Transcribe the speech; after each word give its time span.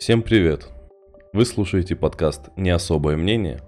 Всем 0.00 0.22
привет! 0.22 0.66
Вы 1.34 1.44
слушаете 1.44 1.94
подкаст 1.94 2.48
«Не 2.56 2.70
особое 2.70 3.18
мнение». 3.18 3.60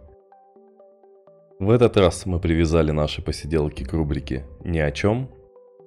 В 1.59 1.69
этот 1.69 1.99
раз 1.99 2.25
мы 2.25 2.41
привязали 2.41 2.91
наши 2.91 3.21
посиделки 3.21 3.85
к 3.85 3.93
рубрике 3.93 4.47
«Ни 4.65 4.79
о 4.79 4.91
чем». 4.93 5.29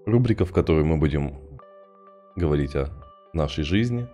Рубрика, 0.06 0.46
в 0.46 0.52
которой 0.52 0.84
мы 0.84 0.98
будем 0.98 1.40
говорить 2.36 2.76
о 2.76 2.92
нашей 3.34 3.64
жизни, 3.64 4.08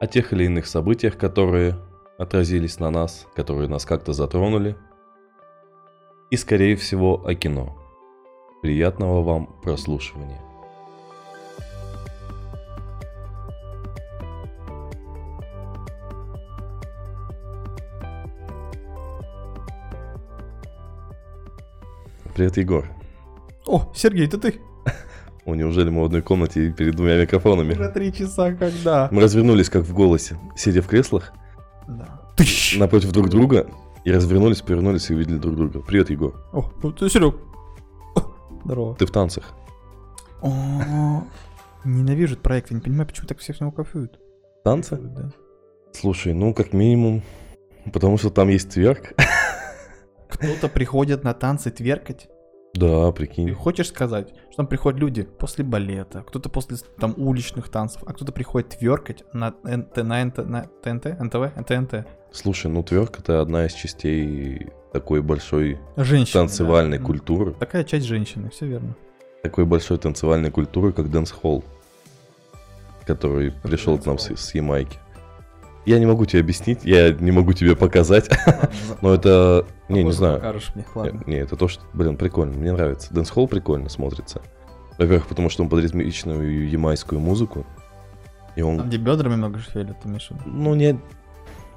о 0.00 0.06
тех 0.06 0.32
или 0.32 0.44
иных 0.44 0.66
событиях, 0.66 1.18
которые 1.18 1.76
отразились 2.16 2.80
на 2.80 2.90
нас, 2.90 3.26
которые 3.34 3.68
нас 3.68 3.84
как-то 3.84 4.14
затронули, 4.14 4.74
и, 6.30 6.36
скорее 6.38 6.76
всего, 6.76 7.22
о 7.26 7.34
кино. 7.34 7.76
Приятного 8.62 9.22
вам 9.22 9.60
прослушивания. 9.62 10.40
Привет, 22.40 22.56
Егор. 22.56 22.88
О, 23.66 23.92
Сергей, 23.94 24.26
это 24.26 24.38
ты? 24.38 24.54
О, 25.44 25.54
неужели 25.54 25.90
мы 25.90 26.00
в 26.00 26.04
одной 26.06 26.22
комнате 26.22 26.70
перед 26.70 26.96
двумя 26.96 27.20
микрофонами? 27.20 27.74
Уже 27.74 27.90
три 27.90 28.14
часа 28.14 28.54
когда? 28.54 29.10
Мы 29.12 29.20
развернулись, 29.20 29.68
как 29.68 29.82
в 29.82 29.92
голосе, 29.92 30.38
сидя 30.56 30.80
в 30.80 30.86
креслах, 30.86 31.34
Да. 31.86 32.22
Тыщ! 32.38 32.78
напротив 32.78 33.12
друг 33.12 33.28
друга, 33.28 33.66
и 34.06 34.10
развернулись, 34.10 34.62
повернулись 34.62 35.10
и 35.10 35.14
увидели 35.14 35.36
друг 35.36 35.54
друга. 35.54 35.80
Привет, 35.80 36.08
Егор. 36.08 36.34
О, 36.54 36.72
ну 36.82 36.92
ты, 36.92 37.10
Серег. 37.10 37.36
Здорово. 38.64 38.94
Ты 38.94 39.04
в 39.04 39.10
танцах? 39.10 39.52
О, 40.40 41.22
ненавижу 41.84 42.32
этот 42.32 42.42
проект, 42.42 42.70
я 42.70 42.76
не 42.76 42.80
понимаю, 42.80 43.06
почему 43.06 43.26
так 43.26 43.38
все 43.40 43.52
с 43.52 43.60
него 43.60 43.70
кайфуют. 43.70 44.18
Танцы? 44.64 44.96
Да. 44.96 45.30
Слушай, 45.92 46.32
ну, 46.32 46.54
как 46.54 46.72
минимум, 46.72 47.22
потому 47.92 48.16
что 48.16 48.30
там 48.30 48.48
есть 48.48 48.70
тверк. 48.70 49.12
Кто-то 50.30 50.68
приходит 50.68 51.24
на 51.24 51.34
танцы 51.34 51.70
тверкать. 51.70 52.28
Да, 52.74 53.10
Ты 53.10 53.16
прикинь. 53.16 53.52
хочешь 53.52 53.88
сказать, 53.88 54.28
что 54.48 54.58
там 54.58 54.66
приходят 54.68 55.00
люди 55.00 55.22
после 55.22 55.64
балета, 55.64 56.22
кто-то 56.22 56.48
после 56.48 56.76
там 56.98 57.14
уличных 57.16 57.68
танцев, 57.68 58.02
а 58.06 58.12
кто-то 58.12 58.30
приходит 58.30 58.68
тверкать 58.78 59.24
на 59.32 59.54
НТ, 59.64 59.96
на 59.96 60.24
НТ, 60.24 60.38
на 60.38 60.62
ТНТ, 60.82 61.20
НТВ, 61.20 61.56
НТНТ. 61.56 62.06
Слушай, 62.32 62.70
ну, 62.70 62.84
тверк 62.84 63.18
это 63.18 63.40
одна 63.40 63.66
из 63.66 63.72
частей 63.72 64.68
такой 64.92 65.20
большой 65.20 65.80
Женщина. 65.96 66.42
танцевальной 66.42 66.98
да. 66.98 67.04
культуры. 67.04 67.54
Такая 67.54 67.82
часть 67.82 68.06
женщины, 68.06 68.50
все 68.50 68.66
верно. 68.66 68.94
Такой 69.42 69.64
большой 69.64 69.98
танцевальной 69.98 70.52
культуры, 70.52 70.92
как 70.92 71.10
dancehall, 71.10 71.64
который 73.04 73.50
пришел 73.50 73.98
к 73.98 74.06
нам 74.06 74.18
с, 74.18 74.30
с 74.36 74.54
Ямайки. 74.54 74.98
Я 75.86 75.98
не 75.98 76.06
могу 76.06 76.26
тебе 76.26 76.40
объяснить, 76.40 76.80
я 76.84 77.10
не 77.12 77.30
могу 77.30 77.52
тебе 77.54 77.74
показать, 77.74 78.28
но 79.00 79.14
это... 79.14 79.66
Не, 79.88 80.04
не 80.04 80.12
знаю. 80.12 80.36
Покажешь 80.36 80.72
мне, 80.74 80.84
ладно. 80.94 81.22
Не, 81.26 81.36
это 81.36 81.56
то, 81.56 81.68
что, 81.68 81.82
блин, 81.94 82.16
прикольно, 82.16 82.52
мне 82.56 82.72
нравится. 82.72 83.12
Dancehall 83.14 83.48
прикольно 83.48 83.88
смотрится. 83.88 84.42
Во-первых, 84.98 85.26
потому 85.26 85.48
что 85.48 85.62
он 85.62 85.68
под 85.70 85.82
ритмичную 85.82 86.68
ямайскую 86.68 87.18
музыку. 87.20 87.64
И 88.56 88.60
Там, 88.60 88.68
он, 88.78 88.88
где 88.88 88.98
бедрами 88.98 89.36
много 89.36 89.58
шевелят, 89.58 90.00
ты 90.02 90.08
виду? 90.08 90.22
ну, 90.44 90.74
не... 90.74 91.00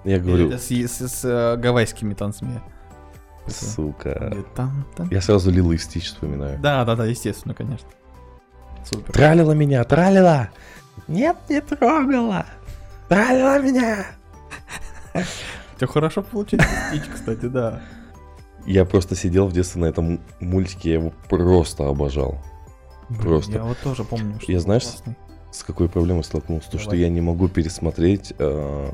Я 0.03 0.19
говорю, 0.19 0.51
С, 0.51 0.69
с- 0.69 1.07
с, 1.07 1.23
э, 1.23 1.55
гавайскими 1.57 2.13
танцами. 2.13 2.61
сука. 3.47 4.35
Там, 4.53 4.85
там. 4.97 5.07
Я 5.09 5.21
сразу 5.21 5.49
Лилу 5.49 5.71
и 5.71 5.77
Стич 5.77 6.07
вспоминаю. 6.07 6.59
Да, 6.59 6.83
да, 6.83 6.95
да, 6.97 7.05
естественно, 7.05 7.53
конечно. 7.53 7.88
Супер. 8.83 9.13
Тралила 9.13 9.53
меня, 9.53 9.81
тралила! 9.85 10.49
Нет, 11.07 11.38
не 11.49 11.61
трогала! 11.61 12.45
Тралила 13.07 13.59
меня! 13.59 14.05
У 15.13 15.77
тебя 15.77 15.87
хорошо 15.87 16.23
получилось, 16.23 16.65
Стич, 16.89 17.03
кстати, 17.13 17.45
да. 17.45 17.81
Я 18.66 18.85
просто 18.85 19.16
сидел 19.16 19.47
в 19.47 19.53
детстве 19.53 19.81
на 19.81 19.85
этом 19.85 20.22
мультике, 20.39 20.89
я 20.89 20.95
его 20.95 21.13
просто 21.29 21.88
обожал. 21.88 22.41
Блин, 23.09 23.22
Просто. 23.22 23.51
Я 23.53 23.63
вот 23.63 23.78
тоже 23.79 24.03
помню, 24.03 24.39
что 24.41 24.51
Я, 24.51 24.59
знаешь, 24.59 24.83
классный. 24.83 25.16
С 25.51 25.63
какой 25.63 25.88
проблемой 25.88 26.23
столкнулся? 26.23 26.72
То, 26.72 26.78
что 26.79 26.91
Давай. 26.91 27.01
я 27.01 27.09
не 27.09 27.22
могу 27.22 27.47
пересмотреть 27.47 28.33
э, 28.39 28.89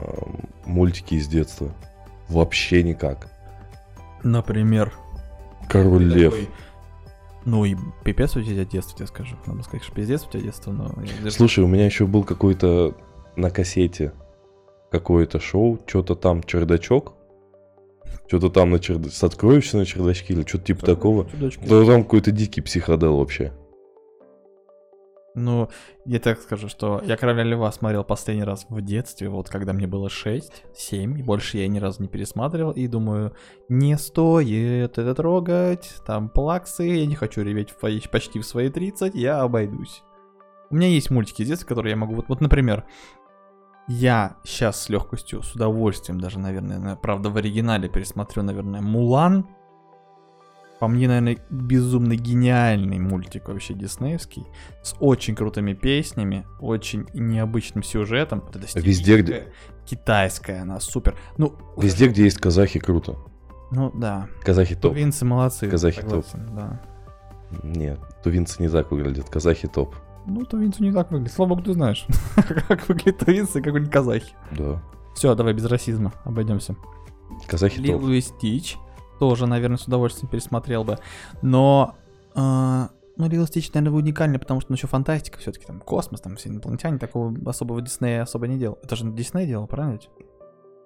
мультики 0.66 1.14
из 1.14 1.28
детства. 1.28 1.74
Вообще 2.28 2.84
никак. 2.84 3.30
Например. 4.24 4.92
Король 5.70 6.04
Лев. 6.04 6.34
такой, 6.34 6.50
Ну 7.46 7.64
и 7.64 7.78
пипец 8.04 8.36
у 8.36 8.42
тебя 8.42 8.66
детство, 8.66 8.98
тебе 8.98 9.08
скажу. 9.08 9.38
Надо 9.46 9.64
сказать, 9.64 9.84
что 9.84 9.94
пиздец 9.94 10.26
у 10.26 10.32
тебя 10.32 10.42
детство, 10.42 10.72
но... 10.72 10.94
Слушай, 11.30 11.64
у 11.64 11.68
меня 11.68 11.86
еще 11.86 12.06
был 12.06 12.24
какой-то 12.24 12.96
на 13.40 13.50
кассете 13.50 14.14
какое-то 14.92 15.40
шоу, 15.40 15.80
что-то 15.86 16.16
там 16.16 16.44
чердачок. 16.44 17.14
Что-то 18.28 18.50
там 18.50 18.72
на 18.72 18.80
черда... 18.80 19.10
с 19.10 19.16
сокровища 19.16 19.78
на 19.78 19.86
чердачке 19.86 20.34
или 20.34 20.46
что-то 20.48 20.66
типа 20.66 20.86
такого. 20.86 21.28
Да 21.68 21.86
там 21.86 22.04
какой-то 22.04 22.32
дикий 22.32 22.62
психодел 22.62 23.18
вообще. 23.18 23.54
Ну, 25.36 25.70
я 26.06 26.20
так 26.20 26.42
скажу, 26.42 26.68
что 26.70 27.02
я 27.06 27.16
Короля 27.16 27.44
Льва 27.44 27.72
смотрел 27.72 28.04
последний 28.04 28.44
раз 28.44 28.66
в 28.68 28.82
детстве, 28.82 29.30
вот 29.30 29.48
когда 29.48 29.74
мне 29.74 29.88
было 29.88 30.10
6, 30.10 30.66
7, 30.76 31.20
и 31.20 31.24
больше 31.24 31.58
я 31.58 31.68
ни 31.68 31.80
разу 31.80 32.02
не 32.02 32.08
пересматривал, 32.08 32.72
и 32.72 32.88
думаю, 32.88 33.34
не 33.70 33.98
стоит 33.98 34.98
это 34.98 35.16
трогать, 35.16 35.96
там 36.06 36.30
плаксы, 36.30 36.84
я 36.84 37.06
не 37.06 37.16
хочу 37.16 37.42
реветь 37.42 37.70
в 37.70 38.10
почти 38.10 38.40
в 38.40 38.46
свои 38.46 38.70
30, 38.70 39.16
я 39.16 39.42
обойдусь. 39.42 40.02
У 40.72 40.76
меня 40.76 40.88
есть 40.88 41.10
мультики 41.10 41.44
из 41.44 41.48
детства, 41.48 41.68
которые 41.68 41.92
я 41.92 41.98
могу, 41.98 42.16
вот, 42.16 42.26
вот 42.28 42.42
например, 42.42 42.86
я 43.90 44.38
сейчас 44.46 44.84
с 44.84 44.90
легкостью, 44.90 45.42
с 45.44 45.54
удовольствием 45.56 46.22
даже, 46.22 46.40
наверное, 46.40 46.80
на- 46.80 46.96
правда 46.96 47.30
в 47.30 47.36
оригинале 47.38 47.90
пересмотрю, 47.90 48.44
наверное, 48.44 48.82
Мулан, 48.82 49.48
по 50.80 50.88
мне, 50.88 51.08
наверное, 51.10 51.38
безумно 51.50 52.16
гениальный 52.16 53.00
мультик 53.00 53.50
вообще 53.50 53.74
диснеевский, 53.74 54.46
с 54.82 54.96
очень 55.02 55.36
крутыми 55.36 55.74
песнями, 55.74 56.46
очень 56.62 57.06
необычным 57.14 57.84
сюжетом. 57.84 58.40
Вот 58.46 58.56
эта 58.56 58.80
Везде, 58.80 59.22
где- 59.22 59.48
Китайская 59.86 60.62
она, 60.62 60.80
супер. 60.80 61.18
Ну, 61.38 61.56
Везде, 61.76 62.08
где 62.08 62.24
есть 62.24 62.38
казахи, 62.38 62.80
круто. 62.80 63.18
ну 63.72 63.92
да. 63.94 64.28
Казахи 64.44 64.76
топ. 64.76 64.94
Тувинцы 64.94 65.26
молодцы. 65.26 65.70
Казахи 65.70 66.00
согласен, 66.00 66.50
Да. 66.56 66.82
Нет, 67.64 68.00
тувинцы 68.24 68.62
не 68.62 68.70
так 68.70 68.92
выглядят, 68.92 69.28
казахи 69.30 69.68
топ. 69.68 69.96
Ну, 70.30 70.46
тувинцы 70.46 70.84
не 70.84 70.92
так 70.92 71.12
выглядят. 71.12 71.34
Слава 71.34 71.50
богу, 71.50 71.64
ты 71.64 71.74
знаешь, 71.74 72.06
как 72.68 72.88
выглядят 72.88 73.18
тувинцы, 73.20 73.62
как 73.62 73.74
выглядят 73.74 73.94
казахи. 73.94 74.34
Да. 74.52 74.82
Все, 75.16 75.34
давай 75.36 75.54
без 75.54 75.66
расизма, 75.66 76.14
обойдемся. 76.24 76.76
Казахи 77.48 77.78
топ. 77.78 77.86
Лилу 77.86 78.12
и 78.12 78.22
Стич 78.22 78.78
тоже, 79.20 79.48
наверное, 79.48 79.78
с 79.78 79.86
удовольствием 79.86 80.30
пересмотрел 80.30 80.84
бы. 80.84 80.98
Но, 81.42 81.96
э, 82.36 82.88
ну, 83.18 83.28
Лилу 83.28 83.44
и 83.44 83.48
Стич, 83.48 83.74
наверное, 83.74 83.98
уникальный, 83.98 84.40
потому 84.40 84.62
что, 84.62 84.72
ну, 84.72 84.76
еще 84.76 84.88
фантастика, 84.88 85.40
все-таки 85.40 85.66
там 85.66 85.80
космос, 85.80 86.22
там 86.22 86.36
все 86.36 86.50
инопланетяне, 86.50 87.00
такого 87.00 87.34
особого 87.50 87.82
Диснея 87.82 88.22
особо 88.22 88.48
не 88.48 88.58
делал. 88.58 88.78
Это 88.84 88.96
же 88.96 89.12
Дисней 89.12 89.46
делал, 89.46 89.68
правильно 89.68 89.94
ведь? 89.94 90.10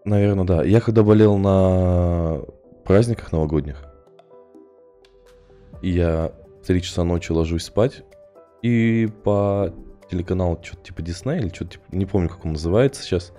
Наверное, 0.05 0.45
да. 0.45 0.63
Я 0.63 0.81
когда 0.81 1.03
болел 1.03 1.37
на 1.37 2.41
праздниках 2.85 3.31
новогодних, 3.31 3.83
и 5.81 5.89
я 5.91 6.31
в 6.61 6.65
3 6.65 6.81
часа 6.81 7.03
ночи 7.03 7.31
ложусь 7.31 7.65
спать, 7.65 8.03
и 8.63 9.07
по 9.23 9.71
телеканалу 10.09 10.57
что-то 10.63 10.83
типа 10.83 11.01
Дисней 11.03 11.39
или 11.39 11.49
что-то 11.49 11.71
типа, 11.73 11.83
не 11.91 12.05
помню, 12.07 12.29
как 12.29 12.43
он 12.45 12.53
называется 12.53 13.03
сейчас, 13.03 13.31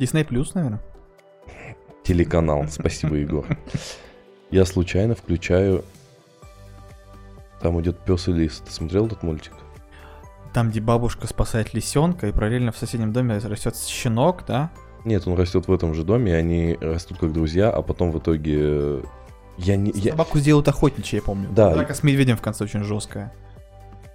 Дисней 0.00 0.24
плюс, 0.24 0.54
наверное. 0.54 0.80
телеканал, 2.04 2.66
спасибо, 2.68 3.14
Егор. 3.16 3.44
Я 4.50 4.64
случайно 4.64 5.14
включаю, 5.14 5.84
там 7.60 7.80
идет 7.80 7.98
пес 7.98 8.28
и 8.28 8.32
лис. 8.32 8.62
Ты 8.64 8.72
смотрел 8.72 9.06
этот 9.06 9.22
мультик? 9.22 9.52
Там, 10.54 10.70
где 10.70 10.80
бабушка 10.80 11.26
спасает 11.26 11.74
лисенка, 11.74 12.28
и 12.28 12.32
параллельно 12.32 12.72
в 12.72 12.78
соседнем 12.78 13.12
доме 13.12 13.38
растет 13.38 13.76
щенок, 13.76 14.44
да? 14.46 14.70
Нет, 15.04 15.26
он 15.26 15.34
растет 15.36 15.68
в 15.68 15.72
этом 15.72 15.92
же 15.94 16.02
доме, 16.04 16.32
и 16.32 16.34
они 16.34 16.78
растут 16.80 17.18
как 17.18 17.32
друзья, 17.32 17.70
а 17.70 17.82
потом 17.82 18.10
в 18.10 18.18
итоге... 18.18 18.56
э, 18.58 19.02
Я 19.58 19.76
не... 19.76 19.90
Я... 19.94 20.12
Собаку 20.12 20.38
сделают 20.38 20.66
охотничьей, 20.68 21.18
я 21.20 21.22
помню. 21.22 21.48
Да. 21.50 21.74
Драка 21.74 21.94
с 21.94 22.02
медведем 22.02 22.36
в 22.36 22.40
конце 22.40 22.64
очень 22.64 22.82
жесткая. 22.84 23.32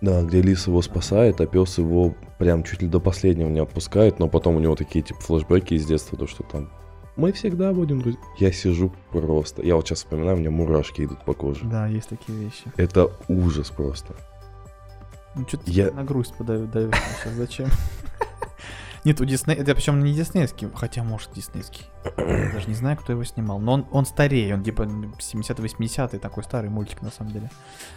Да, 0.04 0.22
где 0.22 0.42
лис 0.42 0.68
его 0.68 0.82
спасает, 0.82 1.40
а 1.40 1.46
пес 1.48 1.78
его 1.78 2.14
прям 2.38 2.64
чуть 2.64 2.82
ли 2.82 2.90
до 2.90 3.00
последнего 3.00 3.48
не 3.48 3.62
отпускает, 3.62 4.20
но 4.20 4.28
потом 4.28 4.58
у 4.58 4.60
него 4.60 4.76
такие 4.76 5.02
типа 5.02 5.22
флешбеки 5.22 5.76
из 5.76 5.86
детства, 5.86 6.18
то 6.18 6.28
что 6.28 6.44
там 6.44 6.70
мы 7.16 7.32
всегда 7.32 7.72
будем 7.72 8.02
друзья. 8.02 8.20
Я 8.38 8.52
сижу 8.52 8.92
просто. 9.12 9.62
Я 9.62 9.76
вот 9.78 9.88
сейчас 9.88 10.00
вспоминаю, 10.00 10.36
у 10.36 10.40
меня 10.40 10.52
мурашки 10.52 11.04
идут 11.04 11.24
по 11.24 11.34
коже. 11.34 11.62
Да, 11.64 11.88
есть 11.88 12.10
такие 12.10 12.38
вещи. 12.38 12.64
Это 12.76 13.12
ужас 13.30 13.70
просто. 13.70 14.14
Ну, 15.36 15.48
что-то 15.48 15.72
Я- 15.72 15.92
на 15.92 16.04
грусть 16.04 16.34
подавит, 16.36 16.70
давит 16.72 16.96
сейчас, 17.22 17.34
зачем? 17.36 17.68
Нет, 19.06 19.20
у 19.20 19.26
Дисней, 19.26 19.58
это 19.58 19.76
причем 19.76 20.02
не 20.02 20.14
диснейский, 20.14 20.70
хотя 20.74 21.04
может 21.04 21.34
диснейский. 21.34 21.86
Даже 22.16 22.68
не 22.68 22.74
знаю, 22.74 22.98
кто 22.98 23.12
его 23.12 23.24
снимал. 23.26 23.60
Но 23.60 23.74
он, 23.74 23.86
он 23.92 24.06
старее, 24.06 24.54
он 24.54 24.64
типа 24.64 24.84
70-80-й, 24.84 26.20
такой 26.20 26.44
старый 26.44 26.70
мультик 26.70 27.02
на 27.02 27.12
самом 27.12 27.34
деле. 27.34 27.52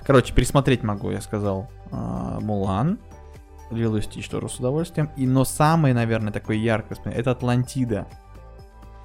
Короче, 0.04 0.34
пересмотреть 0.34 0.82
могу, 0.82 1.10
я 1.10 1.20
сказал. 1.20 1.70
а, 1.92 2.40
Мулан. 2.40 2.98
Лилу 3.70 3.98
и 3.98 4.00
Стич 4.00 4.28
тоже 4.28 4.48
с 4.48 4.58
удовольствием. 4.58 5.10
И, 5.16 5.26
но 5.26 5.44
самое, 5.44 5.94
наверное, 5.94 6.32
яркое 6.32 6.90
воспоминание, 6.90 7.20
это 7.20 7.32
Атлантида. 7.32 8.06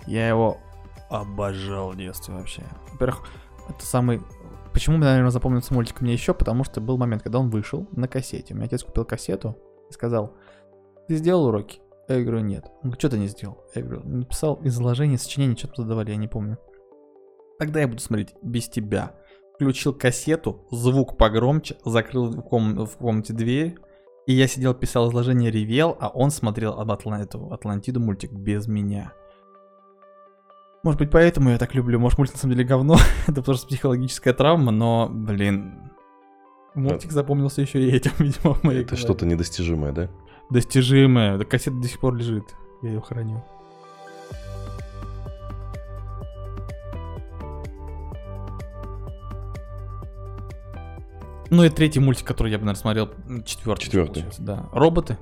Я 0.08 0.28
его 0.28 0.58
обожал 1.10 1.92
в 1.92 1.98
детстве 1.98 2.34
вообще. 2.34 2.64
Во-первых, 2.94 3.28
это 3.70 3.86
самый... 3.86 4.22
Почему, 4.74 4.98
наверное, 4.98 5.32
запомнился 5.32 5.74
мультик 5.74 6.02
мне 6.02 6.14
еще? 6.14 6.34
Потому 6.34 6.64
что 6.64 6.80
был 6.80 6.98
момент, 6.98 7.24
когда 7.24 7.40
он 7.40 7.50
вышел 7.50 7.88
на 7.92 8.08
кассете. 8.08 8.54
У 8.54 8.58
меня 8.58 8.66
отец 8.66 8.84
купил 8.84 9.04
кассету 9.04 9.58
и 9.90 9.94
сказал, 9.94 10.34
ты 11.08 11.18
сделал 11.18 11.46
уроки? 11.46 11.82
Я 12.18 12.24
говорю, 12.24 12.40
нет. 12.42 12.66
Он 12.66 12.90
говорит, 12.90 13.00
что 13.00 13.10
ты 13.10 13.18
не 13.20 13.28
сделал? 13.28 13.64
Я 13.76 13.82
говорю, 13.84 14.02
написал 14.04 14.60
изложение, 14.64 15.18
сочинение, 15.18 15.58
что-то 15.58 15.84
задавали, 15.84 16.12
я 16.12 16.18
не 16.18 16.28
помню. 16.28 16.58
Тогда 17.60 17.80
я 17.82 17.88
буду 17.88 18.00
смотреть 18.02 18.34
без 18.42 18.68
тебя. 18.70 19.14
Включил 19.56 19.94
кассету, 19.94 20.66
звук 20.72 21.18
погромче, 21.18 21.78
закрыл 21.86 22.32
в, 22.32 22.42
ком- 22.42 22.86
в 22.86 22.98
комнате 22.98 23.34
дверь, 23.34 23.78
и 24.26 24.34
я 24.34 24.48
сидел, 24.48 24.74
писал 24.74 25.10
изложение, 25.10 25.52
ревел, 25.52 25.96
а 26.00 26.10
он 26.10 26.32
смотрел 26.32 26.80
об 26.80 26.92
Атла- 26.92 27.22
эту 27.22 27.52
Атлантиду 27.52 28.00
мультик 28.00 28.32
без 28.32 28.68
меня. 28.68 29.14
Может 30.84 31.00
быть, 31.00 31.12
поэтому 31.12 31.52
я 31.52 31.58
так 31.60 31.76
люблю. 31.76 32.00
Может, 32.00 32.18
мультик 32.18 32.36
на 32.36 32.40
самом 32.40 32.56
деле 32.56 32.68
говно. 32.68 32.96
Это 33.28 33.44
просто 33.44 33.68
психологическая 33.68 34.34
травма, 34.34 34.72
но, 34.72 35.08
блин. 35.12 35.92
Мультик 36.74 37.12
запомнился 37.12 37.62
еще 37.62 37.82
и 37.84 37.92
этим, 37.92 38.12
видимо, 38.20 38.56
в 38.56 38.64
моей 38.64 38.80
Это 38.82 38.90
голове. 38.92 39.04
что-то 39.04 39.26
недостижимое, 39.28 39.92
да? 39.92 40.10
Достижимое. 40.52 41.38
Да 41.38 41.46
кассета 41.46 41.78
до 41.78 41.88
сих 41.88 42.00
пор 42.00 42.16
лежит. 42.16 42.44
Я 42.82 42.90
ее 42.90 43.02
храню. 43.02 43.44
Ну 51.50 51.66
и 51.66 51.70
третий 51.70 52.00
мультик, 52.00 52.26
который 52.26 52.52
я 52.52 52.58
бы, 52.58 52.66
наверное, 52.66 52.80
смотрел, 52.80 53.10
четвертый. 53.46 53.84
Четвертый. 53.86 54.26
Да. 54.40 54.70
Роботы. 54.72 55.18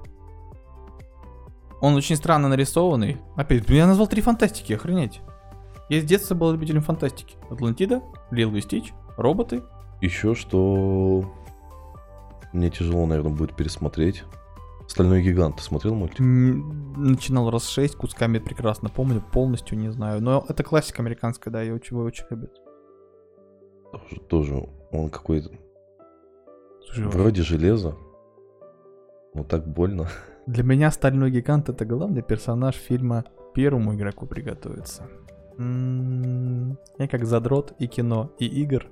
Он 1.82 1.96
очень 1.96 2.16
странно 2.16 2.50
нарисованный. 2.50 3.18
Опять, 3.36 3.70
я 3.70 3.88
назвал 3.88 4.08
три 4.08 4.22
фантастики, 4.22 4.74
охренеть. 4.74 5.22
Я 5.90 6.02
с 6.02 6.04
детства 6.04 6.36
был 6.36 6.52
любителем 6.52 6.82
фантастики. 6.82 7.36
Атлантида, 7.50 8.04
Лил 8.32 8.56
и 8.56 8.62
Стич, 8.62 8.94
роботы. 9.18 9.64
Еще 10.02 10.36
что 10.36 11.34
мне 12.54 12.70
тяжело, 12.70 13.06
наверное, 13.06 13.32
будет 13.34 13.56
пересмотреть. 13.56 14.24
Стальной 14.90 15.22
гигант. 15.22 15.58
Ты 15.58 15.62
смотрел 15.64 15.94
мультик? 15.94 16.20
Начинал 16.20 17.52
раз 17.52 17.70
шесть, 17.70 17.96
кусками 17.96 18.40
прекрасно 18.40 18.90
помню, 18.90 19.22
полностью 19.32 19.78
не 19.78 19.90
знаю. 19.92 20.20
Но 20.22 20.44
это 20.50 20.64
классика 20.64 21.04
американская, 21.04 21.52
да, 21.54 21.62
ее 21.62 21.76
очень, 21.76 21.96
очень 21.98 22.26
любят. 22.32 22.52
Тоже, 23.92 24.22
тоже 24.28 24.70
он 24.92 25.10
какой-то... 25.12 25.52
Слушай, 26.86 27.06
Вроде 27.08 27.44
железо. 27.44 27.96
Но 29.36 29.44
так 29.44 29.68
больно. 29.68 30.08
Для 30.48 30.64
меня 30.64 30.90
Стальной 30.90 31.30
Гигант 31.30 31.70
это 31.70 31.86
главный 31.86 32.24
персонаж 32.24 32.74
фильма 32.76 33.26
Первому 33.54 33.94
игроку 33.94 34.26
приготовиться. 34.26 35.08
М, 35.60 36.80
Я 36.98 37.08
как 37.08 37.26
задрот 37.26 37.74
и 37.78 37.86
кино, 37.88 38.32
и 38.40 38.48
игр. 38.48 38.88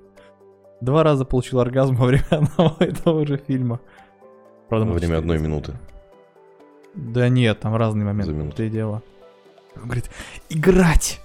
Два 0.80 1.02
раза 1.04 1.26
получил 1.26 1.60
оргазм 1.60 1.96
во 2.00 2.06
время 2.06 2.28
одного 2.30 2.76
и 2.86 2.92
того 2.92 3.26
же 3.26 3.38
фильма. 3.38 3.80
Правда, 4.70 4.88
Во 4.88 4.94
время 4.94 5.18
одной 5.18 5.40
минуты. 5.40 5.74
Да 6.94 7.30
нет, 7.30 7.60
там 7.60 7.76
разные 7.76 8.06
моменты. 8.06 8.32
За 8.32 8.38
минуту. 8.38 8.64
И 8.64 8.70
дело. 8.70 9.04
Он 9.76 9.84
говорит, 9.84 10.10
играть! 10.50 11.22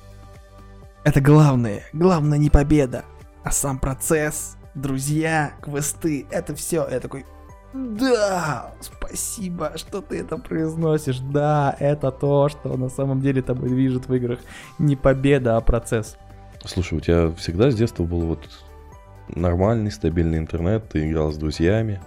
Это 1.04 1.20
главное. 1.20 1.82
Главное 1.92 2.38
не 2.38 2.50
победа, 2.50 3.04
а 3.42 3.50
сам 3.50 3.78
процесс, 3.78 4.56
друзья, 4.74 5.54
квесты, 5.60 6.26
это 6.30 6.54
все. 6.54 6.86
Я 6.88 7.00
такой, 7.00 7.24
да, 7.72 8.74
спасибо, 8.80 9.72
что 9.76 10.02
ты 10.02 10.20
это 10.20 10.36
произносишь. 10.36 11.18
Да, 11.18 11.74
это 11.78 12.10
то, 12.10 12.48
что 12.50 12.76
на 12.76 12.90
самом 12.90 13.20
деле 13.20 13.42
тобой 13.42 13.70
движет 13.70 14.08
в 14.08 14.14
играх. 14.14 14.40
Не 14.78 14.94
победа, 14.94 15.56
а 15.56 15.60
процесс. 15.60 16.16
Слушай, 16.64 16.98
у 16.98 17.00
тебя 17.00 17.32
всегда 17.32 17.70
с 17.70 17.74
детства 17.74 18.04
был 18.04 18.20
вот 18.20 18.48
нормальный, 19.34 19.90
стабильный 19.90 20.38
интернет, 20.38 20.88
ты 20.90 21.08
играл 21.08 21.32
с 21.32 21.36
друзьями. 21.36 22.00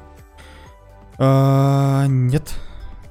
А, 1.17 2.05
нет. 2.07 2.53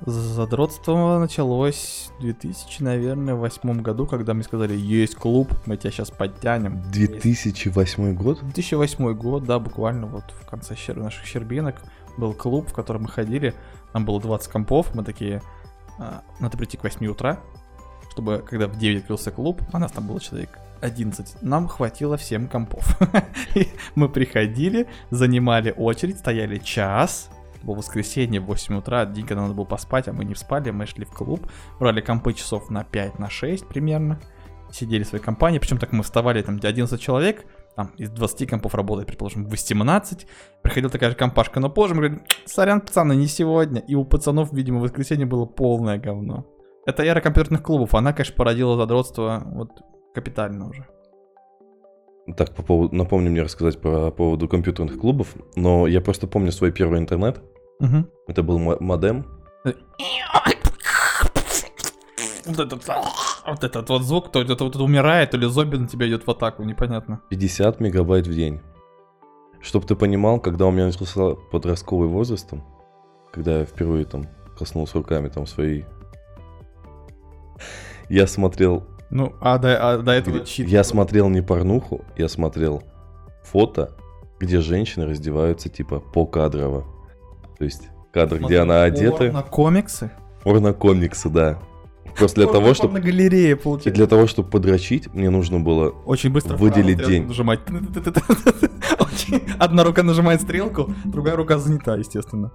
Задротство 0.06 1.18
началось 1.18 2.10
в 2.18 2.20
2000, 2.20 2.82
наверное, 2.82 3.34
восьмом 3.34 3.82
году, 3.82 4.06
когда 4.06 4.34
мне 4.34 4.42
сказали, 4.42 4.74
есть 4.76 5.14
клуб, 5.14 5.54
мы 5.64 5.78
тебя 5.78 5.90
сейчас 5.90 6.10
подтянем. 6.10 6.82
2008 6.92 8.14
год? 8.14 8.40
2008 8.42 9.14
год, 9.14 9.44
да, 9.44 9.58
буквально 9.58 10.06
вот 10.06 10.24
в 10.42 10.46
конце 10.46 10.74
щер- 10.74 10.98
наших 10.98 11.24
щербинок 11.24 11.76
был 12.18 12.34
клуб, 12.34 12.68
в 12.68 12.74
котором 12.74 13.02
мы 13.02 13.08
ходили. 13.08 13.54
Нам 13.94 14.04
было 14.04 14.20
20 14.20 14.50
компов, 14.50 14.94
мы 14.94 15.04
такие, 15.04 15.40
а, 15.98 16.22
надо 16.38 16.58
прийти 16.58 16.76
к 16.76 16.84
8 16.84 17.06
утра, 17.06 17.40
чтобы, 18.10 18.44
когда 18.46 18.66
в 18.66 18.76
9 18.76 19.02
открылся 19.02 19.30
клуб, 19.30 19.62
а 19.72 19.78
нас 19.78 19.90
там 19.92 20.06
было 20.06 20.20
человек 20.20 20.58
11, 20.82 21.40
нам 21.40 21.66
хватило 21.66 22.18
всем 22.18 22.48
компов. 22.48 22.98
Мы 23.94 24.10
приходили, 24.10 24.86
занимали 25.10 25.72
очередь, 25.74 26.18
стояли 26.18 26.58
час, 26.58 27.30
было 27.64 27.76
воскресенье 27.76 28.40
в 28.40 28.46
8 28.46 28.76
утра, 28.76 29.06
день, 29.06 29.26
когда 29.26 29.43
надо 29.43 29.55
было 29.55 29.64
поспать, 29.64 30.08
а 30.08 30.12
мы 30.12 30.25
не 30.25 30.34
спали, 30.34 30.70
мы 30.70 30.87
шли 30.87 31.05
в 31.05 31.11
клуб, 31.11 31.50
брали 31.81 32.00
компы 32.00 32.34
часов 32.34 32.70
на 32.70 32.84
5, 32.84 33.19
на 33.19 33.31
6 33.31 33.66
примерно, 33.66 34.20
сидели 34.70 35.02
в 35.02 35.08
своей 35.08 35.25
компании, 35.25 35.58
причем 35.58 35.78
так 35.78 35.93
мы 35.93 36.02
вставали, 36.02 36.43
там 36.43 36.61
11 36.62 37.00
человек, 37.00 37.44
там 37.76 37.93
из 37.96 38.11
20 38.11 38.49
компов 38.49 38.75
работает, 38.75 39.08
предположим, 39.08 39.46
18, 39.46 40.26
приходила 40.62 40.90
такая 40.90 41.11
же 41.11 41.16
компашка, 41.16 41.61
но 41.61 41.70
позже 41.70 41.94
мы 41.94 42.02
говорим, 42.02 42.22
сорян, 42.44 42.81
пацаны, 42.81 43.14
не 43.16 43.26
сегодня, 43.26 43.81
и 43.81 43.94
у 43.94 44.05
пацанов, 44.05 44.52
видимо, 44.52 44.81
воскресенье 44.81 45.26
было 45.26 45.46
полное 45.46 45.99
говно. 45.99 46.46
Это 46.87 47.02
эра 47.02 47.20
компьютерных 47.20 47.62
клубов, 47.62 47.94
она, 47.94 48.12
конечно, 48.12 48.34
породила 48.37 48.76
задротство 48.76 49.43
вот 49.46 49.70
капитально 50.14 50.69
уже. 50.69 50.87
Так, 52.37 52.55
по 52.55 52.62
поводу, 52.62 52.96
напомни 52.96 53.28
мне 53.28 53.43
рассказать 53.43 53.81
по 53.81 54.11
поводу 54.11 54.49
компьютерных 54.49 54.99
клубов, 54.99 55.34
но 55.56 55.87
я 55.87 56.00
просто 56.00 56.26
помню 56.26 56.52
свой 56.52 56.72
первый 56.72 56.99
интернет. 56.99 57.43
Мгм. 57.81 58.09
Это 58.26 58.43
был 58.43 58.59
мо- 58.59 58.79
модем. 58.81 59.25
Вот 62.47 62.61
этот, 62.61 62.85
вот 63.47 63.65
этот 63.65 63.88
вот 63.88 64.03
звук, 64.03 64.31
то 64.31 64.41
это 64.43 64.62
вот 64.65 64.76
умирает, 64.76 65.35
или 65.35 65.47
зомби 65.47 65.76
на 65.76 65.88
тебя 65.88 66.06
идет 66.06 66.26
в 66.26 66.31
атаку, 66.31 66.62
непонятно. 66.62 67.21
50 67.31 67.81
мегабайт 67.81 68.26
в 68.26 68.35
день. 68.35 68.61
Чтоб 69.62 69.87
ты 69.87 69.97
понимал, 69.97 70.38
когда 70.41 70.67
у 70.67 70.71
меня 70.71 70.87
начался 70.87 71.37
подростковый 71.50 72.09
возраст, 72.09 72.49
там, 72.50 72.62
когда 73.32 73.61
я 73.61 73.65
впервые 73.65 74.05
там 74.05 74.26
коснулся 74.59 74.99
руками 74.99 75.28
там 75.28 75.47
своей... 75.47 75.87
Я 78.11 78.26
смотрел... 78.26 78.85
Ну, 79.09 79.33
а 79.40 79.59
до, 79.59 79.93
а 79.93 79.99
до 79.99 80.12
этого 80.12 80.40
чит. 80.45 80.69
Я 80.69 80.85
смотрел 80.85 81.31
не 81.31 81.40
порнуху, 81.40 82.04
я 82.19 82.28
смотрел 82.28 82.83
фото, 83.43 83.93
где 84.38 84.61
женщины 84.61 85.07
раздеваются 85.07 85.71
типа 85.71 86.00
покадрово. 86.00 86.85
То 87.64 87.66
есть 87.66 87.88
кадр, 88.12 88.40
где 88.44 88.59
она 88.59 88.83
одета. 88.83 89.33
На 89.33 89.40
комиксы? 89.40 90.11
Порнокомиксы, 90.42 91.30
да. 91.30 91.59
Просто 92.14 92.42
для 92.42 92.52
того, 92.52 92.75
чтобы... 92.75 92.92
На 92.92 93.00
галерее 93.00 93.52
И 93.52 93.54
получается. 93.54 93.90
для 93.92 94.06
того, 94.06 94.26
чтобы 94.26 94.50
подрочить, 94.50 95.12
мне 95.14 95.30
нужно 95.30 95.61
было 95.61 95.88
Очень 96.04 96.30
быстро 96.30 96.59
Выделить 96.59 97.02
день. 97.06 97.26
нажимать. 97.26 97.61
Одна 99.59 99.83
рука 99.83 100.02
нажимает 100.02 100.42
стрелку, 100.42 100.92
другая 101.06 101.37
рука 101.37 101.56
занята, 101.56 101.97
естественно. 101.97 102.52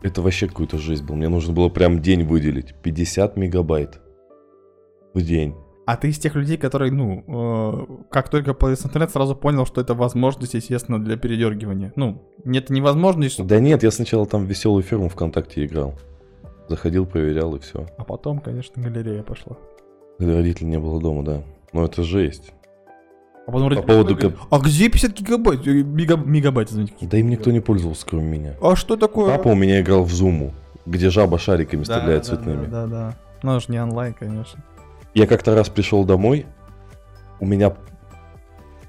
Это 0.00 0.22
вообще 0.22 0.46
какую-то 0.46 0.78
жесть 0.78 1.02
был. 1.02 1.16
Мне 1.16 1.28
нужно 1.28 1.52
было 1.52 1.68
прям 1.68 2.00
день 2.00 2.22
выделить. 2.22 2.72
50 2.82 3.36
мегабайт 3.36 4.00
в 5.12 5.20
день. 5.22 5.56
А 5.84 5.96
ты 5.96 6.10
из 6.10 6.18
тех 6.18 6.36
людей, 6.36 6.56
которые, 6.56 6.92
ну, 6.92 7.24
э, 7.26 8.04
как 8.10 8.28
только 8.28 8.54
появился 8.54 8.86
интернет, 8.86 9.10
сразу 9.10 9.34
понял, 9.34 9.66
что 9.66 9.80
это 9.80 9.94
возможность, 9.94 10.54
естественно, 10.54 11.02
для 11.02 11.16
передергивания. 11.16 11.92
Ну, 11.96 12.22
нет, 12.44 12.70
невозможность, 12.70 13.44
Да 13.44 13.58
нет, 13.58 13.82
я 13.82 13.90
сначала 13.90 14.26
там 14.26 14.44
в 14.44 14.48
веселую 14.48 14.82
фирму 14.84 15.08
ВКонтакте 15.08 15.64
играл. 15.64 15.94
Заходил, 16.68 17.04
проверял 17.04 17.54
и 17.56 17.58
все. 17.58 17.86
а 17.98 18.04
потом, 18.04 18.38
конечно, 18.38 18.80
галерея 18.80 19.22
пошла. 19.22 19.56
Когда 20.18 20.36
родителей 20.36 20.68
не 20.68 20.78
было 20.78 21.00
дома, 21.00 21.24
да. 21.24 21.42
Но 21.72 21.84
это 21.84 22.04
жесть. 22.04 22.52
А 23.46 23.50
потом 23.50 23.74
По 23.74 23.82
поводу 23.82 24.16
А 24.50 24.58
где 24.60 24.88
50 24.88 25.18
гигабайт? 25.18 25.66
Э, 25.66 25.82
мега- 25.82 26.16
мегабайт, 26.16 26.70
извините. 26.70 26.94
Да 27.00 27.18
им 27.18 27.28
никто 27.28 27.50
не 27.50 27.58
пользовался, 27.58 28.06
кроме 28.06 28.38
меня. 28.38 28.54
А 28.62 28.76
что 28.76 28.96
такое? 28.96 29.36
Папа 29.36 29.48
у 29.48 29.56
меня 29.56 29.80
играл 29.80 30.04
в 30.04 30.12
Зуму, 30.12 30.52
где 30.86 31.10
жаба 31.10 31.38
шариками 31.38 31.82
Да, 31.82 31.96
стреляет 31.96 32.22
да, 32.22 32.28
цветными. 32.28 32.66
Да, 32.66 32.86
да, 32.86 32.86
да. 32.86 33.16
Ну, 33.42 33.58
же 33.58 33.66
не 33.68 33.82
онлайн, 33.82 34.14
конечно. 34.14 34.62
Я 35.14 35.26
как-то 35.26 35.54
раз 35.54 35.68
пришел 35.68 36.04
домой, 36.04 36.46
у 37.40 37.46
меня 37.46 37.74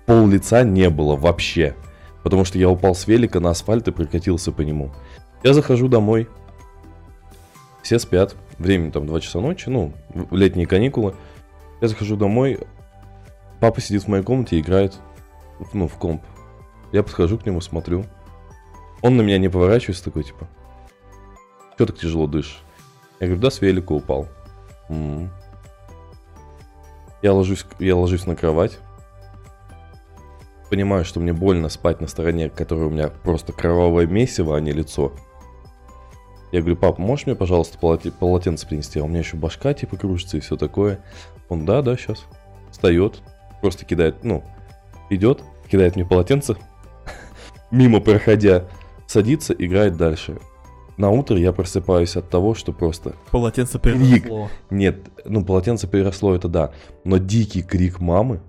пол 0.06 0.28
лица 0.28 0.64
не 0.64 0.90
было 0.90 1.16
вообще. 1.16 1.76
Потому 2.24 2.46
что 2.46 2.58
я 2.58 2.70
упал 2.70 2.96
с 2.96 3.08
велика 3.08 3.40
на 3.40 3.50
асфальт 3.50 3.88
и 3.88 3.92
прокатился 3.92 4.52
по 4.52 4.62
нему. 4.62 4.92
Я 5.44 5.54
захожу 5.54 5.90
домой. 5.90 6.30
Все 7.82 8.00
спят. 8.00 8.36
Время 8.58 8.92
там 8.92 9.08
2 9.08 9.20
часа 9.20 9.42
ночи, 9.42 9.68
ну, 9.68 9.92
летние 10.32 10.68
каникулы. 10.68 11.16
Я 11.82 11.90
захожу 11.90 12.16
домой. 12.16 12.60
Папа 13.60 13.82
сидит 13.82 14.04
в 14.04 14.08
моей 14.08 14.24
комнате 14.24 14.56
и 14.56 14.62
играет, 14.62 14.94
ну, 15.74 15.88
в 15.88 15.96
комп. 15.96 16.22
Я 16.94 17.04
подхожу 17.04 17.38
к 17.38 17.46
нему, 17.46 17.60
смотрю. 17.60 18.06
Он 19.02 19.18
на 19.18 19.22
меня 19.22 19.38
не 19.38 19.50
поворачивается, 19.50 20.04
такой, 20.04 20.24
типа, 20.24 20.48
Что 21.76 21.88
так 21.88 21.98
тяжело 21.98 22.28
дышишь? 22.28 22.62
Я 23.20 23.28
говорю, 23.28 23.42
да, 23.42 23.52
с 23.52 23.60
велика 23.60 23.92
упал. 23.92 24.28
«М». 24.90 25.30
Я 27.24 27.34
ложусь, 27.34 27.66
я 27.80 27.96
ложусь 27.96 28.26
на 28.26 28.36
кровать. 28.36 28.78
Понимаю, 30.70 31.06
что 31.06 31.22
мне 31.22 31.32
больно 31.32 31.70
спать 31.70 32.02
на 32.02 32.08
стороне, 32.08 32.50
которая 32.50 32.88
у 32.88 32.90
меня 32.90 33.08
просто 33.08 33.54
кровавое 33.54 34.06
месиво, 34.06 34.58
а 34.58 34.60
не 34.60 34.74
лицо. 34.74 35.14
Я 36.52 36.60
говорю, 36.60 36.76
папа, 36.76 37.02
можешь 37.02 37.26
мне, 37.26 37.36
пожалуйста, 37.36 37.80
полоте- 37.80 38.12
полотенце 38.12 38.68
принести? 38.68 39.00
А 39.00 39.06
у 39.06 39.08
меня 39.08 39.20
еще 39.20 39.38
башка 39.38 39.74
типа 39.74 39.96
кружится 39.96 40.36
и 40.36 40.42
все 40.42 40.58
такое. 40.58 41.00
Он, 41.48 41.66
да, 41.66 41.82
да, 41.82 41.96
сейчас. 41.96 42.26
Встает, 42.72 43.22
просто 43.62 43.86
кидает, 43.86 44.24
ну, 44.24 44.44
идет, 45.10 45.44
кидает 45.72 45.96
мне 45.96 46.06
полотенце, 46.06 46.58
мимо 47.72 48.02
проходя, 48.02 48.66
садится, 49.08 49.54
играет 49.54 49.96
дальше. 49.96 50.40
На 50.98 51.10
утро 51.10 51.38
я 51.38 51.52
просыпаюсь 51.54 52.16
от 52.16 52.30
того, 52.30 52.54
что 52.54 52.72
просто... 52.72 53.16
Полотенце 53.32 53.80
Крик. 53.80 54.24
переросло. 54.24 54.50
Нет, 54.70 54.98
ну, 55.26 55.44
полотенце 55.44 55.88
переросло, 55.88 56.36
это 56.36 56.48
да. 56.48 56.72
Но 57.04 57.18
дикий 57.18 57.64
крик 57.64 58.00
мамы. 58.00 58.42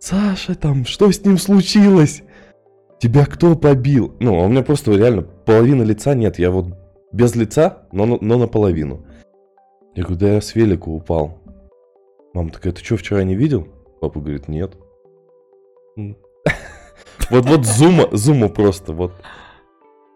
Саша, 0.00 0.54
там, 0.54 0.84
что 0.86 1.10
с 1.10 1.24
ним 1.24 1.38
случилось? 1.38 2.22
Тебя 3.00 3.26
кто 3.26 3.54
побил? 3.54 4.14
Ну, 4.20 4.40
а 4.40 4.44
у 4.44 4.48
меня 4.48 4.62
просто 4.62 4.92
реально 4.92 5.22
половина 5.22 5.82
лица 5.82 6.14
нет. 6.14 6.38
Я 6.38 6.50
вот 6.50 6.66
без 7.12 7.34
лица, 7.34 7.86
но, 7.92 8.06
но 8.06 8.38
наполовину. 8.38 9.04
Я 9.94 10.04
говорю, 10.04 10.20
да 10.20 10.32
я 10.34 10.40
с 10.40 10.54
велика 10.54 10.88
упал. 10.88 11.38
Мама 12.32 12.50
такая, 12.50 12.72
ты 12.72 12.82
что, 12.82 12.96
вчера 12.96 13.22
не 13.24 13.34
видел? 13.34 13.68
Папа 14.00 14.20
говорит, 14.20 14.48
нет. 14.48 14.74
М. 15.96 16.16
Вот, 17.30 17.46
вот 17.46 17.64
зума, 17.64 18.08
зума 18.12 18.48
просто, 18.48 18.92
вот. 18.92 19.12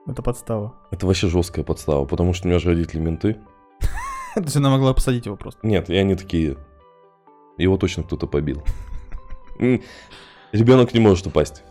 Это 0.08 0.22
подстава. 0.22 0.74
Это 0.90 1.06
вообще 1.06 1.28
жесткая 1.28 1.64
подстава, 1.64 2.06
потому 2.06 2.32
что 2.32 2.46
у 2.46 2.50
меня 2.50 2.58
же 2.58 2.70
родители 2.70 2.98
менты. 2.98 3.36
То 4.34 4.40
есть 4.40 4.56
она 4.56 4.70
могла 4.70 4.94
посадить 4.94 5.26
его 5.26 5.36
просто. 5.36 5.66
Нет, 5.66 5.90
и 5.90 5.96
они 5.96 6.14
такие. 6.14 6.56
Его 7.58 7.76
точно 7.76 8.02
кто-то 8.04 8.26
побил. 8.26 8.62
Ребенок 10.52 10.94
не 10.94 11.00
может 11.00 11.26
упасть. 11.26 11.62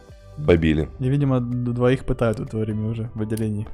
Побили. 0.46 0.88
И, 1.00 1.10
видимо, 1.10 1.40
двоих 1.40 2.06
пытают 2.06 2.40
в 2.40 2.44
это 2.44 2.58
время 2.58 2.90
уже 2.90 3.10
в 3.16 3.22
отделении. 3.22 3.68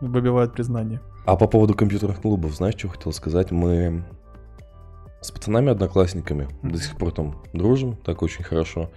Выбивают 0.00 0.52
признание. 0.52 1.00
А 1.26 1.36
по 1.36 1.48
поводу 1.48 1.74
компьютерных 1.74 2.20
клубов, 2.20 2.54
знаешь, 2.54 2.76
что 2.78 2.88
хотел 2.88 3.12
сказать? 3.12 3.50
Мы 3.50 4.04
с 5.20 5.32
пацанами-одноклассниками 5.32 6.48
до 6.62 6.78
сих 6.78 6.96
пор 6.96 7.12
там 7.12 7.42
дружим, 7.52 7.96
так 7.96 8.22
очень 8.22 8.44
хорошо. 8.44 8.90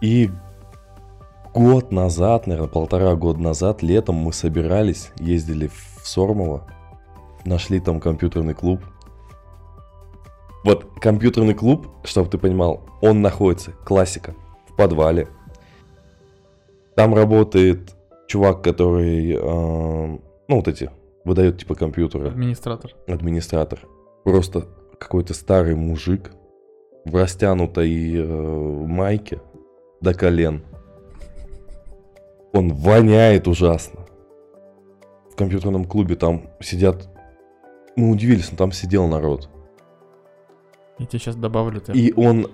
И 0.00 0.30
год 1.54 1.92
назад, 1.92 2.46
наверное, 2.46 2.68
полтора 2.68 3.14
года 3.14 3.40
назад, 3.40 3.82
летом 3.82 4.16
мы 4.16 4.32
собирались, 4.32 5.10
ездили 5.18 5.68
в 5.68 6.00
Сормово, 6.02 6.66
нашли 7.44 7.80
там 7.80 8.00
компьютерный 8.00 8.54
клуб. 8.54 8.80
Вот 10.64 10.86
компьютерный 11.00 11.54
клуб, 11.54 11.88
чтобы 12.04 12.28
ты 12.28 12.38
понимал, 12.38 12.82
он 13.00 13.22
находится, 13.22 13.72
классика, 13.84 14.34
в 14.68 14.76
подвале. 14.76 15.28
Там 16.96 17.14
работает 17.14 17.96
чувак, 18.28 18.62
который, 18.62 19.32
э, 19.32 19.38
ну 19.40 20.56
вот 20.56 20.68
эти, 20.68 20.90
выдает 21.24 21.58
типа 21.58 21.74
компьютеры 21.74 22.28
Администратор. 22.28 22.94
администратор. 23.06 23.80
Просто 24.24 24.66
какой-то 24.98 25.32
старый 25.32 25.74
мужик 25.74 26.30
в 27.04 27.14
растянутой 27.16 28.14
э, 28.16 28.22
майке 28.22 29.40
до 30.00 30.12
колен. 30.12 30.62
Он 32.52 32.72
воняет 32.74 33.46
ужасно. 33.48 34.00
В 35.32 35.36
компьютерном 35.36 35.84
клубе 35.84 36.16
там 36.16 36.48
сидят... 36.60 37.08
Мы 37.96 38.10
удивились, 38.10 38.50
но 38.50 38.56
там 38.56 38.72
сидел 38.72 39.06
народ. 39.08 39.48
Я 40.98 41.06
тебе 41.06 41.18
сейчас 41.18 41.36
добавлю. 41.36 41.80
ты- 41.80 41.92
И 41.92 42.12
он, 42.14 42.48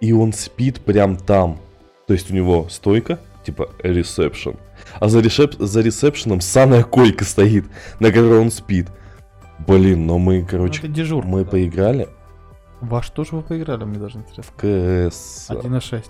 и 0.00 0.12
он 0.12 0.32
спит 0.32 0.80
прям 0.80 1.16
там. 1.16 1.58
То 2.06 2.14
есть 2.14 2.30
у 2.30 2.34
него 2.34 2.68
стойка, 2.68 3.18
типа 3.44 3.70
ресепшн. 3.82 4.56
А 5.00 5.08
за, 5.08 5.20
ресеп, 5.20 5.54
за 5.58 5.80
ресепшеном 5.80 6.40
саная 6.40 6.82
койка 6.84 7.24
стоит, 7.24 7.64
на 8.00 8.08
которой 8.08 8.40
он 8.40 8.50
спит. 8.50 8.88
Блин, 9.66 10.06
но 10.06 10.18
мы, 10.18 10.40
Ну, 10.40 10.46
короче, 10.48 10.78
это 10.80 10.88
дежурка. 10.88 11.28
мы 11.28 11.44
да. 11.44 11.50
поиграли 11.50 12.08
Во 12.80 13.00
что 13.02 13.22
же 13.24 13.36
вы 13.36 13.42
поиграли, 13.42 13.84
мне 13.84 13.98
даже 13.98 14.18
интересно. 14.18 14.44
в 14.44 14.56
КС. 14.56 15.48
1.6. 15.48 16.04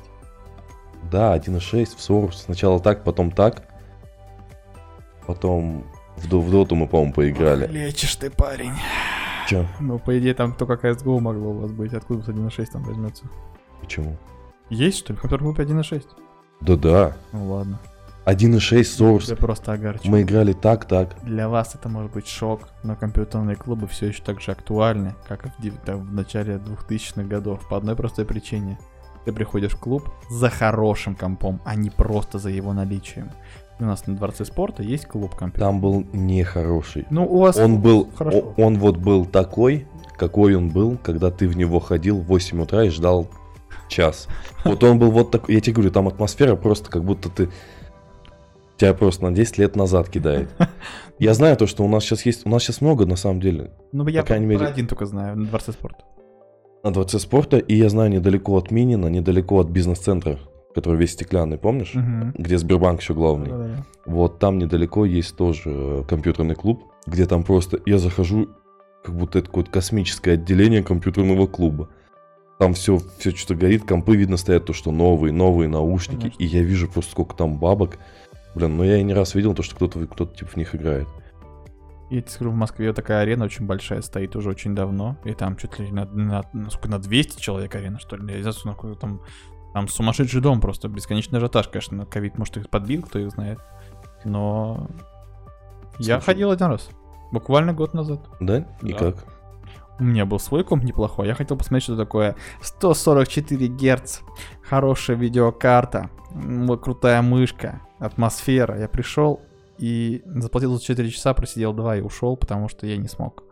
Да, 1.10 1.36
1.6 1.36 1.96
в 1.96 2.00
Сорус. 2.00 2.42
Сначала 2.42 2.80
так, 2.80 3.04
потом 3.04 3.30
так. 3.30 3.62
Потом 5.26 5.84
в, 6.16 6.26
в 6.26 6.50
Доту 6.50 6.74
мы, 6.74 6.86
по-моему, 6.86 7.12
поиграли. 7.12 7.66
Лечишь 7.66 8.16
ты, 8.16 8.30
парень. 8.30 8.72
Чё? 9.48 9.66
Ну, 9.80 9.98
по 9.98 10.18
идее, 10.18 10.34
там 10.34 10.54
только 10.54 10.74
CSGO 10.74 11.20
могло 11.20 11.50
у 11.50 11.58
вас 11.58 11.72
быть. 11.72 11.92
Откуда 11.94 12.30
1.6 12.30 12.66
там 12.72 12.84
возьмется? 12.84 13.24
Почему? 13.80 14.16
Есть, 14.70 14.98
что 14.98 15.12
ли? 15.12 15.18
В 15.18 15.22
котором 15.22 15.46
группе 15.46 15.64
1.6? 15.64 16.04
Да-да. 16.60 17.16
Ну 17.32 17.52
ладно. 17.52 17.78
1.6 18.24 18.84
Сорус. 18.84 19.28
Я 19.28 19.36
просто 19.36 19.72
огарчу. 19.72 20.08
Мы 20.08 20.22
играли 20.22 20.52
так, 20.52 20.84
так. 20.84 21.16
Для 21.22 21.48
вас 21.48 21.74
это 21.74 21.88
может 21.88 22.12
быть 22.12 22.28
шок, 22.28 22.68
но 22.84 22.94
компьютерные 22.94 23.56
клубы 23.56 23.88
все 23.88 24.06
еще 24.06 24.22
так 24.22 24.40
же 24.40 24.52
актуальны, 24.52 25.14
как 25.26 25.46
и 25.60 25.70
в, 25.70 25.84
в 25.84 26.14
начале 26.14 26.56
2000-х 26.56 27.24
годов. 27.24 27.68
По 27.68 27.76
одной 27.76 27.96
простой 27.96 28.24
причине. 28.24 28.78
Ты 29.24 29.32
приходишь 29.32 29.72
в 29.72 29.78
клуб 29.78 30.08
за 30.28 30.50
хорошим 30.50 31.14
компом, 31.14 31.60
а 31.64 31.74
не 31.74 31.90
просто 31.90 32.38
за 32.38 32.50
его 32.50 32.72
наличием. 32.72 33.30
У 33.78 33.84
нас 33.84 34.06
на 34.06 34.14
Дворце 34.14 34.44
спорта 34.44 34.82
есть 34.82 35.06
клуб 35.06 35.34
компьютер. 35.34 35.60
Там 35.68 35.80
был 35.80 36.04
нехороший. 36.12 37.06
Ну, 37.10 37.24
у 37.26 37.40
вас... 37.40 37.56
Он 37.56 37.80
был, 37.80 38.10
Хорошо. 38.16 38.54
он 38.56 38.78
вот 38.78 38.96
был 38.96 39.24
такой, 39.24 39.86
какой 40.16 40.54
он 40.54 40.68
был, 40.68 40.98
когда 41.02 41.30
ты 41.30 41.48
в 41.48 41.56
него 41.56 41.80
ходил 41.80 42.18
в 42.18 42.26
8 42.26 42.62
утра 42.62 42.84
и 42.84 42.90
ждал 42.90 43.28
час. 43.88 44.28
Вот 44.64 44.82
он 44.84 44.98
был 44.98 45.10
вот 45.10 45.30
такой, 45.30 45.54
я 45.54 45.60
тебе 45.60 45.74
говорю, 45.74 45.90
там 45.90 46.08
атмосфера 46.08 46.56
просто 46.56 46.90
как 46.90 47.04
будто 47.04 47.28
ты 47.28 47.48
тебя 48.76 48.94
просто 48.94 49.24
на 49.24 49.32
10 49.32 49.58
лет 49.58 49.76
назад 49.76 50.08
кидает. 50.08 50.50
Я 51.18 51.34
знаю 51.34 51.56
то, 51.56 51.66
что 51.66 51.84
у 51.84 51.88
нас 51.88 52.02
сейчас 52.02 52.26
есть, 52.26 52.46
у 52.46 52.48
нас 52.48 52.62
сейчас 52.64 52.80
много 52.80 53.06
на 53.06 53.14
самом 53.16 53.40
деле 53.40 53.70
Ну, 53.92 54.06
я 54.08 54.22
по 54.22 54.28
крайней 54.28 54.46
мере- 54.46 54.66
один 54.66 54.88
только 54.88 55.06
знаю, 55.06 55.36
на 55.36 55.46
Дворце 55.46 55.72
спорта. 55.72 56.04
На 56.82 56.90
дворце 56.90 57.18
спорта, 57.18 57.58
и 57.58 57.74
я 57.74 57.88
знаю 57.88 58.10
недалеко 58.10 58.56
от 58.56 58.70
Минина, 58.70 59.06
недалеко 59.06 59.60
от 59.60 59.68
бизнес-центра, 59.68 60.38
который 60.74 60.98
весь 60.98 61.12
стеклянный, 61.12 61.58
помнишь? 61.58 61.94
Мгм. 61.94 62.34
Где 62.36 62.58
Сбербанк 62.58 63.00
еще 63.00 63.14
главный. 63.14 63.50
Да-да-да. 63.50 63.84
Вот 64.06 64.38
там 64.38 64.58
недалеко 64.58 65.04
есть 65.04 65.36
тоже 65.36 65.62
э, 65.66 66.04
компьютерный 66.08 66.54
клуб, 66.54 66.82
где 67.06 67.26
там 67.26 67.44
просто 67.44 67.80
я 67.86 67.98
захожу, 67.98 68.48
как 69.04 69.14
будто 69.14 69.38
это 69.38 69.46
какое-то 69.46 69.70
космическое 69.70 70.32
отделение 70.32 70.82
компьютерного 70.82 71.46
клуба. 71.46 71.88
Там 72.58 72.74
все, 72.74 73.00
все 73.18 73.30
что-то 73.30 73.54
горит, 73.54 73.84
компы 73.84 74.16
видно 74.16 74.36
стоят, 74.36 74.66
то, 74.66 74.72
что 74.72 74.92
новые, 74.92 75.32
новые 75.32 75.68
наушники. 75.68 76.20
Конечно. 76.20 76.42
И 76.42 76.46
я 76.46 76.62
вижу 76.62 76.88
просто 76.88 77.12
сколько 77.12 77.34
там 77.34 77.58
бабок. 77.58 77.98
Блин, 78.54 78.76
ну 78.76 78.84
я 78.84 78.98
и 78.98 79.02
не 79.02 79.14
раз 79.14 79.34
видел 79.34 79.54
то, 79.54 79.62
что 79.62 79.74
кто-то, 79.74 80.06
кто-то 80.06 80.36
типа 80.36 80.50
в 80.52 80.56
них 80.56 80.74
играет. 80.74 81.08
Я 82.12 82.20
тебе 82.20 82.30
скажу, 82.30 82.50
в 82.50 82.54
Москве 82.54 82.92
такая 82.92 83.22
арена 83.22 83.46
очень 83.46 83.64
большая 83.64 84.02
стоит 84.02 84.36
уже 84.36 84.50
очень 84.50 84.74
давно. 84.74 85.16
И 85.24 85.32
там 85.32 85.56
чуть 85.56 85.78
ли 85.78 85.90
на, 85.90 86.04
на, 86.04 86.44
на, 86.52 86.68
сколько, 86.68 86.90
на 86.90 86.98
200 86.98 87.40
человек 87.40 87.74
арена, 87.74 87.98
что 87.98 88.16
ли. 88.16 88.30
Я 88.30 88.36
не 88.42 88.52
знаю, 88.52 88.76
там... 88.96 89.22
Там 89.72 89.88
сумасшедший 89.88 90.42
дом 90.42 90.60
просто, 90.60 90.88
бесконечный 90.88 91.38
ажиотаж, 91.38 91.68
конечно. 91.68 92.04
Ковид, 92.04 92.36
может, 92.36 92.58
их 92.58 92.68
подбил, 92.68 93.02
кто 93.02 93.18
их 93.18 93.30
знает. 93.30 93.60
Но... 94.26 94.88
Я 95.98 96.16
Слушай. 96.16 96.26
ходил 96.26 96.50
один 96.50 96.66
раз. 96.66 96.90
Буквально 97.32 97.72
год 97.72 97.94
назад. 97.94 98.20
Да? 98.40 98.66
И 98.82 98.92
Да. 98.92 98.98
как? 98.98 99.24
У 99.98 100.04
меня 100.04 100.26
был 100.26 100.38
свой 100.38 100.64
комп 100.64 100.84
неплохой. 100.84 101.28
Я 101.28 101.34
хотел 101.34 101.56
посмотреть, 101.56 101.84
что 101.84 101.96
такое 101.96 102.36
144 102.60 103.68
Гц. 103.68 104.20
Хорошая 104.68 105.16
видеокарта. 105.16 106.10
Крутая 106.82 107.22
мышка. 107.22 107.80
Атмосфера. 107.98 108.78
Я 108.78 108.88
пришел 108.88 109.40
и 109.82 110.22
заплатил 110.26 110.74
за 110.74 110.80
4 110.80 111.10
часа, 111.10 111.34
просидел 111.34 111.72
2 111.72 111.96
и 111.96 112.00
ушел, 112.02 112.36
потому 112.36 112.68
что 112.68 112.86
я 112.86 112.96
не 112.96 113.08
смог. 113.08 113.42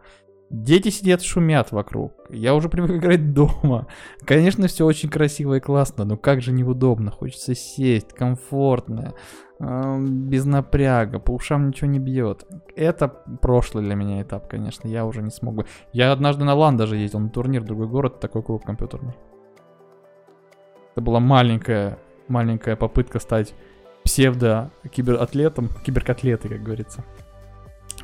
Дети 0.49 0.89
сидят, 0.91 1.23
шумят 1.23 1.73
вокруг. 1.73 2.13
Я 2.29 2.55
уже 2.55 2.69
привык 2.69 2.93
играть 2.93 3.35
дома. 3.35 3.89
Конечно, 4.25 4.69
все 4.69 4.87
очень 4.87 5.09
красиво 5.09 5.55
и 5.55 5.61
классно, 5.61 6.05
но 6.05 6.17
как 6.17 6.41
же 6.41 6.53
неудобно. 6.53 7.11
Хочется 7.11 7.57
сесть, 7.57 8.13
комфортно, 8.13 9.15
эм, 9.59 10.29
без 10.29 10.45
напряга, 10.45 11.19
по 11.19 11.33
ушам 11.33 11.69
ничего 11.69 11.91
не 11.91 11.99
бьет. 11.99 12.47
Это 12.77 13.09
прошлый 13.09 13.83
для 13.83 13.97
меня 13.97 14.23
этап, 14.23 14.47
конечно. 14.49 14.87
Я 14.87 15.07
уже 15.07 15.23
не 15.23 15.31
смогу. 15.31 15.65
Я 15.93 16.13
однажды 16.13 16.45
на 16.45 16.55
лан 16.55 16.77
даже 16.77 16.97
ездил 16.97 17.19
на 17.19 17.31
турнир 17.31 17.65
другой 17.65 17.89
город, 17.89 18.21
такой 18.21 18.45
клуб 18.45 18.65
компьютерный. 18.65 19.15
Это 20.93 21.01
была 21.01 21.19
маленькая, 21.19 21.99
маленькая 22.29 22.77
попытка 22.77 23.19
стать 23.19 23.53
псевдо-кибератлетом, 24.05 25.69
киберкотлетой, 25.85 26.51
как 26.51 26.63
говорится. 26.63 27.05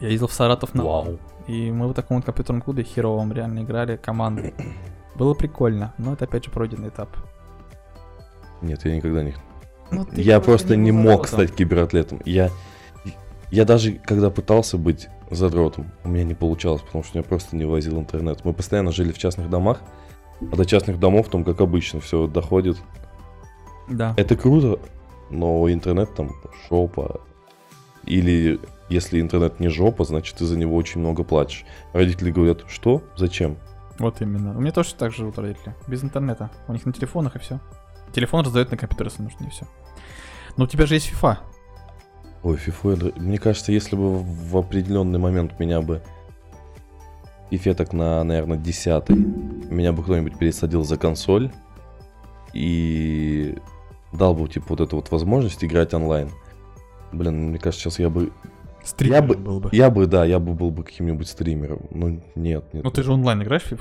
Я 0.01 0.09
ездил 0.09 0.29
в 0.29 0.33
Саратов 0.33 0.75
на 0.75 0.85
Вау. 0.85 1.19
и 1.47 1.71
мы 1.71 1.89
в 1.89 1.95
таком 1.95 2.19
вот 2.19 2.27
компьютерном 2.27 2.63
клубе 2.63 2.83
херовом 2.83 3.33
реально 3.33 3.61
играли 3.61 3.97
командой. 3.97 4.55
Было 5.15 5.33
прикольно, 5.35 5.95
но 5.97 6.13
это 6.13 6.25
опять 6.25 6.45
же 6.45 6.51
пройденный 6.51 6.89
этап. 6.91 7.09
Нет, 8.61 8.85
я 8.85 8.97
никогда 8.97 9.23
не... 9.23 9.35
Ну, 9.91 10.05
ты 10.05 10.21
Я 10.21 10.41
просто 10.41 10.77
не 10.77 10.87
не 10.87 10.93
мог 10.93 11.29
стать 11.29 11.55
кибератлетом. 11.55 12.21
Я... 12.25 12.51
Я 13.51 13.65
даже, 13.65 13.93
когда 13.93 14.29
пытался 14.29 14.77
быть 14.77 15.09
задротом, 15.31 15.93
у 16.03 16.09
меня 16.09 16.25
не 16.25 16.35
получалось, 16.35 16.83
потому 16.83 17.05
что 17.05 17.17
меня 17.17 17.23
просто 17.23 17.57
не 17.57 17.65
возил 17.65 17.99
интернет. 17.99 18.45
Мы 18.45 18.53
постоянно 18.53 18.91
жили 18.91 19.13
в 19.13 19.19
частных 19.19 19.49
домах, 19.49 19.81
а 20.41 20.57
до 20.57 20.65
частных 20.65 20.99
домов 20.99 21.29
там, 21.31 21.45
как 21.45 21.61
обычно, 21.61 22.01
все 22.01 22.27
доходит. 22.27 22.77
Да. 23.89 24.15
Это 24.17 24.37
круто, 24.37 24.81
но 25.31 25.71
интернет 25.73 26.15
там 26.15 26.33
жопа. 26.69 27.21
Или 28.05 28.61
если 28.89 29.21
интернет 29.21 29.59
не 29.61 29.69
жопа, 29.69 30.05
значит 30.05 30.37
ты 30.37 30.45
за 30.45 30.57
него 30.57 30.77
очень 30.77 31.01
много 31.01 31.25
платишь. 31.25 31.65
Родители 31.93 32.31
говорят, 32.31 32.65
что? 32.69 33.03
Зачем? 33.17 33.57
Вот 33.99 34.21
именно. 34.21 34.57
У 34.57 34.61
меня 34.61 34.73
тоже 34.73 34.95
так 34.95 35.13
живут 35.13 35.39
родители. 35.39 35.75
Без 35.89 36.05
интернета. 36.05 36.51
У 36.69 36.73
них 36.73 36.85
на 36.87 36.93
телефонах 36.93 37.37
и 37.37 37.39
все. 37.39 37.61
Телефон 38.13 38.45
раздает 38.45 38.71
на 38.71 38.77
компьютер, 38.77 39.09
если 39.09 39.23
нужно, 39.23 39.45
и 39.45 39.51
все. 39.51 39.67
Но 40.57 40.65
у 40.65 40.67
тебя 40.67 40.87
же 40.87 40.95
есть 40.95 41.11
FIFA. 41.13 41.39
Ой, 42.43 42.57
др- 42.57 43.19
мне 43.19 43.39
кажется, 43.39 43.73
если 43.73 43.97
бы 43.97 44.19
в 44.19 44.57
определенный 44.57 45.19
момент 45.19 45.59
меня 45.59 45.81
бы 45.81 46.03
фифе 47.51 47.75
так 47.75 47.93
на, 47.93 48.23
наверное, 48.23 48.57
десятый, 48.57 49.17
меня 49.17 49.93
бы 49.93 50.03
кто-нибудь 50.03 50.39
пересадил 50.39 50.85
за 50.85 50.97
консоль 50.97 51.51
и 52.53 53.57
дал 54.17 54.35
бы, 54.35 54.49
типа, 54.49 54.67
вот 54.71 54.81
эту 54.81 54.97
вот 54.97 55.11
возможность 55.11 55.65
играть 55.65 55.95
онлайн. 55.95 56.31
Блин, 57.13 57.51
мне 57.51 57.59
кажется, 57.59 57.85
сейчас 57.85 57.99
я 57.99 58.11
бы... 58.11 58.33
Стример 58.85 59.23
бы- 59.23 59.37
был 59.37 59.61
бы. 59.61 59.69
Я 59.73 59.91
бы, 59.91 60.07
да, 60.07 60.25
я 60.25 60.39
бы 60.39 60.55
был 60.55 60.71
бы 60.71 60.85
каким-нибудь 60.85 61.29
стримером. 61.29 61.87
Ну, 61.91 62.23
нет, 62.35 62.65
нет, 62.73 62.85
Ну 62.85 62.91
ты 62.91 63.03
же 63.03 63.13
онлайн 63.13 63.43
играешь 63.43 63.63
в 63.65 63.73
FIFA? 63.73 63.81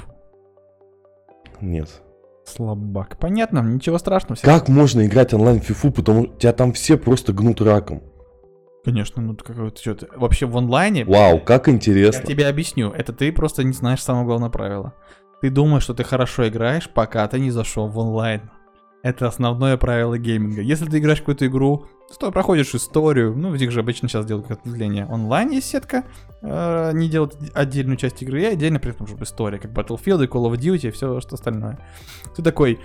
нет. 1.61 2.01
Слабак. 2.45 3.17
Понятно, 3.17 3.59
ничего 3.59 3.97
страшного. 3.97 4.35
всё. 4.35 4.45
Как 4.45 4.69
можно 4.69 5.05
играть 5.05 5.33
онлайн 5.33 5.59
в 5.59 5.63
фифу, 5.63 5.91
потому 5.91 6.25
что 6.25 6.35
тебя 6.37 6.53
там 6.53 6.73
все 6.73 6.95
просто 6.97 7.33
гнут 7.33 7.59
раком? 7.61 8.03
Конечно, 8.83 9.19
ну 9.21 9.33
ты 9.33 9.43
какой 9.43 9.71
ты 9.71 9.81
что 9.81 9.95
ты. 9.95 10.07
Вообще 10.15 10.45
в 10.45 10.55
онлайне. 10.55 11.05
Вау, 11.05 11.39
как 11.39 11.67
Я 11.67 11.73
интересно. 11.73 12.23
тебе 12.23 12.47
объясню. 12.47 12.91
Это 12.91 13.13
ты 13.13 13.31
просто 13.31 13.63
не 13.63 13.73
знаешь 13.73 14.03
самое 14.03 14.25
главное 14.27 14.49
правило. 14.51 14.93
Ты 15.41 15.49
думаешь, 15.49 15.81
что 15.83 15.95
ты 15.95 16.03
хорошо 16.03 16.47
играешь, 16.47 16.87
пока 16.87 17.27
ты 17.27 17.39
не 17.39 17.49
зашел 17.49 17.87
в 17.87 17.97
онлайн. 17.97 18.41
Это 19.05 19.27
основное 19.27 19.77
правило 19.77 20.17
гейминга. 20.17 20.63
Если 20.63 20.87
ты 20.87 20.97
играешь 20.97 21.19
в 21.19 21.21
какую-то 21.21 21.45
игру, 21.45 21.85
то 22.19 22.31
проходишь 22.31 22.73
историю, 22.73 23.35
ну, 23.37 23.51
в 23.51 23.55
них 23.55 23.69
же 23.69 23.81
обычно 23.81 24.09
сейчас 24.09 24.25
делают 24.25 24.49
отделение. 24.49 25.05
Онлайн 25.05 25.51
есть 25.51 25.69
сетка, 25.69 26.05
э, 26.41 26.91
не 26.91 27.07
делают 27.07 27.37
отдельную 27.53 27.97
часть 27.97 28.23
игры, 28.23 28.41
и 28.41 28.45
отдельно 28.45 28.79
при 28.79 28.89
этом, 28.89 29.05
чтобы 29.05 29.25
история, 29.25 29.59
как 29.59 29.69
Battlefield 29.73 30.23
и 30.23 30.27
Call 30.27 30.51
of 30.51 30.57
Duty 30.57 30.87
и 30.87 30.89
все 30.89 31.21
что 31.21 31.35
остальное. 31.35 31.77
Ты 32.35 32.41
такой, 32.41 32.79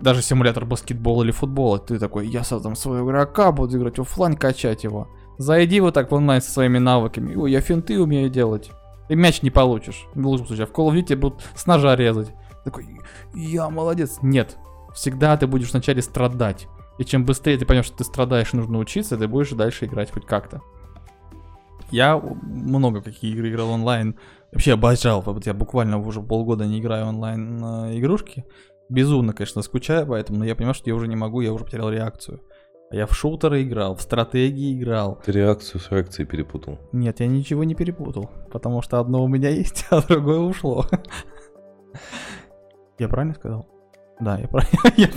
даже 0.00 0.22
симулятор 0.22 0.64
баскетбола 0.64 1.24
или 1.24 1.32
футбола, 1.32 1.80
ты 1.80 1.98
такой, 1.98 2.28
я 2.28 2.44
создам 2.44 2.76
своего 2.76 3.10
игрока, 3.10 3.50
буду 3.50 3.76
играть 3.76 3.98
оффлайн, 3.98 4.36
качать 4.36 4.84
его. 4.84 5.08
Зайди 5.38 5.80
вот 5.80 5.94
так 5.94 6.08
в 6.08 6.14
онлайн 6.14 6.40
со 6.40 6.52
своими 6.52 6.78
навыками. 6.78 7.34
Ой, 7.34 7.50
я 7.50 7.60
финты 7.60 8.00
умею 8.00 8.30
делать. 8.30 8.70
Ты 9.08 9.16
мяч 9.16 9.42
не 9.42 9.50
получишь. 9.50 10.06
В 10.14 10.24
лучшем 10.24 10.46
случае. 10.46 10.66
А 10.66 10.68
в 10.68 10.70
Call 10.70 10.92
of 10.92 11.02
Duty 11.02 11.16
будут 11.16 11.42
с 11.56 11.66
ножа 11.66 11.96
резать. 11.96 12.30
Такой, 12.64 12.86
я 13.34 13.68
молодец. 13.70 14.18
Нет. 14.22 14.56
Всегда 14.94 15.36
ты 15.36 15.46
будешь 15.46 15.72
вначале 15.72 16.00
страдать. 16.00 16.68
И 16.98 17.04
чем 17.04 17.26
быстрее 17.26 17.58
ты 17.58 17.66
поймешь, 17.66 17.86
что 17.86 17.98
ты 17.98 18.04
страдаешь 18.04 18.54
и 18.54 18.56
нужно 18.56 18.78
учиться, 18.78 19.18
ты 19.18 19.26
будешь 19.26 19.50
дальше 19.50 19.86
играть 19.86 20.12
хоть 20.12 20.24
как-то. 20.24 20.62
Я 21.90 22.16
много 22.16 23.02
какие 23.02 23.32
игры 23.32 23.50
играл 23.50 23.70
онлайн. 23.70 24.16
Вообще 24.52 24.74
обожал. 24.74 25.20
Вот 25.22 25.44
я 25.46 25.54
буквально 25.54 25.98
уже 25.98 26.22
полгода 26.22 26.64
не 26.64 26.78
играю 26.78 27.06
онлайн 27.06 27.56
на 27.56 27.98
игрушки. 27.98 28.44
Безумно, 28.88 29.32
конечно, 29.32 29.62
скучаю 29.62 30.06
поэтому, 30.06 30.38
но 30.38 30.44
я 30.44 30.54
понимаю, 30.54 30.74
что 30.74 30.88
я 30.88 30.94
уже 30.94 31.08
не 31.08 31.16
могу, 31.16 31.40
я 31.40 31.52
уже 31.52 31.64
потерял 31.64 31.90
реакцию. 31.90 32.40
А 32.90 32.96
я 32.96 33.06
в 33.06 33.14
шутеры 33.14 33.62
играл, 33.62 33.96
в 33.96 34.02
стратегии 34.02 34.78
играл. 34.78 35.20
Ты 35.24 35.32
реакцию 35.32 35.80
с 35.80 35.90
реакцией 35.90 36.26
перепутал. 36.26 36.78
Нет, 36.92 37.20
я 37.20 37.26
ничего 37.26 37.64
не 37.64 37.74
перепутал, 37.74 38.30
потому 38.52 38.82
что 38.82 39.00
одно 39.00 39.24
у 39.24 39.28
меня 39.28 39.48
есть, 39.50 39.86
а 39.90 40.02
другое 40.02 40.38
ушло. 40.38 40.86
Я 42.98 43.08
правильно 43.08 43.34
сказал? 43.34 43.73
Да, 44.24 44.38
я, 44.38 44.48
прав- 44.48 44.66
я, 44.96 45.08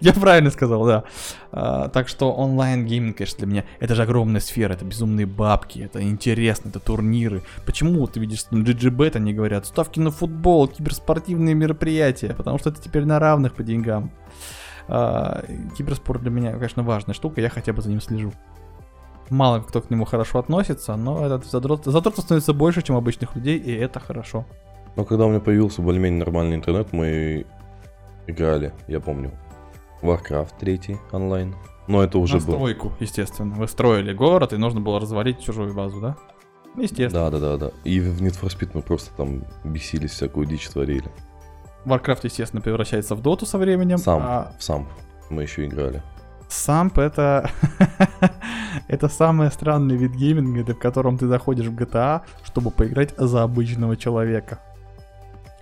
я 0.00 0.12
правильно 0.12 0.50
сказал, 0.50 0.86
да. 0.86 1.04
А, 1.50 1.88
так 1.88 2.08
что 2.08 2.32
онлайн 2.32 2.86
гейминг, 2.86 3.16
конечно, 3.16 3.38
для 3.38 3.46
меня 3.46 3.64
это 3.80 3.96
же 3.96 4.02
огромная 4.02 4.40
сфера, 4.40 4.74
это 4.74 4.84
безумные 4.84 5.26
бабки, 5.26 5.80
это 5.80 6.00
интересно, 6.00 6.68
это 6.68 6.78
турниры. 6.78 7.42
Почему 7.66 8.06
ты 8.06 8.20
видишь, 8.20 8.40
что 8.40 8.56
на 8.56 8.62
GGBet 8.62 9.16
они 9.16 9.34
говорят, 9.34 9.66
ставки 9.66 9.98
на 9.98 10.12
футбол, 10.12 10.68
киберспортивные 10.68 11.56
мероприятия, 11.56 12.34
потому 12.34 12.58
что 12.58 12.70
это 12.70 12.80
теперь 12.80 13.04
на 13.04 13.18
равных 13.18 13.54
по 13.54 13.64
деньгам. 13.64 14.12
А, 14.86 15.44
киберспорт 15.76 16.22
для 16.22 16.30
меня, 16.30 16.52
конечно, 16.52 16.84
важная 16.84 17.14
штука, 17.14 17.40
я 17.40 17.48
хотя 17.48 17.72
бы 17.72 17.82
за 17.82 17.90
ним 17.90 18.00
слежу. 18.00 18.32
Мало 19.28 19.60
кто 19.60 19.80
к 19.80 19.90
нему 19.90 20.04
хорошо 20.04 20.38
относится, 20.38 20.94
но 20.94 21.26
этот 21.26 21.46
задрот, 21.46 21.84
задротов 21.84 22.24
становится 22.24 22.52
больше, 22.52 22.82
чем 22.82 22.94
обычных 22.94 23.34
людей, 23.34 23.58
и 23.58 23.72
это 23.72 23.98
хорошо. 23.98 24.46
Но 24.94 25.04
когда 25.04 25.24
у 25.24 25.30
меня 25.30 25.40
появился 25.40 25.82
более-менее 25.82 26.20
нормальный 26.20 26.54
интернет, 26.54 26.92
мы 26.92 27.46
играли, 28.26 28.72
я 28.88 29.00
помню, 29.00 29.32
Warcraft 30.02 30.52
3 30.58 30.98
онлайн. 31.12 31.54
Но 31.88 32.02
это 32.02 32.18
уже 32.18 32.38
На 32.38 32.46
был. 32.46 32.54
стройку, 32.54 32.92
естественно. 33.00 33.54
Вы 33.54 33.66
строили 33.68 34.12
город, 34.12 34.52
и 34.52 34.56
нужно 34.56 34.80
было 34.80 35.00
развалить 35.00 35.40
чужую 35.40 35.74
базу, 35.74 36.00
да? 36.00 36.16
Естественно. 36.76 37.30
Да, 37.30 37.38
да, 37.38 37.56
да, 37.56 37.66
да. 37.66 37.72
И 37.84 38.00
в 38.00 38.22
Need 38.22 38.40
for 38.40 38.48
Speed 38.48 38.70
мы 38.74 38.82
просто 38.82 39.10
там 39.16 39.44
бесились, 39.64 40.12
всякую 40.12 40.46
дичь 40.46 40.68
творили. 40.68 41.10
Warcraft, 41.84 42.20
естественно, 42.24 42.62
превращается 42.62 43.14
в 43.14 43.22
доту 43.22 43.46
со 43.46 43.58
временем. 43.58 43.98
Сам, 43.98 44.22
а 44.22 44.52
в 44.58 44.62
сам 44.62 44.88
мы 45.28 45.42
еще 45.42 45.66
играли. 45.66 46.02
Самп 46.48 46.98
это... 46.98 47.50
это 48.88 49.08
самый 49.08 49.50
странный 49.50 49.96
вид 49.96 50.12
гейминга, 50.12 50.74
в 50.74 50.78
котором 50.78 51.18
ты 51.18 51.26
заходишь 51.26 51.66
в 51.66 51.74
GTA, 51.74 52.22
чтобы 52.44 52.70
поиграть 52.70 53.14
за 53.16 53.42
обычного 53.42 53.96
человека. 53.96 54.60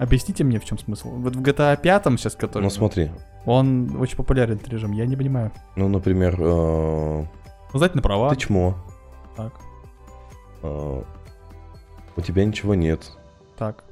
Объясните 0.00 0.44
мне, 0.44 0.58
в 0.58 0.64
чем 0.64 0.78
смысл. 0.78 1.10
Вот 1.10 1.36
в 1.36 1.42
GTA 1.42 1.78
5 1.78 2.04
сейчас, 2.18 2.34
который... 2.34 2.62
Ну 2.62 2.70
смотри, 2.70 3.10
Он 3.44 3.96
очень 4.00 4.16
популярен, 4.16 4.54
этот 4.56 4.68
режим, 4.70 4.92
я 4.92 5.04
не 5.04 5.14
понимаю. 5.14 5.52
ну, 5.76 5.88
например, 5.88 6.36
э, 6.40 7.24
Сдать 7.74 7.94
на 7.94 8.00
права. 8.00 8.30
ты 8.30 8.36
чмо, 8.36 8.76
Так, 9.36 9.52
э, 10.62 11.02
у 12.16 12.20
тебя 12.22 12.46
ничего 12.46 12.74
нет, 12.74 13.12
так. 13.58 13.84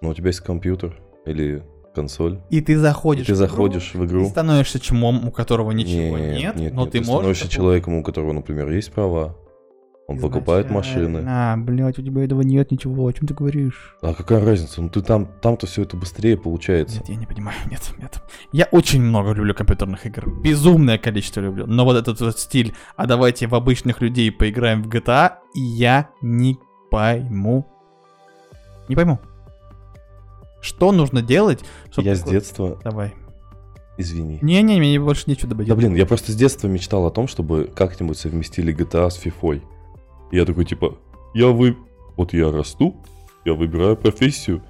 но 0.00 0.10
у 0.10 0.14
тебя 0.14 0.28
есть 0.28 0.38
компьютер 0.40 1.00
или 1.26 1.64
консоль, 1.96 2.38
И 2.50 2.60
ты 2.60 2.72
и 2.74 2.76
заходишь 2.76 3.26
ты 3.26 3.34
в 3.34 3.36
игру, 3.38 3.46
заходишь 3.48 3.94
в 3.94 4.02
и 4.02 4.06
игру. 4.06 4.26
становишься 4.28 4.78
чмом, 4.78 5.26
у 5.26 5.32
которого 5.32 5.72
ничего 5.72 6.16
нет, 6.16 6.54
нет, 6.54 6.74
но 6.74 6.82
нет, 6.84 6.92
ты, 6.92 6.98
можешь... 6.98 7.08
становишься 7.08 7.44
это 7.46 7.52
человеком, 7.54 7.94
у 7.94 8.02
которого, 8.04 8.30
например, 8.32 8.70
есть 8.70 8.92
права, 8.92 9.36
он 10.06 10.18
покупает 10.18 10.70
машины. 10.70 11.24
А, 11.26 11.56
блядь, 11.56 11.98
у 11.98 12.02
тебя 12.02 12.24
этого 12.24 12.42
нет 12.42 12.70
ничего, 12.70 13.06
о 13.06 13.12
чем 13.12 13.26
ты 13.26 13.32
говоришь? 13.32 13.96
А 14.02 14.12
какая 14.12 14.44
разница? 14.44 14.82
Ну 14.82 14.90
ты 14.90 15.00
там, 15.00 15.26
там-то 15.40 15.66
все 15.66 15.82
это 15.82 15.96
быстрее 15.96 16.36
получается. 16.36 16.98
Нет, 16.98 17.08
я 17.08 17.16
не 17.16 17.26
понимаю, 17.26 17.56
нет, 17.70 17.80
нет. 17.98 18.22
Я 18.52 18.68
очень 18.70 19.00
много 19.00 19.32
люблю 19.32 19.54
компьютерных 19.54 20.04
игр. 20.04 20.28
Безумное 20.42 20.98
количество 20.98 21.40
люблю. 21.40 21.66
Но 21.66 21.84
вот 21.86 21.96
этот 21.96 22.20
вот 22.20 22.38
стиль, 22.38 22.74
а 22.96 23.06
давайте 23.06 23.46
в 23.46 23.54
обычных 23.54 24.02
людей 24.02 24.30
поиграем 24.30 24.82
в 24.82 24.88
GTA, 24.88 25.36
я 25.54 26.10
не 26.20 26.58
пойму. 26.90 27.66
Не 28.88 28.96
пойму. 28.96 29.18
Что 30.60 30.92
нужно 30.92 31.22
делать, 31.22 31.64
чтобы... 31.90 32.08
Я 32.08 32.14
с 32.14 32.22
детства, 32.22 32.78
Давай. 32.84 33.14
извини. 33.96 34.38
Не-не, 34.42 34.78
мне 34.78 35.00
больше 35.00 35.24
нечего 35.26 35.48
добавить. 35.48 35.68
Да 35.68 35.74
блин, 35.74 35.94
я 35.94 36.04
просто 36.04 36.32
с 36.32 36.34
детства 36.34 36.68
мечтал 36.68 37.06
о 37.06 37.10
том, 37.10 37.26
чтобы 37.26 37.70
как-нибудь 37.74 38.18
совместили 38.18 38.74
GTA 38.74 39.10
с 39.10 39.18
FIFA. 39.18 39.62
И 40.34 40.36
я 40.36 40.44
такой 40.44 40.64
типа, 40.64 40.96
я 41.32 41.46
вы... 41.46 41.76
Вот 42.16 42.32
я 42.32 42.50
расту, 42.50 42.96
я 43.44 43.54
выбираю 43.54 43.96
профессию, 43.96 44.62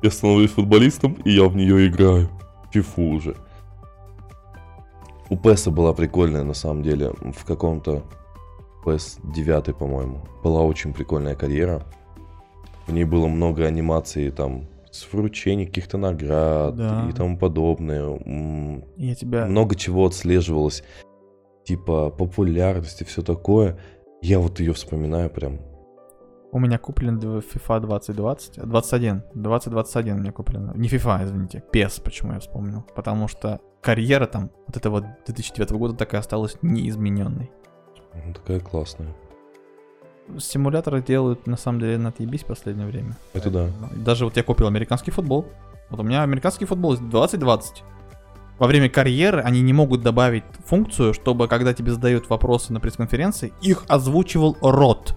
я 0.00 0.10
становлюсь 0.10 0.52
футболистом, 0.52 1.14
и 1.24 1.30
я 1.30 1.48
в 1.48 1.56
нее 1.56 1.88
играю. 1.88 2.28
Фифу 2.72 3.02
уже. 3.02 3.36
У 5.28 5.34
PES 5.34 5.70
была 5.70 5.92
прикольная, 5.92 6.44
на 6.44 6.54
самом 6.54 6.84
деле, 6.84 7.12
в 7.20 7.44
каком-то 7.44 8.04
PES 8.84 9.32
9, 9.34 9.76
по-моему. 9.76 10.20
Была 10.44 10.62
очень 10.62 10.92
прикольная 10.92 11.34
карьера. 11.34 11.82
В 12.86 12.92
ней 12.92 13.04
было 13.04 13.26
много 13.26 13.66
анимаций, 13.66 14.30
там, 14.30 14.68
с 14.92 15.12
вручения 15.12 15.66
каких-то 15.66 15.98
наград 15.98 16.76
Да. 16.76 17.08
и 17.10 17.12
тому 17.12 17.36
подобное. 17.36 18.86
Я 18.96 19.14
тебя... 19.16 19.46
много 19.46 19.74
чего 19.74 20.06
отслеживалось, 20.06 20.84
типа 21.64 22.10
популярности, 22.10 23.02
все 23.02 23.22
такое. 23.22 23.76
Я 24.22 24.38
вот 24.38 24.60
ее 24.60 24.72
вспоминаю 24.72 25.30
прям. 25.30 25.60
У 26.52 26.58
меня 26.58 26.78
куплен 26.78 27.18
FIFA 27.18 27.80
2020, 27.80 28.58
а, 28.58 28.66
21, 28.66 29.22
2021 29.34 30.14
у 30.16 30.18
меня 30.18 30.32
куплено. 30.32 30.72
Не 30.74 30.88
FIFA, 30.88 31.24
извините, 31.24 31.62
PES, 31.72 32.02
почему 32.02 32.32
я 32.32 32.40
вспомнил. 32.40 32.84
Потому 32.94 33.28
что 33.28 33.60
карьера 33.80 34.26
там, 34.26 34.50
вот 34.66 34.76
этого 34.76 35.00
2009 35.26 35.70
года 35.72 35.94
так 35.94 36.12
и 36.14 36.16
осталась 36.16 36.56
неизмененной. 36.60 37.50
Ну, 38.26 38.34
Такая 38.34 38.60
классная. 38.60 39.14
Симуляторы 40.38 41.02
делают, 41.02 41.46
на 41.46 41.56
самом 41.56 41.80
деле, 41.80 41.98
на 41.98 42.10
отъебись 42.10 42.42
в 42.42 42.46
последнее 42.46 42.86
время. 42.86 43.16
Это 43.32 43.50
да. 43.50 43.68
Даже 43.96 44.24
вот 44.24 44.36
я 44.36 44.42
купил 44.42 44.66
американский 44.66 45.12
футбол. 45.12 45.46
Вот 45.88 46.00
у 46.00 46.02
меня 46.02 46.22
американский 46.22 46.66
футбол 46.66 46.96
2020. 46.96 47.82
Во 48.60 48.66
время 48.66 48.90
карьеры 48.90 49.40
они 49.40 49.62
не 49.62 49.72
могут 49.72 50.02
добавить 50.02 50.44
функцию, 50.66 51.14
чтобы 51.14 51.48
когда 51.48 51.72
тебе 51.72 51.92
задают 51.92 52.28
вопросы 52.28 52.72
на 52.74 52.78
пресс-конференции, 52.78 53.54
их 53.62 53.84
озвучивал 53.88 54.56
рот. 54.60 55.16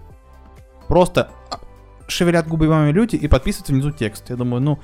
Просто 0.88 1.30
а, 1.50 1.60
шевелят 2.08 2.48
губами 2.48 2.90
люди 2.90 3.16
и 3.16 3.28
подписывают 3.28 3.68
внизу 3.68 3.90
текст. 3.90 4.30
Я 4.30 4.36
думаю, 4.36 4.62
ну, 4.62 4.78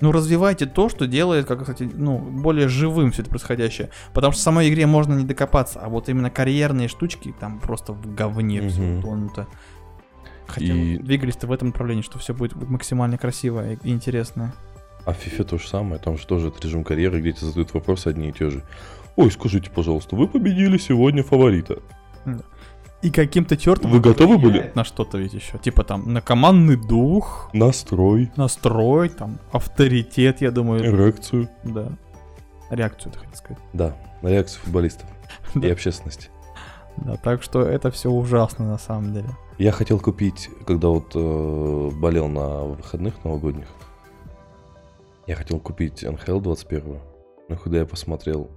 ну 0.00 0.10
развивайте 0.10 0.66
то, 0.66 0.88
что 0.88 1.06
делает, 1.06 1.46
как, 1.46 1.60
кстати, 1.60 1.88
ну, 1.94 2.18
более 2.18 2.66
живым 2.66 3.12
все 3.12 3.22
это 3.22 3.30
происходящее. 3.30 3.90
Потому 4.12 4.32
что 4.32 4.40
в 4.40 4.44
самой 4.44 4.68
игре 4.68 4.86
можно 4.86 5.14
не 5.14 5.24
докопаться, 5.24 5.78
а 5.80 5.88
вот 5.88 6.08
именно 6.08 6.30
карьерные 6.30 6.88
штучки 6.88 7.32
там 7.38 7.60
просто 7.60 7.92
в 7.92 8.12
говне 8.14 8.68
все 8.68 8.80
Мгм. 8.82 8.98
утонуто. 8.98 9.46
Хотя 10.48 10.66
И- 10.74 10.98
двигались-то 10.98 11.46
в 11.46 11.52
этом 11.52 11.68
направлении, 11.68 12.02
что 12.02 12.18
все 12.18 12.34
будет 12.34 12.56
максимально 12.56 13.18
красиво 13.18 13.70
и, 13.72 13.78
и 13.84 13.92
интересно. 13.92 14.52
А 15.10 15.12
в 15.12 15.26
FIFA 15.26 15.44
то 15.44 15.58
же 15.58 15.66
самое, 15.66 16.00
там 16.00 16.16
же 16.16 16.24
тоже 16.24 16.48
этот 16.48 16.64
режим 16.64 16.84
карьеры, 16.84 17.20
где 17.20 17.32
тебе 17.32 17.48
задают 17.48 17.74
вопросы 17.74 18.06
одни 18.06 18.28
и 18.28 18.32
те 18.32 18.48
же. 18.48 18.62
Ой, 19.16 19.28
скажите, 19.32 19.68
пожалуйста, 19.68 20.14
вы 20.14 20.28
победили 20.28 20.78
сегодня 20.78 21.24
фаворита. 21.24 21.80
И 23.02 23.10
каким-то 23.10 23.56
чертом 23.56 23.90
Вы 23.90 23.98
готовы 23.98 24.38
были? 24.38 24.70
на 24.76 24.84
что-то 24.84 25.18
ведь 25.18 25.32
еще. 25.34 25.58
Типа 25.58 25.82
там 25.82 26.12
на 26.12 26.20
командный 26.20 26.76
дух, 26.76 27.50
Настрой, 27.52 28.30
настрой, 28.36 29.08
там 29.08 29.38
авторитет, 29.50 30.42
я 30.42 30.52
думаю, 30.52 30.84
эрекцию. 30.84 31.48
да. 31.64 31.88
Реакцию, 32.70 33.10
ты 33.12 33.18
хотел 33.18 33.34
сказать. 33.34 33.58
Да, 33.72 33.96
на 34.22 34.28
реакцию 34.28 34.60
футболистов 34.62 35.08
и 35.60 35.68
общественности. 35.68 36.28
Да, 36.98 37.16
так 37.16 37.42
что 37.42 37.62
это 37.62 37.90
все 37.90 38.10
ужасно 38.10 38.68
на 38.68 38.78
самом 38.78 39.12
деле. 39.12 39.30
Я 39.58 39.72
хотел 39.72 39.98
купить, 39.98 40.48
когда 40.68 40.86
вот 40.88 41.10
э, 41.16 41.90
болел 41.94 42.28
на 42.28 42.60
выходных 42.60 43.24
новогодних, 43.24 43.66
я 45.30 45.36
хотел 45.36 45.60
купить 45.60 46.02
NHL 46.02 46.40
21, 46.40 46.98
но 47.48 47.56
когда 47.56 47.78
я 47.78 47.86
посмотрел 47.86 48.50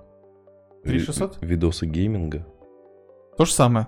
ви- 0.84 1.00
3600? 1.00 1.38
видосы 1.42 1.86
гейминга, 1.86 2.46
То 3.38 3.46
же 3.46 3.52
самое. 3.54 3.88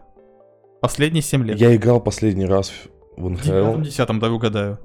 Последние 0.82 1.22
7 1.24 1.44
лет. 1.44 1.58
я 1.60 1.76
играл 1.76 2.00
последний 2.00 2.46
раз 2.46 2.70
в- 2.70 3.22
в 3.22 3.24
В 3.24 3.32
NHL. 3.32 3.82
10 3.82 4.20
да, 4.20 4.32
угадаю. 4.32 4.78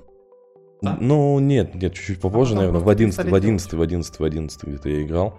Да? 0.82 0.96
Ну, 0.98 1.38
нет, 1.40 1.74
нет, 1.74 1.92
чуть-чуть 1.92 2.20
попозже, 2.22 2.54
потом 2.54 2.56
наверное, 2.72 2.80
в 2.80 2.84
просто 2.84 2.92
11, 3.02 3.16
в 3.18 3.22
перестали 3.22 3.36
11, 3.36 3.72
в 3.74 3.82
11, 3.82 4.18
в 4.18 4.24
11 4.24 4.64
где-то 4.64 4.88
я 4.88 5.02
играл. 5.02 5.38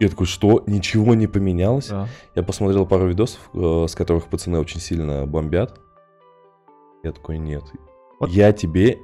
Я 0.00 0.08
такой, 0.08 0.26
что? 0.26 0.62
Ничего 0.68 1.14
не 1.14 1.26
поменялось? 1.26 1.88
Да. 1.88 2.06
Я 2.36 2.42
посмотрел 2.44 2.86
пару 2.86 3.08
видосов, 3.08 3.50
э, 3.54 3.86
с 3.88 3.94
которых 3.96 4.26
пацаны 4.26 4.60
очень 4.60 4.80
сильно 4.80 5.26
бомбят. 5.26 5.80
Я 7.02 7.10
такой, 7.12 7.38
нет, 7.38 7.64
Вот- 8.20 8.30
я 8.30 8.52
тебе 8.52 8.98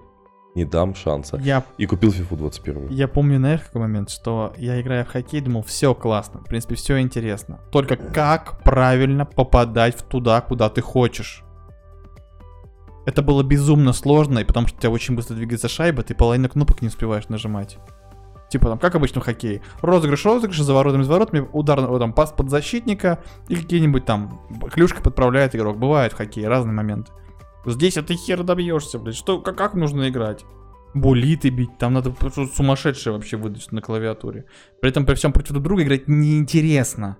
не 0.54 0.64
дам 0.64 0.94
шанса. 0.94 1.38
Я, 1.38 1.64
И 1.78 1.86
купил 1.86 2.10
FIFA 2.10 2.36
21. 2.36 2.88
я 2.88 3.08
помню, 3.08 3.38
знаешь, 3.38 3.60
какой 3.60 3.82
момент, 3.82 4.10
что 4.10 4.52
я 4.56 4.80
играю 4.80 5.04
в 5.04 5.08
хоккей, 5.08 5.40
думал, 5.40 5.62
все 5.62 5.94
классно, 5.94 6.40
в 6.40 6.44
принципе, 6.44 6.74
все 6.74 7.00
интересно. 7.00 7.60
Только 7.70 7.96
как 7.96 8.62
правильно 8.64 9.24
попадать 9.24 9.96
в 9.96 10.02
туда, 10.02 10.40
куда 10.40 10.68
ты 10.68 10.80
хочешь. 10.80 11.44
Это 13.06 13.22
было 13.22 13.42
безумно 13.42 13.92
сложно, 13.92 14.40
и 14.40 14.44
потому 14.44 14.66
что 14.66 14.76
у 14.76 14.80
тебя 14.80 14.90
очень 14.90 15.16
быстро 15.16 15.34
двигается 15.34 15.68
шайба, 15.68 16.02
ты 16.02 16.14
половину 16.14 16.48
кнопок 16.48 16.82
не 16.82 16.88
успеваешь 16.88 17.28
нажимать. 17.28 17.78
Типа 18.50 18.68
там, 18.68 18.78
как 18.78 18.96
обычно 18.96 19.20
в 19.20 19.24
хоккее. 19.24 19.62
Розыгрыш, 19.80 20.24
розыгрыш, 20.24 20.60
за 20.60 20.74
воротами, 20.74 21.04
за 21.04 21.12
воротами, 21.12 21.48
удар, 21.52 21.80
вот 21.82 22.00
там, 22.00 22.12
пас 22.12 22.32
под 22.32 22.50
защитника, 22.50 23.20
и 23.48 23.54
какие-нибудь 23.54 24.04
там 24.04 24.42
клюшка 24.72 25.00
подправляет 25.00 25.54
игрок. 25.54 25.78
Бывает 25.78 26.12
в 26.12 26.16
хоккее 26.16 26.48
разные 26.48 26.74
моменты. 26.74 27.12
Здесь 27.66 27.96
это 27.96 28.14
хер 28.14 28.42
добьешься, 28.42 28.98
блядь. 28.98 29.16
Что, 29.16 29.40
как, 29.40 29.56
как 29.56 29.74
нужно 29.74 30.08
играть? 30.08 30.44
Булиты 30.94 31.50
бить, 31.50 31.78
там 31.78 31.94
надо 31.94 32.12
сумасшедшее 32.54 33.12
вообще 33.12 33.36
выдать 33.36 33.70
на 33.70 33.80
клавиатуре. 33.80 34.46
При 34.80 34.90
этом 34.90 35.06
при 35.06 35.14
всем 35.14 35.32
против 35.32 35.52
друг 35.52 35.62
друга 35.62 35.82
играть 35.82 36.08
неинтересно. 36.08 37.16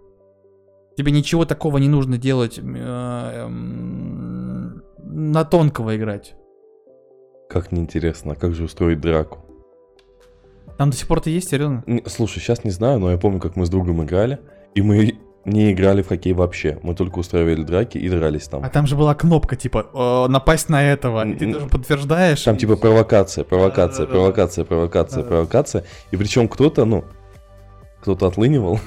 Тебе 0.96 1.12
ничего 1.12 1.44
такого 1.44 1.78
не 1.78 1.88
нужно 1.88 2.18
делать 2.18 2.58
э, 2.58 2.62
эм, 2.62 4.82
на 4.98 5.44
тонкого 5.44 5.96
играть. 5.96 6.34
Как 7.48 7.70
неинтересно, 7.70 8.32
а 8.32 8.34
как 8.34 8.54
же 8.54 8.64
устроить 8.64 9.00
драку? 9.00 9.38
Там 10.76 10.90
до 10.90 10.96
сих 10.96 11.06
пор-то 11.06 11.30
есть, 11.30 11.50
серьезно? 11.50 11.84
Слушай, 12.06 12.40
сейчас 12.40 12.64
не 12.64 12.70
знаю, 12.70 12.98
но 12.98 13.10
я 13.10 13.18
помню, 13.18 13.38
как 13.38 13.54
мы 13.54 13.66
с 13.66 13.70
другом 13.70 14.02
играли, 14.02 14.40
и 14.74 14.82
мы 14.82 15.18
не 15.44 15.72
играли 15.72 16.02
в 16.02 16.08
хоккей 16.08 16.32
вообще. 16.32 16.78
Мы 16.82 16.94
только 16.94 17.18
устраивали 17.18 17.62
драки 17.62 17.98
и 17.98 18.08
дрались 18.08 18.48
там. 18.48 18.62
А 18.64 18.68
там 18.68 18.86
же 18.86 18.96
была 18.96 19.14
кнопка, 19.14 19.56
типа, 19.56 19.86
э, 19.92 20.30
напасть 20.30 20.68
на 20.68 20.82
этого. 20.82 21.26
И 21.26 21.34
ты 21.34 21.52
тоже 21.52 21.66
подтверждаешь. 21.66 22.42
Там 22.42 22.56
типа 22.56 22.76
провокация, 22.76 23.44
провокация, 23.44 24.06
провокация, 24.06 24.64
провокация, 24.64 25.24
провокация. 25.24 25.84
И 26.10 26.16
причем 26.16 26.48
кто-то, 26.48 26.84
ну, 26.84 27.04
кто-то 28.00 28.26
отлынивал 28.26 28.80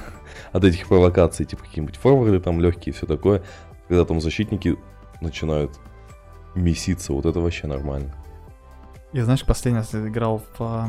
от 0.52 0.64
этих 0.64 0.88
провокаций, 0.88 1.46
типа 1.46 1.64
какие-нибудь 1.64 1.98
форварды 1.98 2.40
там 2.40 2.62
легкие 2.62 2.94
и 2.94 2.96
все 2.96 3.08
такое. 3.08 3.42
Когда 3.88 4.06
там 4.06 4.22
защитники 4.22 4.78
начинают 5.22 5.72
меситься, 6.56 7.14
вот 7.14 7.26
это 7.26 7.40
вообще 7.40 7.68
нормально. 7.68 8.14
Я, 9.12 9.26
знаешь, 9.26 9.46
последний 9.46 9.80
раз 9.80 9.94
играл 9.94 10.42
в 10.58 10.62
а, 10.62 10.88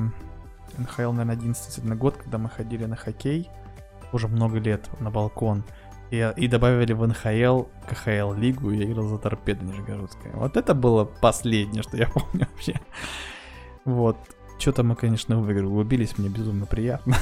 НХЛ, 0.79 1.12
наверное, 1.12 1.35
11 1.35 1.85
на 1.85 1.96
год, 1.96 2.16
когда 2.16 2.38
мы 2.38 2.48
ходили 2.48 2.85
на 2.85 2.96
хоккей, 2.96 3.48
уже 4.14 4.29
много 4.29 4.59
лет, 4.59 4.88
на 5.00 5.11
балкон. 5.11 5.64
И, 6.11 6.33
и 6.37 6.48
добавили 6.48 6.92
в 6.92 7.07
НХЛ, 7.07 7.64
КХЛ 7.88 8.35
лигу, 8.35 8.70
и 8.70 8.79
я 8.79 8.85
играл 8.85 9.09
за 9.09 9.18
торпедо 9.18 9.64
Нижегородская. 9.64 10.33
Вот 10.35 10.57
это 10.57 10.74
было 10.74 11.05
последнее, 11.05 11.83
что 11.83 11.96
я 11.96 12.09
помню 12.14 12.46
вообще. 12.50 12.81
Вот. 13.85 14.16
Что-то 14.59 14.85
мы, 14.85 14.94
конечно, 14.94 15.38
выиграли, 15.40 15.66
убились, 15.66 16.16
мне 16.16 16.29
безумно 16.29 16.66
приятно. 16.66 17.16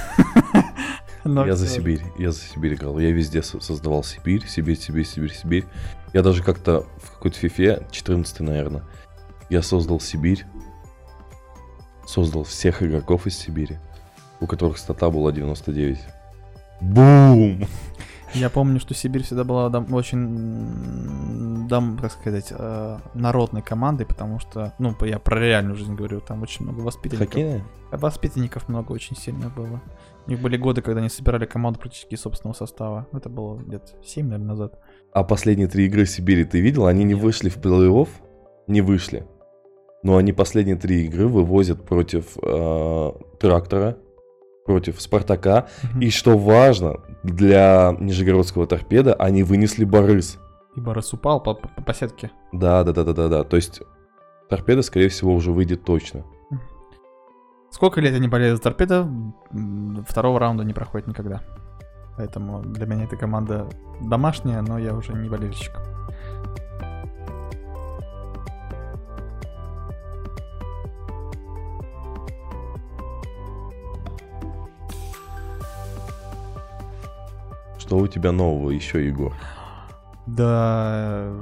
Но 1.24 1.46
я 1.46 1.54
за. 1.54 1.66
Сибирь, 1.66 2.02
я 2.18 2.32
за 2.32 2.40
Сибирь 2.40 2.74
играл. 2.74 2.98
Я 2.98 3.12
везде 3.12 3.42
со- 3.42 3.60
создавал 3.60 4.04
Сибирь, 4.04 4.46
Сибирь, 4.46 4.76
Сибирь, 4.76 5.06
Сибирь, 5.06 5.32
Сибирь. 5.32 5.64
Я 6.12 6.22
даже 6.22 6.42
как-то 6.42 6.84
в 7.02 7.12
какой-то 7.12 7.38
фифе, 7.38 7.86
14 7.90 8.40
наверное, 8.40 8.82
я 9.48 9.62
создал 9.62 10.00
Сибирь. 10.00 10.44
Создал 12.06 12.44
всех 12.44 12.82
игроков 12.82 13.26
из 13.26 13.38
Сибири, 13.38 13.78
у 14.40 14.46
которых 14.46 14.76
стата 14.76 15.08
была 15.08 15.32
99. 15.32 15.98
Бум! 16.82 17.64
Я 18.34 18.48
помню, 18.48 18.80
что 18.80 18.94
Сибирь 18.94 19.22
всегда 19.22 19.44
была 19.44 19.68
дам- 19.68 19.92
очень, 19.92 20.18
м, 20.18 21.68
дам, 21.68 21.98
как 22.00 22.12
сказать, 22.12 22.46
э, 22.50 22.98
народной 23.14 23.60
командой, 23.60 24.06
потому 24.06 24.38
что, 24.38 24.72
ну, 24.78 24.94
я 25.02 25.18
про 25.18 25.38
реальную 25.38 25.76
жизнь 25.76 25.94
говорю, 25.94 26.20
там 26.20 26.42
очень 26.42 26.64
много 26.64 26.80
воспитанников. 26.80 27.28
Хоккейная? 27.28 27.62
А 27.90 27.98
Воспитанников 27.98 28.68
много 28.70 28.92
очень 28.92 29.16
сильно 29.16 29.50
было. 29.50 29.82
У 30.26 30.30
них 30.30 30.40
были 30.40 30.56
годы, 30.56 30.80
когда 30.80 31.00
они 31.00 31.10
собирали 31.10 31.44
команду 31.44 31.78
практически 31.78 32.14
собственного 32.14 32.54
состава. 32.56 33.06
Это 33.12 33.28
было 33.28 33.60
лет 33.68 33.94
7, 34.02 34.24
наверное, 34.26 34.48
назад. 34.48 34.78
А 35.12 35.24
последние 35.24 35.68
три 35.68 35.84
игры 35.86 36.06
Сибири 36.06 36.44
ты 36.44 36.60
видел? 36.60 36.86
Они 36.86 37.04
не 37.04 37.12
Нет. 37.12 37.22
вышли 37.22 37.50
в 37.50 37.58
плей-офф, 37.58 38.08
не 38.66 38.80
вышли. 38.80 39.26
Но 40.02 40.16
они 40.16 40.32
последние 40.32 40.76
три 40.76 41.04
игры 41.04 41.28
вывозят 41.28 41.84
против 41.84 42.38
э, 42.42 43.12
Трактора, 43.38 43.98
против 44.64 45.00
Спартака. 45.00 45.68
И 46.00 46.10
что 46.10 46.36
важно, 46.38 47.00
для 47.22 47.96
Нижегородского 47.98 48.66
торпеда 48.66 49.14
они 49.14 49.42
вынесли 49.42 49.84
Борис. 49.84 50.38
И 50.76 50.80
Борис 50.80 51.12
упал 51.12 51.42
по, 51.42 51.54
по, 51.54 51.68
по 51.68 51.94
сетке. 51.94 52.30
Да, 52.52 52.84
да, 52.84 52.92
да, 52.92 53.04
да, 53.04 53.12
да, 53.12 53.28
да. 53.28 53.44
То 53.44 53.56
есть 53.56 53.82
торпеда, 54.48 54.82
скорее 54.82 55.08
всего, 55.08 55.34
уже 55.34 55.52
выйдет 55.52 55.84
точно. 55.84 56.24
Сколько 57.70 58.00
лет 58.00 58.12
я 58.12 58.18
не 58.18 58.28
болею 58.28 58.56
за 58.56 58.62
торпедо, 58.62 59.08
м, 59.50 60.04
второго 60.08 60.38
раунда 60.38 60.62
не 60.62 60.74
проходит 60.74 61.06
никогда. 61.08 61.42
Поэтому 62.16 62.62
для 62.62 62.86
меня 62.86 63.04
эта 63.04 63.16
команда 63.16 63.66
домашняя, 64.02 64.60
но 64.60 64.78
я 64.78 64.94
уже 64.94 65.14
не 65.14 65.28
болельщик. 65.28 65.72
Что 77.82 77.98
у 77.98 78.06
тебя 78.06 78.30
нового 78.30 78.70
еще, 78.70 79.04
Егор? 79.04 79.34
Да, 80.28 81.32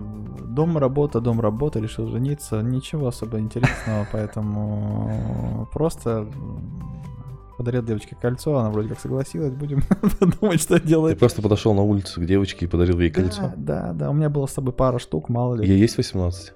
дом, 0.48 0.78
работа, 0.78 1.20
дом, 1.20 1.38
работа, 1.38 1.80
решил 1.80 2.06
жениться. 2.06 2.62
Ничего 2.62 3.08
особо 3.08 3.38
интересного, 3.38 4.06
поэтому 4.12 5.68
просто 5.70 6.26
подарил 7.58 7.82
девочке 7.82 8.16
кольцо, 8.18 8.56
она 8.56 8.70
вроде 8.70 8.88
как 8.88 9.00
согласилась, 9.00 9.52
будем 9.52 9.82
думать, 10.40 10.62
что 10.62 10.80
Ты 10.80 10.88
делать. 10.88 11.18
просто 11.18 11.42
подошел 11.42 11.74
на 11.74 11.82
улицу 11.82 12.22
к 12.22 12.24
девочке 12.24 12.64
и 12.64 12.68
подарил 12.68 12.98
ей 13.00 13.10
кольцо? 13.10 13.52
Да, 13.54 13.88
да, 13.88 13.92
да, 13.92 14.10
у 14.10 14.14
меня 14.14 14.30
было 14.30 14.46
с 14.46 14.52
собой 14.52 14.72
пара 14.72 14.98
штук, 14.98 15.28
мало 15.28 15.56
ли. 15.56 15.68
Ей 15.68 15.78
есть 15.78 15.98
18? 15.98 16.54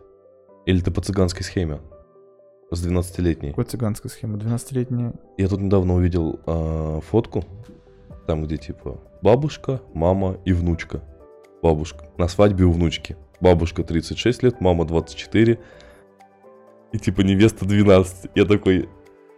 Или 0.65 0.81
ты 0.81 0.91
по 0.91 1.03
цыганской 1.03 1.43
схеме? 1.45 1.81
С 2.71 2.83
12-летней? 2.87 3.51
Какой 3.51 3.65
цыганская 3.65 4.11
схема? 4.11 4.39
12-летняя. 4.39 5.13
Я 5.37 5.49
тут 5.49 5.61
недавно 5.61 5.95
увидел 5.95 6.41
а, 6.47 7.01
фотку, 7.03 7.45
там 8.27 8.45
где 8.45 8.57
типа 8.57 9.01
бабушка, 9.23 9.81
мама 9.93 10.39
и 10.45 10.53
внучка. 10.53 11.03
Бабушка 11.63 12.07
на 12.19 12.29
свадьбе 12.29 12.65
у 12.65 12.73
внучки. 12.73 13.17
Бабушка 13.41 13.83
36 13.83 14.43
лет, 14.43 14.61
мама 14.61 14.85
24. 14.85 15.59
И 16.93 16.99
типа 16.99 17.21
невеста 17.23 17.67
12. 17.67 18.31
Я 18.35 18.45
такой, 18.45 18.89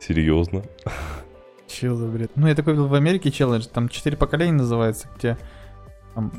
серьезно? 0.00 0.62
Чё 1.66 1.94
за 1.94 2.06
бред? 2.06 2.30
Ну, 2.36 2.46
я 2.46 2.54
такой 2.54 2.74
видел 2.74 2.88
в 2.88 2.94
Америке 2.94 3.30
челлендж, 3.30 3.66
там 3.66 3.88
четыре 3.88 4.16
поколения 4.16 4.52
называется, 4.52 5.08
где 5.16 5.36
там, 6.16 6.32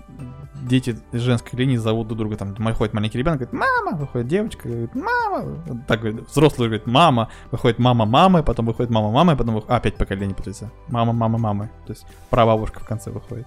дети 0.63 0.97
женской 1.13 1.57
линии 1.59 1.77
зовут 1.77 2.07
друг 2.07 2.17
друга, 2.17 2.35
там 2.35 2.55
выходит 2.55 2.95
маленький 2.95 3.19
ребенок, 3.19 3.41
говорит, 3.41 3.53
мама, 3.53 3.95
выходит 3.95 4.27
девочка, 4.27 4.67
говорит, 4.67 4.95
мама, 4.95 5.63
так 5.87 5.99
говорит, 5.99 6.27
взрослый 6.27 6.67
говорит, 6.67 6.87
мама, 6.87 7.29
выходит 7.51 7.77
мама 7.77 8.07
мамы, 8.07 8.41
потом 8.41 8.65
выходит 8.65 8.89
мама 8.89 9.11
мамы, 9.11 9.37
потом 9.37 9.53
выходит, 9.53 9.71
а, 9.71 9.77
опять 9.77 9.95
поколение 9.95 10.35
путается, 10.35 10.71
мама, 10.87 11.13
мама, 11.13 11.37
мамы, 11.37 11.69
то 11.85 11.93
есть 11.93 12.07
прабабушка 12.31 12.79
в 12.79 12.87
конце 12.87 13.11
выходит. 13.11 13.45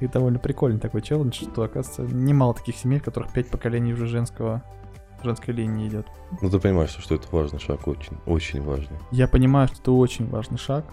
И 0.00 0.06
довольно 0.06 0.38
прикольный 0.38 0.78
такой 0.78 1.00
челлендж, 1.00 1.36
что, 1.36 1.62
оказывается, 1.62 2.02
немало 2.02 2.52
таких 2.52 2.76
семей, 2.76 3.00
в 3.00 3.04
которых 3.04 3.32
пять 3.32 3.48
поколений 3.48 3.94
уже 3.94 4.06
женского, 4.06 4.62
женской 5.24 5.54
линии 5.54 5.88
идет. 5.88 6.06
Ну 6.42 6.50
ты 6.50 6.58
понимаешь, 6.58 6.94
что 6.98 7.14
это 7.14 7.26
важный 7.34 7.60
шаг, 7.60 7.88
очень, 7.88 8.18
очень 8.26 8.62
важный. 8.62 8.98
Я 9.10 9.26
понимаю, 9.26 9.68
что 9.68 9.78
это 9.80 9.92
очень 9.92 10.28
важный 10.28 10.58
шаг. 10.58 10.84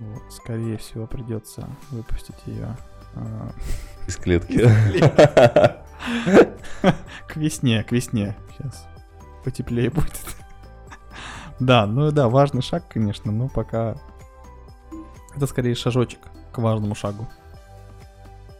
Вот, 0.00 0.22
скорее 0.32 0.76
всего, 0.78 1.06
придется 1.06 1.68
выпустить 1.92 2.34
ее 2.46 2.76
Из 4.06 4.16
клетки. 4.22 4.68
к 7.26 7.36
весне, 7.36 7.82
к 7.84 7.92
весне. 7.92 8.36
Сейчас 8.56 8.86
потеплее 9.44 9.90
будет. 9.90 10.20
Да, 11.60 11.86
ну 11.86 12.10
да, 12.10 12.28
важный 12.28 12.62
шаг, 12.62 12.88
конечно, 12.88 13.30
но 13.30 13.48
пока 13.48 13.96
это 15.36 15.46
скорее 15.46 15.74
шажочек 15.74 16.20
к 16.52 16.58
важному 16.58 16.94
шагу. 16.94 17.28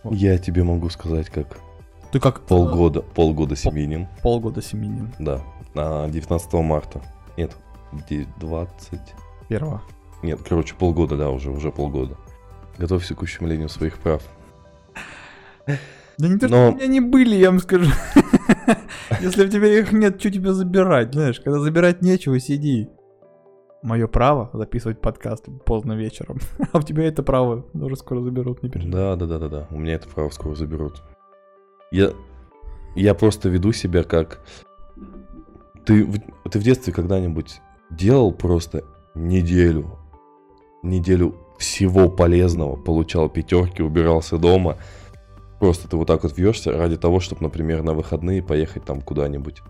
Я 0.05 0.39
тебе 0.39 0.63
могу 0.65 0.89
сказать, 0.89 1.29
как 1.31 1.59
Ты 2.11 2.21
как 2.21 2.41
полгода, 2.43 3.03
полгода 3.03 3.57
семейным, 3.57 4.09
полгода 4.23 4.63
семенин 4.63 5.13
да, 5.19 5.41
на 5.75 6.09
19 6.09 6.53
марта. 6.55 7.01
Нет, 7.37 7.57
де- 8.09 8.27
20... 8.39 9.01
первого. 9.49 9.83
Нет, 10.23 10.41
короче, 10.49 10.75
полгода, 10.75 11.17
да, 11.17 11.31
уже, 11.31 11.51
уже 11.51 11.71
полгода. 11.71 12.17
Готовься 12.79 13.15
к 13.15 13.23
ущемлению 13.23 13.69
своих 13.69 13.99
прав. 13.99 14.23
Да 16.19 16.29
не 16.29 16.39
то, 16.39 16.47
что 16.49 16.57
Но- 16.57 16.73
у 16.73 16.75
меня 16.75 16.87
не 16.87 17.01
были, 17.01 17.35
я 17.35 17.51
вам 17.51 17.59
скажу. 17.59 17.91
Если 19.21 19.47
у 19.47 19.49
тебя 19.49 19.67
их 19.79 19.93
нет, 19.93 20.21
что 20.21 20.31
тебя 20.31 20.53
забирать, 20.53 21.15
знаешь? 21.15 21.41
Когда 21.41 21.59
забирать 21.59 22.03
нечего, 22.03 22.39
сиди. 22.39 22.89
Мое 23.83 24.07
право 24.07 24.51
записывать 24.53 25.01
подкаст 25.01 25.47
поздно 25.65 25.95
вечером. 25.95 26.39
А 26.73 26.79
у 26.79 26.83
тебя 26.83 27.05
это 27.05 27.23
право 27.23 27.67
уже 27.75 27.97
скоро 27.97 28.21
заберут, 28.21 28.63
не 28.63 28.69
переживай. 28.69 28.93
Да, 28.93 29.17
да, 29.17 29.27
да, 29.27 29.39
да, 29.39 29.49
да. 29.49 29.67
У 29.71 29.79
меня 29.79 29.95
это 29.95 30.09
право 30.09 30.29
скоро 30.31 30.55
заберут. 30.55 31.03
Я, 31.91 32.13
я 32.95 33.15
просто 33.15 33.49
веду 33.49 33.73
себя 33.73 34.05
как... 34.05 34.41
Ты, 35.85 36.07
ты 36.49 36.59
в 36.61 36.63
детстве 36.63 36.93
когда-нибудь 36.93 37.61
делал 37.91 38.33
просто 38.33 38.85
неделю, 39.17 39.99
неделю 40.83 41.35
всего 41.59 42.09
полезного, 42.09 42.77
получал 42.77 43.29
пятерки, 43.29 43.83
убирался 43.83 44.39
дома. 44.39 44.77
Просто 45.63 45.87
ты 45.89 45.97
вот 45.97 46.09
так 46.09 46.25
вот 46.25 46.37
вьешься 46.37 46.73
ради 46.77 46.97
того, 46.97 47.21
чтобы, 47.21 47.41
например, 47.45 47.85
на 47.85 47.95
выходные 47.95 48.43
поехать 48.43 48.85
там 48.85 49.01
куда-нибудь 49.01 49.63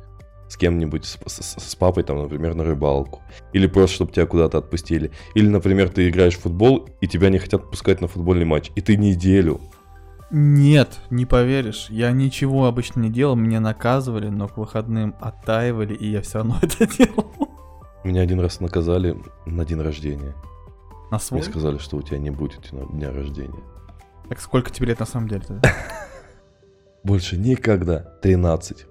с 0.48 0.56
кем-нибудь, 0.56 1.04
с, 1.04 1.18
с- 1.26 1.60
с 1.62 1.74
папой, 1.76 2.02
там, 2.02 2.16
например, 2.22 2.54
на 2.54 2.64
рыбалку. 2.64 3.20
Или 3.52 3.66
просто, 3.66 3.96
чтобы 3.96 4.10
тебя 4.12 4.24
куда-то 4.24 4.56
отпустили. 4.56 5.10
Или, 5.34 5.48
например, 5.48 5.90
ты 5.90 6.08
играешь 6.08 6.38
в 6.38 6.40
футбол, 6.40 6.88
и 7.02 7.06
тебя 7.08 7.28
не 7.28 7.36
хотят 7.38 7.68
пускать 7.70 8.00
на 8.00 8.08
футбольный 8.08 8.46
матч. 8.46 8.70
И 8.74 8.80
ты 8.80 8.96
неделю. 8.96 9.60
Нет, 10.30 10.98
не 11.10 11.26
поверишь. 11.26 11.88
Я 11.90 12.10
ничего 12.12 12.64
обычно 12.64 13.00
не 13.00 13.10
делал, 13.10 13.36
меня 13.36 13.60
наказывали, 13.60 14.28
но 14.30 14.48
к 14.48 14.56
выходным 14.56 15.14
оттаивали, 15.20 15.92
и 15.92 16.10
я 16.10 16.22
все 16.22 16.38
равно 16.38 16.56
это 16.62 16.86
делал. 16.86 17.26
Меня 18.02 18.22
один 18.22 18.40
раз 18.40 18.60
наказали 18.60 19.14
на 19.44 19.66
день 19.66 19.82
рождения. 19.82 20.34
На 21.10 21.18
свой? 21.18 21.40
Мне 21.42 21.50
сказали, 21.50 21.76
что 21.76 21.98
у 21.98 22.02
тебя 22.02 22.16
не 22.16 22.30
будет 22.30 22.70
дня- 22.72 22.90
дня 22.90 23.12
рождения. 23.12 23.60
Так 24.28 24.40
сколько 24.40 24.70
тебе 24.70 24.86
лет 24.88 25.00
на 25.00 25.06
самом 25.06 25.28
деле? 25.28 25.42
Больше 27.04 27.36
никогда. 27.36 27.98
13. 28.22 28.86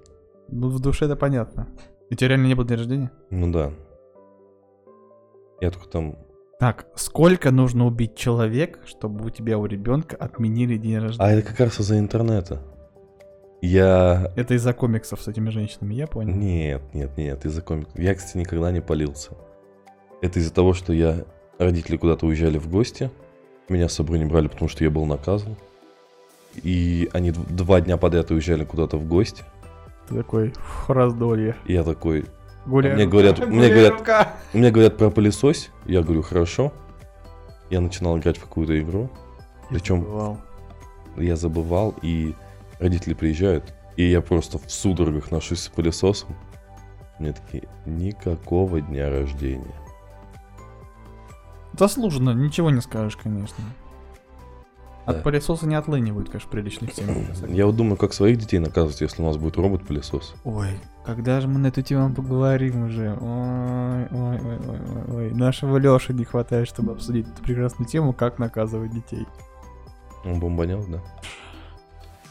Ну, 0.48 0.68
в 0.68 0.80
душе 0.80 1.06
это 1.06 1.16
понятно. 1.16 1.68
У 2.10 2.14
тебя 2.14 2.28
реально 2.28 2.46
не 2.46 2.54
было 2.54 2.66
дня 2.66 2.76
рождения? 2.76 3.10
Ну 3.30 3.50
да. 3.50 3.72
Я 5.60 5.70
только 5.70 5.88
там... 5.88 6.16
Так, 6.58 6.86
сколько 6.94 7.50
нужно 7.50 7.86
убить 7.86 8.14
человек, 8.14 8.80
чтобы 8.84 9.24
у 9.26 9.30
тебя 9.30 9.58
у 9.58 9.66
ребенка 9.66 10.14
отменили 10.16 10.76
день 10.76 10.96
А 10.96 11.00
рождения? 11.00 11.30
это 11.38 11.48
как 11.48 11.60
раз 11.60 11.80
из-за 11.80 11.98
интернета. 11.98 12.60
Я... 13.62 14.30
Это 14.36 14.54
из-за 14.54 14.72
комиксов 14.72 15.22
с 15.22 15.28
этими 15.28 15.48
женщинами, 15.50 15.94
я 15.94 16.06
понял. 16.06 16.34
Нет, 16.34 16.82
нет, 16.92 17.16
нет, 17.16 17.44
из-за 17.46 17.62
комиксов. 17.62 17.98
Я, 17.98 18.14
кстати, 18.14 18.36
никогда 18.36 18.70
не 18.70 18.80
полился. 18.80 19.32
Это 20.20 20.38
из-за 20.38 20.52
того, 20.52 20.72
что 20.74 20.92
я... 20.92 21.24
Родители 21.58 21.96
куда-то 21.96 22.26
уезжали 22.26 22.58
в 22.58 22.68
гости. 22.68 23.10
Меня 23.72 23.88
с 23.88 23.94
собой 23.94 24.18
не 24.18 24.26
брали, 24.26 24.48
потому 24.48 24.68
что 24.68 24.84
я 24.84 24.90
был 24.90 25.06
наказан. 25.06 25.56
И 26.62 27.08
они 27.14 27.30
дв- 27.30 27.50
два 27.50 27.80
дня 27.80 27.96
подряд 27.96 28.30
уезжали 28.30 28.64
куда-то 28.66 28.98
в 28.98 29.06
гости. 29.08 29.44
Ты 30.08 30.16
такой, 30.16 30.50
«Фух, 30.50 30.90
раздолье. 30.90 31.56
И 31.64 31.72
я 31.72 31.82
такой, 31.82 32.26
Гуляй. 32.66 32.94
Мне 32.94 33.06
говорят- 33.06 33.38
мне 33.38 33.48
гуляй, 33.48 33.70
говорят- 33.70 33.98
рука. 33.98 34.32
Мне 34.52 34.70
говорят 34.70 34.98
про 34.98 35.08
пылесос, 35.10 35.70
я 35.86 36.02
говорю, 36.02 36.20
хорошо. 36.22 36.70
Я 37.70 37.80
начинал 37.80 38.18
играть 38.18 38.36
в 38.36 38.42
какую-то 38.42 38.78
игру, 38.78 39.08
Причем- 39.70 40.02
Забывал. 40.02 40.38
я 41.16 41.34
забывал, 41.36 41.94
и 42.02 42.34
родители 42.78 43.14
приезжают, 43.14 43.72
и 43.96 44.04
я 44.04 44.20
просто 44.20 44.58
в 44.58 44.70
судорогах 44.70 45.30
ношусь 45.30 45.60
с 45.60 45.68
пылесосом. 45.68 46.36
Мне 47.18 47.32
такие, 47.32 47.64
никакого 47.86 48.82
дня 48.82 49.08
рождения. 49.08 49.74
Заслуженно, 51.78 52.30
ничего 52.30 52.70
не 52.70 52.80
скажешь, 52.80 53.16
конечно. 53.16 53.64
От 55.04 55.16
Да. 55.16 55.22
пылесоса 55.22 55.66
не 55.66 55.74
отлынивают, 55.74 56.28
конечно, 56.28 56.48
приличных 56.48 56.92
тем. 56.92 57.08
Я 57.48 57.66
вот 57.66 57.74
думаю, 57.74 57.96
как 57.96 58.12
своих 58.12 58.38
детей 58.38 58.60
наказывать, 58.60 59.00
если 59.00 59.20
у 59.20 59.26
нас 59.26 59.36
будет 59.36 59.56
робот-пылесос. 59.56 60.34
Ой, 60.44 60.78
когда 61.04 61.40
же 61.40 61.48
мы 61.48 61.58
на 61.58 61.68
эту 61.68 61.82
тему 61.82 62.14
поговорим 62.14 62.84
уже? 62.84 63.10
Ой, 63.20 64.06
ой, 64.10 64.38
ой, 64.40 64.58
ой, 64.68 65.14
ой. 65.16 65.30
Нашего 65.32 65.76
Лёши 65.78 66.12
не 66.12 66.24
хватает, 66.24 66.68
чтобы 66.68 66.92
обсудить 66.92 67.26
эту 67.26 67.42
прекрасную 67.42 67.88
тему, 67.88 68.12
как 68.12 68.38
наказывать 68.38 68.92
детей. 68.92 69.26
Он 70.24 70.38
бомбанял, 70.38 70.84
да? 70.86 71.00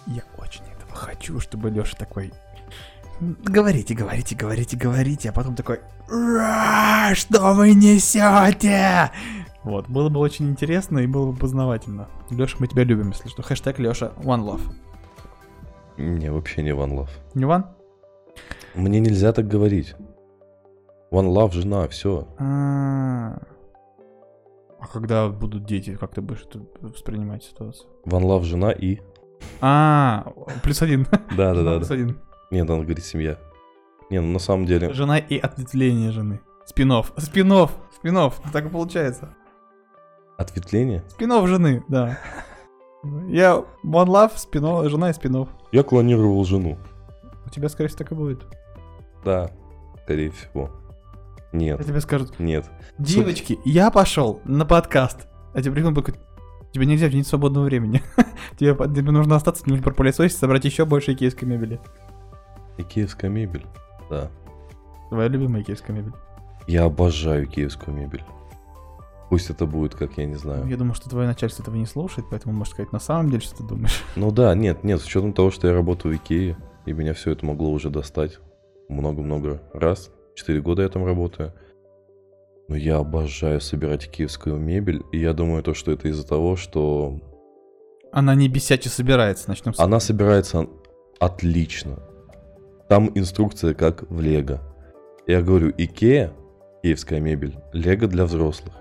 Я 0.08 0.23
очень 0.38 0.63
этого 0.63 0.95
хочу, 0.95 1.41
чтобы 1.41 1.69
Лёша 1.71 1.97
такой... 1.97 2.32
«М, 3.22 3.38
Говорите, 3.44 3.94
говорите, 3.94 4.36
говорите, 4.36 4.76
говорите, 4.76 5.30
а 5.30 5.34
потом 5.34 5.56
такой... 5.56 5.80
«Ура, 6.10 7.14
Что 7.16 7.54
вы 7.54 7.74
несете? 7.74 9.12
Вот, 9.64 9.88
было 9.88 10.10
бы 10.10 10.20
очень 10.20 10.50
интересно 10.50 11.00
и 11.00 11.08
было 11.08 11.32
бы 11.32 11.38
познавательно. 11.38 12.10
Лёша, 12.32 12.58
мы 12.60 12.68
тебя 12.68 12.84
любим, 12.84 13.10
если 13.10 13.30
что. 13.30 13.44
Хэштег 13.44 13.78
Лёша 13.80 14.12
One 14.18 14.44
Love. 14.44 14.62
Не, 15.98 16.32
вообще 16.32 16.64
не 16.64 16.72
One 16.72 16.98
Love. 16.98 17.10
Не 17.36 17.44
One? 17.46 17.66
Мне 18.74 19.00
нельзя 19.00 19.32
так 19.34 19.48
говорить. 19.48 19.94
One 21.12 21.28
Love, 21.32 21.52
жена, 21.54 21.88
все. 21.90 22.28
А 22.40 23.38
А 24.80 24.88
когда 24.92 25.28
будут 25.28 25.66
дети, 25.66 25.96
как 25.96 26.16
ты 26.16 26.22
будешь 26.22 26.42
это 26.50 26.62
воспринимать 26.80 27.44
ситуацию? 27.44 27.88
One 28.06 28.24
Love, 28.24 28.44
жена 28.46 28.72
и... 28.72 29.00
А, 29.60 30.32
плюс 30.64 30.82
один. 30.82 31.06
Да, 31.38 31.54
да, 31.54 31.64
да, 31.64 31.78
Плюс 31.78 31.92
один. 31.92 32.18
Нет, 32.52 32.68
надо 32.68 32.84
говорить 32.84 33.06
семья. 33.06 33.38
Не, 34.10 34.20
ну 34.20 34.34
на 34.34 34.40
самом 34.40 34.66
деле... 34.66 34.94
Жена 34.94 35.18
и 35.18 35.38
ответвление 35.38 36.12
жены. 36.12 36.42
Спинов. 36.66 37.14
Спинов. 37.18 37.72
Спинов. 37.96 38.42
Так 38.52 38.66
и 38.66 38.70
получается. 38.70 39.34
Ответвление? 40.38 41.04
Спинов 41.10 41.48
жены, 41.48 41.84
да. 41.88 42.20
Я 43.30 43.64
One 43.86 44.08
Love, 44.08 44.34
спинов, 44.36 44.90
жена 44.90 45.10
и 45.10 45.14
спинов. 45.14 45.50
Я 45.72 45.84
клонировал 45.84 46.44
жену. 46.44 46.78
У 47.46 47.50
тебя, 47.50 47.70
скорее 47.70 47.88
всего, 47.88 47.98
так 48.00 48.12
и 48.12 48.16
будет. 48.16 48.46
Да, 49.24 49.50
скорее 50.04 50.32
всего. 50.32 50.70
Нет, 51.54 51.80
Я 51.80 51.86
тебе 51.86 52.00
скажут, 52.00 52.40
нет. 52.40 52.70
девочки, 52.98 53.60
я 53.66 53.92
пошел 53.92 54.40
на 54.46 54.66
подкаст. 54.66 55.28
А 55.54 55.62
тебе 55.62 55.74
прикол 55.74 55.94
такой, 55.94 56.16
тебе 56.72 56.86
нельзя, 56.86 57.10
нет 57.10 57.28
свободного 57.28 57.66
времени. 57.66 58.02
тебе, 58.58 58.74
тебе 58.74 59.12
нужно 59.12 59.36
остаться, 59.36 59.68
нужно 59.68 59.84
пропылесосить, 59.84 60.38
собрать 60.38 60.64
еще 60.64 60.86
больше 60.86 61.14
икеевской 61.14 61.48
мебели. 61.48 61.82
Киевская 62.84 63.30
мебель. 63.30 63.65
Да. 64.10 64.30
Твоя 65.10 65.28
любимая 65.28 65.62
икеевская 65.62 65.96
мебель. 65.96 66.13
Я 66.67 66.86
обожаю 66.86 67.48
киевскую 67.48 67.96
мебель. 67.96 68.24
Пусть 69.30 69.50
это 69.50 69.65
будет, 69.65 69.96
как 69.96 70.17
я 70.17 70.26
не 70.26 70.36
знаю. 70.36 70.67
Я 70.67 70.76
думаю, 70.76 70.94
что 70.94 71.10
твое 71.10 71.28
начальство 71.28 71.63
этого 71.63 71.76
не 71.76 71.86
слушает, 71.86 72.28
поэтому 72.30 72.54
можешь 72.54 72.74
сказать 72.74 72.91
на 72.91 73.00
самом 73.00 73.30
деле, 73.30 73.41
что 73.41 73.58
ты 73.58 73.63
думаешь. 73.63 74.04
Ну 74.15 74.32
да, 74.32 74.54
нет, 74.56 74.84
нет, 74.84 75.02
с 75.02 75.06
учетом 75.06 75.34
того, 75.34 75.52
что 75.52 75.67
я 75.67 75.74
работаю 75.74 76.13
в 76.13 76.17
Икее, 76.17 76.58
и 76.86 76.94
меня 76.94 77.13
все 77.13 77.32
это 77.32 77.46
могло 77.46 77.72
уже 77.72 77.89
достать 77.89 78.39
много-много 78.89 79.62
раз. 79.74 80.12
Четыре 80.36 80.62
года 80.62 80.82
я 80.82 80.89
там 80.89 81.06
работаю. 81.06 81.54
Но 82.67 82.76
я 82.76 82.98
обожаю 82.98 83.60
собирать 83.62 84.10
киевскую 84.10 84.58
мебель, 84.58 85.02
и 85.12 85.17
я 85.17 85.34
думаю, 85.34 85.63
то, 85.63 85.74
что 85.74 85.91
это 85.91 86.08
из-за 86.10 86.28
того, 86.28 86.56
что 86.56 87.20
Она 88.12 88.36
не 88.36 88.50
бесяче 88.50 88.89
собирается, 88.89 89.50
начнем 89.50 89.74
с 89.74 89.80
она 89.80 90.00
собирается 90.00 90.67
отлично. 91.20 92.00
Там 92.91 93.10
инструкция 93.15 93.73
как 93.73 94.04
в 94.12 94.19
Лего. 94.19 94.60
Я 95.25 95.41
говорю, 95.41 95.71
Икея, 95.77 96.34
киевская 96.84 97.21
мебель, 97.21 97.56
Лего 97.71 98.06
для 98.06 98.25
взрослых. 98.25 98.75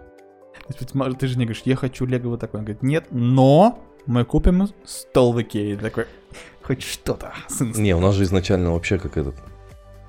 Ты 0.67 1.27
же 1.29 1.39
не 1.39 1.45
говоришь, 1.45 1.63
я 1.65 1.77
хочу 1.77 2.07
лего 2.07 2.31
вот 2.31 2.41
такой. 2.41 2.59
Он 2.59 2.65
говорит, 2.65 2.83
нет, 2.83 3.07
но 3.13 3.79
мы 4.07 4.25
купим 4.25 4.67
стол 4.85 5.33
в 5.33 5.41
Икее. 5.41 5.77
Такой, 5.77 6.07
хоть 6.61 6.83
что-то. 6.83 7.33
Не, 7.61 7.95
у 7.95 8.01
нас 8.01 8.17
же 8.17 8.25
изначально 8.25 8.73
вообще 8.73 8.99
как 8.99 9.17
этот... 9.17 9.37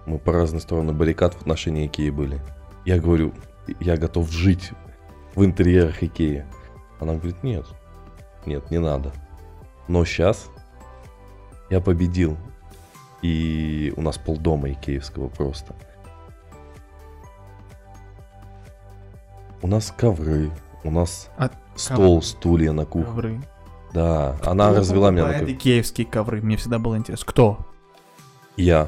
Мы 0.07 0.17
по 0.17 0.33
разные 0.33 0.61
стороны 0.61 0.93
баррикад 0.93 1.35
в 1.35 1.41
отношении 1.41 1.85
Икеи 1.85 2.09
были. 2.09 2.39
Я 2.85 2.99
говорю, 2.99 3.35
я 3.79 3.97
готов 3.97 4.31
жить 4.31 4.71
в 5.35 5.45
интерьерах 5.45 6.01
Икеи. 6.01 6.47
Она 6.99 7.13
говорит, 7.13 7.43
нет, 7.43 7.67
нет, 8.47 8.71
не 8.71 8.79
надо. 8.79 9.13
Но 9.87 10.03
сейчас 10.05 10.49
я 11.69 11.79
победил. 11.81 12.35
И 13.21 13.93
у 13.97 14.01
нас 14.01 14.17
полдома 14.17 14.71
икеевского 14.71 15.27
просто. 15.29 15.75
У 19.61 19.67
нас 19.67 19.93
ковры, 19.95 20.49
у 20.83 20.89
нас 20.91 21.29
А 21.37 21.49
стол, 21.75 22.21
стулья 22.23 22.71
на 22.71 22.85
кухне. 22.85 23.05
Ковры. 23.11 23.41
Да, 23.93 24.37
она 24.43 24.69
Кто 24.71 24.79
развела 24.79 25.11
меня 25.11 25.23
на 25.23 25.27
покупает 25.33 25.49
ков- 25.49 25.61
икеевские 25.61 26.07
ковры, 26.07 26.41
мне 26.41 26.57
всегда 26.57 26.79
было 26.79 26.97
интересно. 26.97 27.25
Кто? 27.27 27.67
Я. 28.57 28.87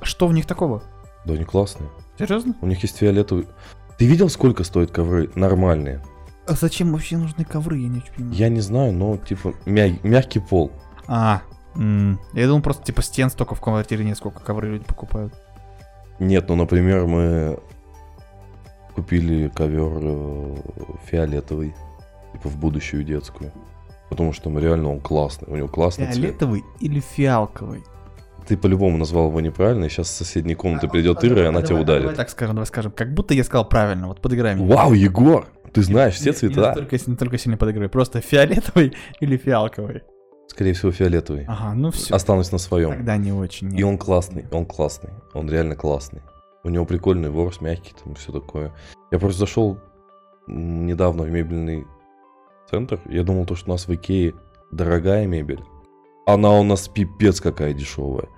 Что 0.00 0.26
в 0.28 0.32
них 0.32 0.46
такого? 0.46 0.82
Да 1.24 1.34
они 1.34 1.44
классные. 1.44 1.90
Серьезно? 2.18 2.54
У 2.62 2.66
них 2.66 2.82
есть 2.82 2.96
фиолетовый. 2.96 3.46
Ты 3.98 4.06
видел, 4.06 4.28
сколько 4.28 4.64
стоят 4.64 4.90
ковры 4.92 5.30
нормальные? 5.34 6.00
А 6.46 6.52
зачем 6.54 6.92
вообще 6.92 7.18
нужны 7.18 7.44
ковры, 7.44 7.76
я 7.78 7.88
не 7.88 8.00
понимаю. 8.16 8.34
Я 8.34 8.48
не 8.48 8.60
знаю, 8.60 8.92
но 8.94 9.16
типа 9.18 9.52
мя- 9.66 9.98
мягкий 10.02 10.38
пол. 10.38 10.70
А, 11.06 11.42
м, 11.76 12.18
я 12.32 12.46
думал 12.46 12.62
просто 12.62 12.84
типа 12.84 13.02
стен 13.02 13.30
столько 13.30 13.54
в 13.54 13.60
квартире 13.60 14.04
нет, 14.04 14.16
сколько 14.16 14.40
ковры 14.42 14.68
люди 14.68 14.84
покупают. 14.84 15.32
Нет, 16.18 16.48
ну, 16.48 16.56
например, 16.56 17.06
мы 17.06 17.58
купили 18.94 19.48
ковер 19.48 20.00
э, 20.02 20.56
фиолетовый, 21.06 21.74
типа 22.32 22.48
в 22.48 22.56
будущую 22.56 23.04
детскую. 23.04 23.52
Потому 24.10 24.32
что 24.32 24.50
ну, 24.50 24.58
реально 24.58 24.90
он 24.90 25.00
классный, 25.00 25.48
у 25.52 25.56
него 25.56 25.68
классный 25.68 26.06
цвет. 26.06 26.16
Фиолетовый 26.16 26.64
или 26.80 27.00
фиалковый? 27.00 27.84
Ты 28.46 28.56
по-любому 28.56 28.96
назвал 28.96 29.28
его 29.28 29.40
неправильно, 29.42 29.84
и 29.84 29.88
сейчас 29.90 30.08
с 30.08 30.16
соседней 30.16 30.54
комнаты 30.54 30.88
придет 30.88 31.22
Ира, 31.22 31.42
и 31.42 31.46
она 31.46 31.60
тебя 31.60 31.82
Давай 31.84 32.00
ударит. 32.00 32.16
так 32.16 32.30
скажем, 32.30 32.54
давай 32.56 32.66
скажем, 32.66 32.90
как 32.92 33.12
будто 33.12 33.34
я 33.34 33.44
сказал 33.44 33.68
правильно, 33.68 34.08
вот 34.08 34.22
подыграй 34.22 34.54
мне. 34.54 34.64
Вау, 34.66 34.94
Егор! 34.94 35.46
Ты 35.74 35.82
знаешь 35.82 36.14
все 36.14 36.30
Не- 36.30 36.30
Не 36.30 36.34
цвета? 36.38 36.60
настолько, 36.68 36.96
не 36.96 37.02
настолько 37.08 37.36
сильно 37.38 37.56
подыграй, 37.58 37.88
просто 37.90 38.22
фиолетовый 38.22 38.94
или 39.20 39.36
фиалковый. 39.36 40.02
Скорее 40.48 40.72
всего, 40.72 40.90
фиолетовый. 40.90 41.44
Ага, 41.46 41.74
ну 41.74 41.90
все. 41.90 42.14
Останусь 42.14 42.50
на 42.50 42.58
своем. 42.58 42.90
Тогда 42.90 43.16
не 43.16 43.32
очень. 43.32 43.68
И 43.68 43.76
нет. 43.76 43.84
он 43.84 43.98
классный, 43.98 44.46
он 44.50 44.66
классный. 44.66 45.10
Он 45.34 45.48
реально 45.48 45.76
классный. 45.76 46.22
У 46.64 46.70
него 46.70 46.84
прикольный 46.84 47.30
ворс, 47.30 47.60
мягкий, 47.60 47.94
там 48.02 48.14
все 48.14 48.32
такое. 48.32 48.74
Я 49.10 49.18
просто 49.18 49.40
зашел 49.40 49.78
недавно 50.48 51.22
в 51.22 51.30
мебельный 51.30 51.86
центр. 52.68 53.00
Я 53.08 53.22
думал, 53.22 53.46
то, 53.46 53.54
что 53.54 53.70
у 53.70 53.74
нас 53.74 53.86
в 53.86 53.94
Икее 53.94 54.34
дорогая 54.70 55.26
мебель. 55.26 55.62
Она 56.26 56.58
у 56.58 56.62
нас 56.62 56.88
пипец 56.88 57.40
какая 57.40 57.72
дешевая. 57.72 58.28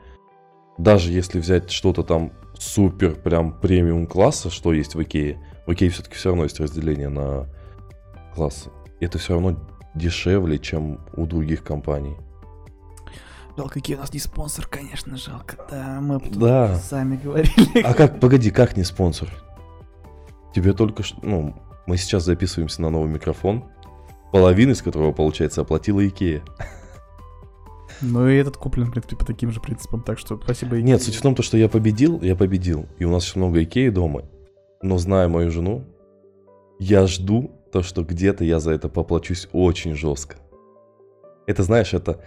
Даже 0.79 1.13
если 1.13 1.41
взять 1.41 1.71
что-то 1.71 2.03
там 2.03 2.33
супер 2.59 3.15
прям 3.15 3.53
премиум 3.53 4.07
класса, 4.07 4.51
что 4.51 4.73
есть 4.73 4.95
в 4.95 5.03
Икее, 5.03 5.43
в 5.67 5.73
Икее 5.73 5.91
все-таки 5.91 6.15
все 6.15 6.31
равно 6.31 6.45
есть 6.45 6.61
разделение 6.61 7.09
на 7.09 7.49
классы. 8.35 8.71
И 9.01 9.05
это 9.05 9.19
все 9.19 9.35
равно 9.35 9.57
дешевле, 9.95 10.59
чем 10.59 11.01
у 11.17 11.27
других 11.27 11.63
компаний. 11.65 12.17
Жалко, 13.57 13.75
какие 13.75 13.97
у 13.97 14.01
нас 14.01 14.13
не 14.13 14.21
спонсор, 14.21 14.67
конечно, 14.67 15.17
жалко. 15.17 15.57
Да, 15.71 15.99
мы 16.01 16.21
Да. 16.31 16.77
сами 16.77 17.17
говорили. 17.17 17.83
А 17.83 17.95
как, 17.95 18.21
погоди, 18.21 18.51
как 18.51 18.77
не 18.77 18.85
спонсор? 18.85 19.29
Тебе 20.55 20.73
только 20.73 21.03
что, 21.03 21.19
ну, 21.23 21.55
мы 21.87 21.97
сейчас 21.97 22.25
записываемся 22.25 22.81
на 22.83 22.91
новый 22.91 23.09
микрофон, 23.11 23.65
половина 24.33 24.71
из 24.73 24.83
которого, 24.83 25.13
получается, 25.13 25.61
оплатила 25.61 26.07
Икея. 26.07 26.43
Ну 28.01 28.27
и 28.29 28.37
этот 28.37 28.57
куплен, 28.57 28.87
в 28.87 28.93
принципе, 28.93 29.17
по 29.17 29.27
таким 29.27 29.51
же 29.53 29.61
принципам, 29.61 30.03
так 30.03 30.19
что 30.19 30.41
спасибо. 30.43 30.77
Икее. 30.77 30.85
Нет, 30.85 31.03
суть 31.03 31.17
в 31.17 31.21
том, 31.23 31.35
то, 31.35 31.43
что 31.43 31.59
я 31.59 31.69
победил, 31.69 32.21
я 32.23 32.35
победил, 32.35 32.87
и 32.99 33.05
у 33.05 33.11
нас 33.11 33.25
еще 33.27 33.39
много 33.39 33.63
Икеи 33.63 33.91
дома, 33.91 34.23
но 34.81 34.97
зная 34.97 35.29
мою 35.29 35.51
жену, 35.51 35.85
я 36.79 37.07
жду 37.07 37.51
то, 37.71 37.83
что 37.83 38.03
где-то 38.03 38.45
я 38.45 38.61
за 38.61 38.73
это 38.73 38.89
поплачусь 38.89 39.49
очень 39.53 39.95
жестко. 39.95 40.37
Это, 41.47 41.63
знаешь, 41.63 41.95
это... 41.95 42.21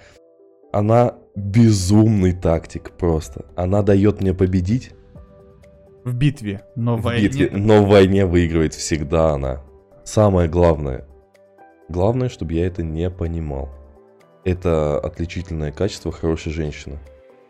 Она 0.72 1.16
безумный 1.36 2.34
тактик 2.34 2.92
просто. 2.92 3.46
Она 3.56 3.84
дает 3.84 4.22
мне 4.22 4.34
победить 4.34 4.92
В 6.04 6.16
битве, 6.16 6.66
но 6.76 6.98
в 6.98 7.04
войне... 7.04 7.28
битве, 7.28 7.50
но 7.54 7.84
в 7.84 7.90
войне 7.90 8.26
выигрывает 8.26 8.74
всегда 8.74 9.32
она. 9.32 9.62
Самое 10.04 10.50
главное. 10.50 11.06
Главное, 11.90 12.30
чтобы 12.30 12.54
я 12.54 12.66
это 12.66 12.82
не 12.82 13.10
понимал. 13.10 13.70
Это 14.44 15.00
отличительное 15.00 15.72
качество 15.72 16.12
хорошей 16.12 16.52
женщины. 16.52 16.98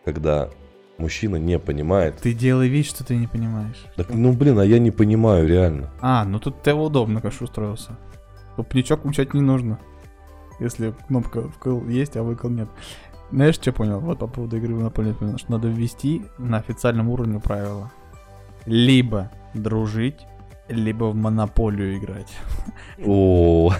Когда 0.03 0.49
мужчина 0.97 1.37
не 1.37 1.59
понимает. 1.59 2.17
Ты 2.17 2.33
делай 2.33 2.67
вид, 2.67 2.85
что 2.85 3.03
ты 3.03 3.15
не 3.15 3.27
понимаешь. 3.27 3.85
Так, 3.95 4.09
ну 4.09 4.33
блин, 4.33 4.59
а 4.59 4.65
я 4.65 4.79
не 4.79 4.91
понимаю 4.91 5.47
реально. 5.47 5.91
А, 6.01 6.25
ну 6.25 6.39
тут 6.39 6.61
тебе 6.63 6.75
удобно, 6.75 7.21
конечно, 7.21 7.45
устроился. 7.45 7.97
Тупничок 8.55 8.99
включать 8.99 9.33
не 9.33 9.41
нужно. 9.41 9.79
Если 10.59 10.93
кнопка 11.07 11.49
вкл 11.49 11.85
есть, 11.87 12.15
а 12.15 12.23
выкл 12.23 12.49
нет. 12.49 12.69
Знаешь, 13.31 13.55
что 13.55 13.73
понял? 13.73 13.99
Вот 13.99 14.19
по 14.19 14.27
поводу 14.27 14.57
игры 14.57 14.75
в 14.75 14.89
понял, 14.91 15.37
что 15.37 15.51
надо 15.51 15.67
ввести 15.67 16.21
на 16.37 16.57
официальном 16.57 17.09
уровне 17.09 17.39
правила. 17.39 17.91
Либо 18.65 19.31
дружить, 19.55 20.27
либо 20.69 21.05
в 21.05 21.15
монополию 21.15 21.97
играть. 21.97 22.31
О, 23.03 23.73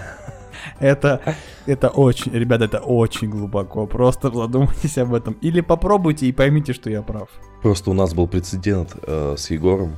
Это, 0.79 1.21
это 1.65 1.89
очень, 1.89 2.31
ребята, 2.33 2.65
это 2.65 2.79
очень 2.79 3.29
глубоко. 3.29 3.85
Просто 3.87 4.31
задумайтесь 4.31 4.97
об 4.97 5.13
этом. 5.13 5.33
Или 5.41 5.61
попробуйте 5.61 6.25
и 6.27 6.31
поймите, 6.31 6.73
что 6.73 6.89
я 6.89 7.01
прав. 7.01 7.29
просто 7.61 7.89
у 7.91 7.93
нас 7.93 8.13
был 8.13 8.27
прецедент 8.27 8.95
э, 9.07 9.35
с 9.37 9.49
Егором. 9.51 9.95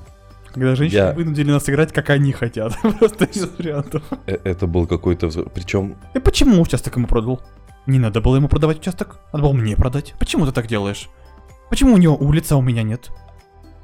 Когда 0.54 0.76
женщины 0.76 0.98
Я- 1.00 1.14
вынудили 1.14 1.52
нас 1.52 1.70
играть, 1.70 1.92
как 1.92 2.10
они 2.10 2.32
хотят. 2.32 2.74
Просто 3.00 3.26
из 3.26 3.46
вариантов. 3.58 4.04
Э, 4.26 4.38
это 4.44 4.68
был 4.68 4.88
какой-то... 4.88 5.30
Причем 5.54 5.96
И 6.14 6.20
почему 6.20 6.62
участок 6.62 6.96
ему 6.96 7.08
продал? 7.08 7.42
Не 7.88 8.00
надо 8.00 8.22
было 8.22 8.38
ему 8.38 8.48
продавать 8.48 8.80
участок, 8.80 9.20
надо 9.34 9.44
было 9.44 9.54
мне 9.54 9.76
продать. 9.76 10.14
Почему 10.18 10.46
ты 10.46 10.52
так 10.52 10.68
делаешь? 10.68 11.10
Почему 11.70 11.94
у 11.94 11.98
него 11.98 12.16
улица, 12.16 12.56
а 12.56 12.58
у 12.58 12.62
меня 12.62 12.84
нет? 12.84 13.12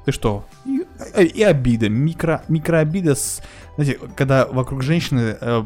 Ты 0.04 0.10
что? 0.12 0.44
И, 0.64 0.84
и 1.22 1.42
обида, 1.44 1.88
микро, 1.88 2.42
микрообида, 2.48 3.14
с, 3.14 3.40
знаете, 3.76 4.00
когда 4.16 4.46
вокруг 4.46 4.82
женщины 4.82 5.36
э, 5.40 5.64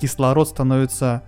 кислород 0.00 0.48
становится... 0.48 1.22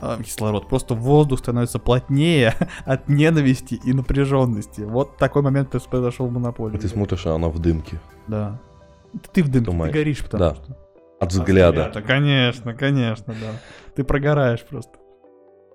э, 0.00 0.18
кислород, 0.24 0.68
просто 0.68 0.94
воздух 0.94 1.38
становится 1.40 1.78
плотнее 1.78 2.54
от 2.84 3.08
ненависти 3.08 3.80
и 3.84 3.92
напряженности. 3.92 4.82
Вот 4.82 5.16
такой 5.16 5.42
момент 5.42 5.70
произошел 5.90 6.26
в 6.26 6.32
монополии. 6.32 6.78
ты 6.78 6.88
смотришь, 6.88 7.26
а 7.26 7.34
она 7.34 7.48
в 7.48 7.58
дымке. 7.58 8.00
Да. 8.28 8.60
Это 9.14 9.30
Ты 9.30 9.42
в 9.42 9.48
дымке, 9.48 9.58
ты 9.66 9.70
Думаешь. 9.72 9.92
горишь, 9.92 10.24
потому 10.24 10.44
Да. 10.44 10.54
что... 10.54 10.76
От 11.20 11.30
взгляда. 11.32 11.82
Это, 11.82 12.02
конечно, 12.02 12.74
конечно, 12.74 13.32
да. 13.34 13.60
Ты 13.94 14.02
прогораешь 14.02 14.64
просто. 14.64 14.98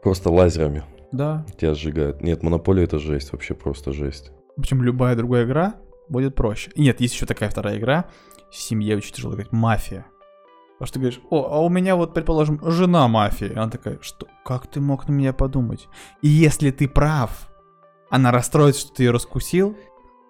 Просто 0.03 0.29
лазерами 0.29 0.83
Да, 1.13 1.45
тебя 1.57 1.73
сжигают. 1.73 2.21
Нет, 2.21 2.43
монополия 2.43 2.83
это 2.83 2.99
жесть, 2.99 3.31
вообще 3.31 3.53
просто 3.53 3.93
жесть. 3.93 4.31
Причем 4.57 4.81
любая 4.83 5.15
другая 5.15 5.45
игра 5.45 5.75
будет 6.09 6.35
проще. 6.35 6.71
Нет, 6.75 6.99
есть 6.99 7.13
еще 7.13 7.25
такая 7.25 7.49
вторая 7.49 7.77
игра. 7.77 8.05
Семье 8.51 8.97
очень 8.97 9.13
тяжело 9.13 9.33
говорить. 9.33 9.51
Мафия. 9.53 10.05
Потому 10.77 10.87
что 10.87 10.93
ты 10.93 10.99
говоришь, 10.99 11.21
о, 11.31 11.47
а 11.51 11.59
у 11.59 11.69
меня 11.69 11.95
вот, 11.95 12.13
предположим, 12.13 12.59
жена 12.63 13.07
мафия. 13.07 13.47
И 13.47 13.55
Она 13.55 13.69
такая, 13.69 13.97
что, 14.01 14.27
как 14.45 14.67
ты 14.67 14.79
мог 14.79 15.07
на 15.07 15.11
меня 15.13 15.33
подумать? 15.33 15.87
И 16.21 16.27
если 16.27 16.69
ты 16.69 16.87
прав, 16.87 17.49
она 18.11 18.31
расстроится, 18.31 18.81
что 18.81 18.93
ты 18.93 19.03
ее 19.03 19.11
раскусил. 19.11 19.75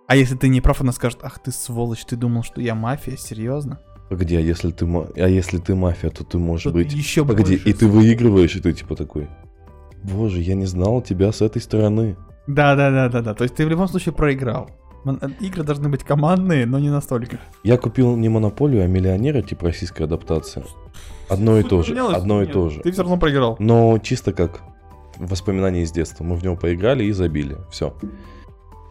А 0.07 0.15
если 0.15 0.35
ты 0.35 0.47
не 0.47 0.61
прав, 0.61 0.79
она 0.79 0.93
скажет, 0.93 1.19
ах 1.21 1.39
ты 1.39 1.51
сволочь, 1.51 2.05
ты 2.05 2.15
думал, 2.15 2.43
что 2.43 2.61
я 2.61 2.75
мафия, 2.75 3.17
серьезно? 3.17 3.81
Погоди, 4.09 4.37
а 4.37 4.39
если 4.39 4.71
ты, 4.71 4.85
ма- 4.85 5.09
а 5.17 5.27
если 5.27 5.57
ты 5.57 5.75
мафия, 5.75 6.09
то 6.09 6.23
ты 6.23 6.37
можешь 6.37 6.61
Что 6.61 6.71
быть... 6.71 6.89
ты 6.91 6.95
еще 6.95 7.25
Погоди, 7.25 7.57
больше 7.57 7.69
и 7.69 7.73
ты 7.73 7.87
выигрываешь, 7.87 8.55
и 8.55 8.61
ты 8.61 8.71
типа 8.71 8.95
такой... 8.95 9.27
Боже, 10.03 10.39
я 10.39 10.55
не 10.55 10.65
знал 10.65 11.01
тебя 11.01 11.33
с 11.33 11.41
этой 11.41 11.61
стороны. 11.61 12.15
Да, 12.47 12.75
да, 12.75 12.89
да, 12.89 13.09
да, 13.09 13.21
да. 13.21 13.33
То 13.33 13.43
есть 13.43 13.55
ты 13.55 13.65
в 13.65 13.69
любом 13.69 13.89
случае 13.89 14.13
проиграл. 14.13 14.69
Э, 15.11 15.29
Игры 15.39 15.63
должны 15.63 15.89
быть 15.89 16.03
командные, 16.03 16.65
но 16.65 16.79
не 16.79 16.89
настолько. 16.89 17.39
Я 17.63 17.77
купил 17.77 18.15
не 18.15 18.29
монополию, 18.29 18.83
а 18.83 18.87
миллионера, 18.87 19.41
типа 19.41 19.65
российская 19.65 20.05
адаптация. 20.05 20.63
Одно 21.29 21.57
и 21.57 21.63
то 21.63 21.83
же, 21.83 21.97
одно 21.99 22.41
и 22.41 22.45
то 22.45 22.69
же. 22.69 22.81
Ты 22.81 22.91
все 22.91 23.01
равно 23.01 23.17
проиграл. 23.17 23.57
Но 23.59 23.97
чисто 23.99 24.33
как 24.33 24.61
воспоминания 25.17 25.83
из 25.83 25.91
детства. 25.91 26.23
Мы 26.23 26.35
в 26.35 26.43
него 26.43 26.55
поиграли 26.55 27.03
и 27.03 27.11
забили. 27.11 27.57
Все. 27.71 27.93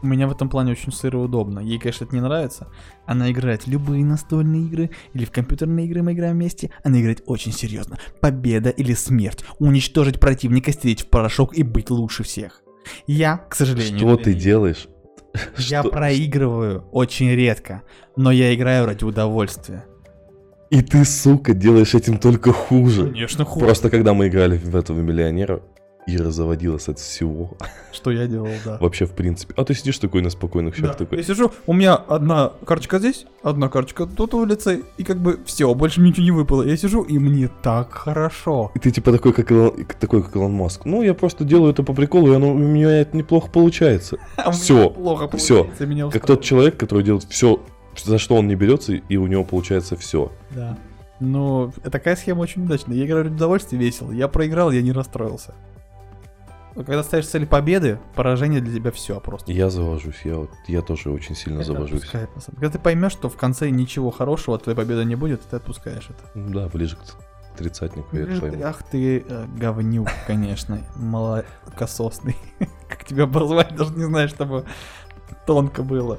У 0.03 0.07
меня 0.07 0.29
в 0.29 0.33
этом 0.33 0.49
плане 0.49 0.73
очень 0.73 0.93
сыро 0.93 1.19
удобно. 1.19 1.61
Ей, 1.61 1.79
конечно, 1.79 2.05
это 2.05 2.15
не 2.15 2.21
нравится. 2.21 2.69
Она 3.07 3.31
играет 3.31 3.63
в 3.63 3.71
любые 3.71 4.05
настольные 4.05 4.63
игры 4.63 4.91
или 5.15 5.25
в 5.25 5.31
компьютерные 5.31 5.87
игры 5.87 6.03
мы 6.03 6.13
играем 6.13 6.37
вместе. 6.37 6.71
Она 6.85 7.01
играет 7.01 7.23
очень 7.27 7.53
серьезно. 7.53 7.99
Победа 8.21 8.71
или 8.71 8.93
смерть. 8.93 9.45
Уничтожить 9.59 10.21
противника, 10.21 10.71
стереть 10.73 11.03
в 11.03 11.09
порошок 11.09 11.57
и 11.57 11.63
быть 11.63 11.91
лучше 11.91 12.23
всех. 12.23 12.63
Я, 13.07 13.39
к 13.39 13.55
сожалению... 13.55 13.99
Что 13.99 14.17
ты 14.17 14.35
делаешь? 14.35 14.87
Я 15.59 15.81
Что- 15.83 15.91
проигрываю 15.91 16.85
очень 16.93 17.31
редко, 17.31 17.83
но 18.17 18.31
я 18.31 18.55
играю 18.55 18.87
ради 18.87 19.05
удовольствия. 19.05 19.85
И 20.71 20.83
ты, 20.83 21.05
сука, 21.05 21.55
делаешь 21.55 21.95
этим 21.95 22.19
только 22.19 22.53
хуже. 22.53 23.05
Конечно, 23.07 23.45
хуже. 23.45 23.67
Просто 23.67 23.89
когда 23.89 24.15
мы 24.15 24.27
играли 24.29 24.57
в 24.59 24.75
этого 24.75 25.01
миллионера, 25.01 25.63
Ира 26.09 26.31
заводилась 26.31 26.89
от 26.89 27.01
всего. 27.01 27.57
Что 27.93 28.13
я 28.13 28.27
делал, 28.29 28.49
да. 28.65 28.79
Вообще, 28.81 29.07
в 29.07 29.13
принципе. 29.13 29.55
А 29.57 29.65
ты 29.65 29.75
сидишь 29.75 29.99
такой 29.99 30.23
на 30.23 30.31
спокойных 30.31 30.77
щах 30.77 30.93
Да. 30.93 30.95
такой. 30.95 31.19
Я 31.19 31.25
сижу, 31.25 31.51
у 31.67 31.73
меня 31.73 31.95
одна 31.97 32.53
карточка 32.65 33.01
здесь, 33.01 33.27
одна 33.43 33.69
карточка 33.69 34.07
тут 34.07 34.35
улицы, 34.35 34.85
и 34.99 35.03
как 35.03 35.19
бы 35.19 35.41
все, 35.47 35.75
больше 35.75 36.01
ничего 36.01 36.23
не 36.25 36.31
выпало. 36.31 36.63
Я 36.63 36.77
сижу, 36.77 37.03
и 37.03 37.19
мне 37.19 37.51
так 37.63 37.93
хорошо. 37.93 38.71
И 38.77 38.79
ты 38.79 38.93
типа 38.93 39.11
такой, 39.11 39.33
как 39.33 39.51
Илон, 39.51 39.85
такой, 39.99 40.23
как 40.23 40.37
Илон 40.37 40.53
Маск. 40.53 40.85
Ну, 40.85 41.03
я 41.03 41.13
просто 41.13 41.45
делаю 41.45 41.73
это 41.73 41.83
по 41.83 41.93
приколу, 41.93 42.33
и 42.33 42.37
оно, 42.37 42.53
у 42.53 42.59
меня 42.59 43.01
это 43.01 43.17
неплохо 43.17 43.51
получается. 43.51 44.19
А 44.37 44.53
Всё, 44.53 44.91
плохо 44.91 45.27
получается, 45.27 45.87
меня 45.87 46.09
Как 46.11 46.25
тот 46.25 46.43
человек, 46.43 46.77
который 46.77 47.03
делает 47.03 47.25
все, 47.25 47.61
за 48.05 48.19
что 48.19 48.37
он 48.37 48.47
не 48.47 48.55
берется, 48.55 48.93
и 48.93 49.17
у 49.17 49.27
него 49.27 49.43
получается 49.43 49.97
все. 49.97 50.31
Да. 50.55 50.79
Ну, 51.19 51.73
такая 51.91 52.15
схема 52.15 52.41
очень 52.43 52.65
удачная. 52.65 52.95
Я 52.97 53.07
играю 53.07 53.25
ради 53.25 53.35
удовольствия 53.35 53.79
весело. 53.79 54.13
Я 54.13 54.29
проиграл, 54.29 54.71
я 54.71 54.83
не 54.83 54.93
расстроился. 54.93 55.55
Когда 56.77 57.03
ставишь 57.03 57.27
цели 57.27 57.47
победы, 57.47 57.99
поражение 58.15 58.61
для 58.61 58.75
тебя 58.75 58.91
все 58.93 59.19
просто. 59.19 59.51
Я 59.51 59.71
завожусь, 59.71 60.21
я, 60.25 60.37
вот, 60.37 60.51
я 60.67 60.83
тоже 60.83 61.11
очень 61.11 61.35
сильно 61.35 61.61
Это 61.61 61.73
завожусь. 61.73 62.01
отпускает. 62.01 62.29
Когда 62.53 62.69
ты 62.71 62.79
поймешь, 62.79 63.13
что 63.13 63.31
в 63.31 63.37
конце 63.37 63.71
ничего 63.71 64.11
хорошего 64.11 64.57
от 64.57 64.65
твоей 64.65 64.77
победы 64.77 65.05
не 65.07 65.15
будет, 65.15 65.41
ты 65.41 65.57
отпускаешь 65.57 66.11
это. 66.11 66.23
Ну 66.35 66.53
Да, 66.53 66.69
ближе 66.69 66.97
к 66.97 67.57
тридцатнику 67.57 68.15
я 68.15 68.25
это 68.25 68.41
пойму. 68.43 68.63
Ах 68.63 68.83
ты 68.83 69.25
э, 69.27 69.47
говнюк, 69.57 70.09
конечно, 70.27 70.79
молокососный. 70.97 72.37
Как 72.89 73.05
тебя 73.05 73.25
обозвать, 73.25 73.75
даже 73.75 73.93
не 73.95 74.05
знаю, 74.05 74.29
чтобы 74.29 74.67
тонко 75.47 75.83
было. 75.83 76.19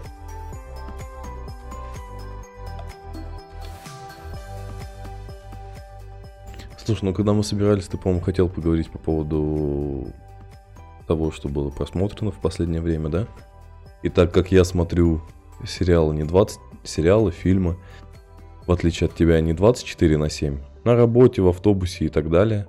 Слушай, 6.84 7.04
ну 7.06 7.14
когда 7.14 7.34
мы 7.34 7.44
собирались, 7.44 7.88
ты, 7.88 7.98
по-моему, 7.98 8.24
хотел 8.24 8.48
поговорить 8.50 8.90
по 8.90 8.98
поводу 8.98 10.08
того, 11.08 11.32
что 11.32 11.50
было 11.50 11.70
просмотрено 11.70 12.32
в 12.32 12.40
последнее 12.40 12.82
время, 12.82 13.10
да? 13.10 13.28
И 14.04 14.10
так 14.10 14.32
как 14.34 14.52
я 14.52 14.64
смотрю 14.64 15.22
сериалы 15.66 16.16
не 16.16 16.24
20, 16.24 16.60
сериалы, 16.84 17.32
фильмы, 17.32 17.78
в 18.66 18.72
отличие 18.72 19.08
от 19.08 19.16
тебя, 19.16 19.42
не 19.42 19.54
24 19.54 20.18
на 20.18 20.30
7, 20.30 20.60
на 20.84 20.96
работе, 20.96 21.42
в 21.42 21.48
автобусе 21.48 22.06
и 22.06 22.10
так 22.10 22.30
далее, 22.30 22.68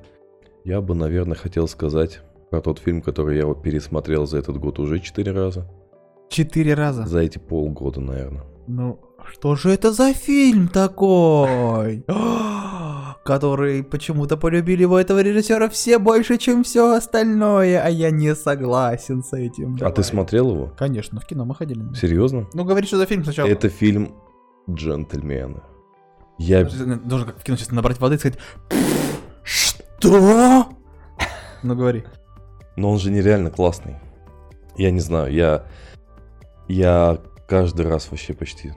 я 0.65 0.81
бы, 0.81 0.95
наверное, 0.95 1.37
хотел 1.37 1.69
сказать 1.69 2.21
про 2.51 2.61
тот 2.61 2.79
фильм, 2.79 3.03
который 3.03 3.37
я 3.37 3.55
пересмотрел 3.55 4.27
за 4.27 4.39
этот 4.39 4.59
год 4.59 4.79
уже 4.79 5.01
4 5.01 5.33
раза. 5.33 5.71
Четыре 6.31 6.75
раза. 6.75 7.07
За 7.07 7.21
эти 7.21 7.39
полгода, 7.39 8.01
наверное. 8.01 8.45
Ну, 8.67 9.01
что 9.33 9.57
же 9.57 9.71
это 9.71 9.93
за 9.93 10.13
фильм 10.13 10.69
такой? 10.69 12.05
Который 13.29 13.83
почему-то 13.85 14.39
полюбили 14.39 14.81
его 14.81 14.99
этого 14.99 15.21
режиссера 15.21 15.69
все 15.69 15.99
больше, 15.99 16.39
чем 16.39 16.65
все 16.65 16.95
остальное, 16.95 17.79
а 17.79 17.91
я 17.91 18.11
не 18.11 18.35
согласен 18.35 19.23
с 19.23 19.35
этим. 19.35 19.75
А 19.75 19.79
Давай. 19.81 19.95
ты 19.97 20.03
смотрел 20.03 20.51
его? 20.51 20.73
Конечно, 20.79 21.21
в 21.21 21.27
кино 21.27 21.45
мы 21.45 21.55
ходили. 21.55 21.93
Серьезно? 21.93 22.47
Ну, 22.55 22.65
говори, 22.65 22.87
что 22.87 22.97
за 22.97 23.05
фильм 23.05 23.25
сначала. 23.25 23.47
Это 23.47 23.69
фильм 23.69 24.15
«Джентльмены». 24.71 25.61
Я 26.39 26.65
Должен 26.65 27.27
как 27.27 27.39
в 27.39 27.45
кино 27.45 27.59
сейчас 27.59 27.71
набрать 27.71 28.01
воды 28.01 28.15
и 28.15 28.19
сказать 28.19 28.39
Что? 29.43 30.69
Ну, 31.63 31.77
говори. 31.77 32.05
Но 32.77 32.91
он 32.91 32.99
же 32.99 33.11
нереально 33.11 33.51
классный. 33.51 33.97
Я 34.79 34.91
не 34.91 35.01
знаю, 35.01 35.31
я... 35.35 35.67
Я 36.67 37.19
каждый 37.47 37.87
раз 37.87 38.11
вообще 38.11 38.33
почти 38.33 38.73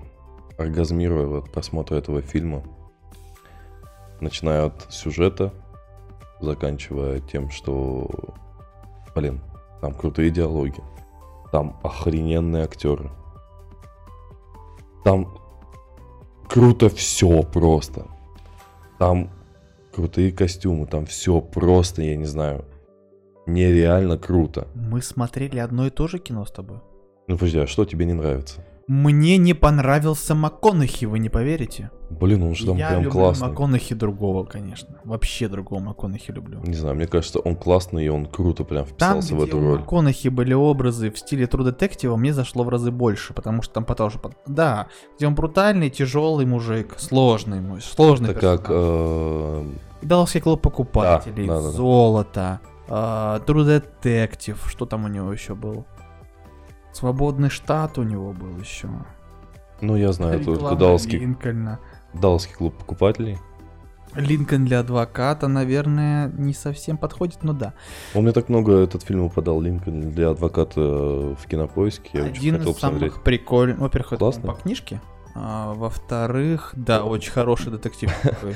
оргазмирую 0.57 1.37
от 1.37 1.53
просмотра 1.53 1.95
этого 1.95 2.21
фильма. 2.21 2.65
Начиная 4.21 4.67
от 4.67 4.85
сюжета, 4.89 5.51
заканчивая 6.39 7.19
тем, 7.19 7.49
что... 7.49 8.09
Блин, 9.15 9.41
там 9.81 9.93
крутые 9.93 10.29
диалоги. 10.29 10.81
Там 11.51 11.79
охрененные 11.83 12.63
актеры. 12.63 13.09
Там 15.03 15.37
круто 16.47 16.89
все 16.89 17.43
просто. 17.43 18.05
Там 18.99 19.29
крутые 19.91 20.31
костюмы, 20.31 20.85
там 20.85 21.05
все 21.05 21.41
просто, 21.41 22.03
я 22.03 22.15
не 22.15 22.25
знаю, 22.25 22.65
нереально 23.45 24.17
круто. 24.17 24.67
Мы 24.75 25.01
смотрели 25.01 25.57
одно 25.57 25.87
и 25.87 25.89
то 25.89 26.07
же 26.07 26.19
кино 26.19 26.45
с 26.45 26.51
тобой. 26.51 26.79
Ну 27.27 27.35
подожди, 27.37 27.59
а 27.59 27.67
что 27.67 27.85
тебе 27.85 28.05
не 28.05 28.13
нравится? 28.13 28.63
Мне 28.93 29.37
не 29.37 29.53
понравился 29.53 30.35
МакКонахи, 30.35 31.05
вы 31.05 31.19
не 31.19 31.29
поверите? 31.29 31.91
Блин, 32.09 32.43
он 32.43 32.55
же 32.55 32.65
там 32.65 32.75
Я 32.75 32.89
прям 32.89 33.03
люблю 33.03 33.21
классный. 33.21 33.47
МакКонахи 33.47 33.95
другого, 33.95 34.43
конечно. 34.43 34.99
Вообще 35.05 35.47
другого 35.47 35.79
МакКонахи 35.79 36.31
люблю. 36.31 36.59
Не 36.65 36.73
знаю, 36.73 36.97
мне 36.97 37.07
кажется, 37.07 37.39
он 37.39 37.55
классный, 37.55 38.07
и 38.07 38.09
он 38.09 38.25
круто 38.25 38.65
прям 38.65 38.83
Там, 38.97 39.21
вписался 39.21 39.27
где 39.33 39.35
в 39.37 39.47
эту 39.47 39.59
роль. 39.61 39.79
МакКонахи 39.79 40.27
были 40.27 40.53
образы 40.53 41.09
в 41.09 41.17
стиле 41.17 41.45
True 41.45 41.73
Detective, 41.73 42.13
мне 42.17 42.33
зашло 42.33 42.65
в 42.65 42.69
разы 42.69 42.91
больше, 42.91 43.33
потому 43.33 43.61
что 43.61 43.75
там 43.75 43.85
тоже... 43.85 44.19
под- 44.19 44.35
Да, 44.45 44.87
где 45.15 45.25
он 45.25 45.35
брутальный, 45.35 45.89
тяжелый 45.89 46.45
мужик, 46.45 46.95
сложный 46.97 47.61
мой, 47.61 47.79
сложный 47.79 48.31
Это 48.31 48.41
как... 48.41 48.61
персонаж. 48.63 49.67
э, 50.01 50.05
Далласский 50.05 50.41
клуб 50.41 50.61
покупателей, 50.61 51.47
Да, 51.47 51.55
да, 51.55 51.61
да, 51.61 51.69
золото, 51.69 52.59
а, 52.89 53.39
True 53.47 53.81
Detective, 54.03 54.57
что 54.67 54.85
там 54.85 55.05
у 55.05 55.07
него 55.07 55.31
еще 55.31 55.55
был? 55.55 55.85
Свободный 56.93 57.49
штат 57.49 57.97
у 57.97 58.03
него 58.03 58.33
был 58.33 58.57
еще. 58.59 58.89
Ну, 59.81 59.95
я 59.95 60.11
знаю, 60.11 60.39
только 60.39 60.59
Реклама 60.59 60.77
Далласский, 60.77 61.19
Линкольна. 61.19 61.79
Далласский 62.13 62.55
клуб 62.55 62.75
покупателей. 62.77 63.37
Линкольн 64.15 64.65
для 64.65 64.81
адвоката, 64.81 65.47
наверное, 65.47 66.27
не 66.29 66.53
совсем 66.53 66.97
подходит, 66.97 67.43
но 67.43 67.53
да. 67.53 67.73
У 68.13 68.21
меня 68.21 68.33
так 68.33 68.49
много 68.49 68.73
этот 68.73 69.03
фильм 69.03 69.23
упадал, 69.23 69.61
Линкольн 69.61 70.11
для 70.11 70.31
адвоката 70.31 70.81
в 70.81 71.47
кинопоиске. 71.49 72.09
Я 72.13 72.23
Один 72.25 72.57
из 72.57 72.77
самых 72.77 73.23
прикольных. 73.23 73.79
Во-первых, 73.79 74.13
это 74.13 74.31
по 74.41 74.53
книжке. 74.53 75.01
А, 75.33 75.73
во-вторых, 75.73 76.73
да, 76.75 77.03
очень 77.05 77.31
хороший 77.31 77.71
детектив 77.71 78.11
такой. 78.23 78.55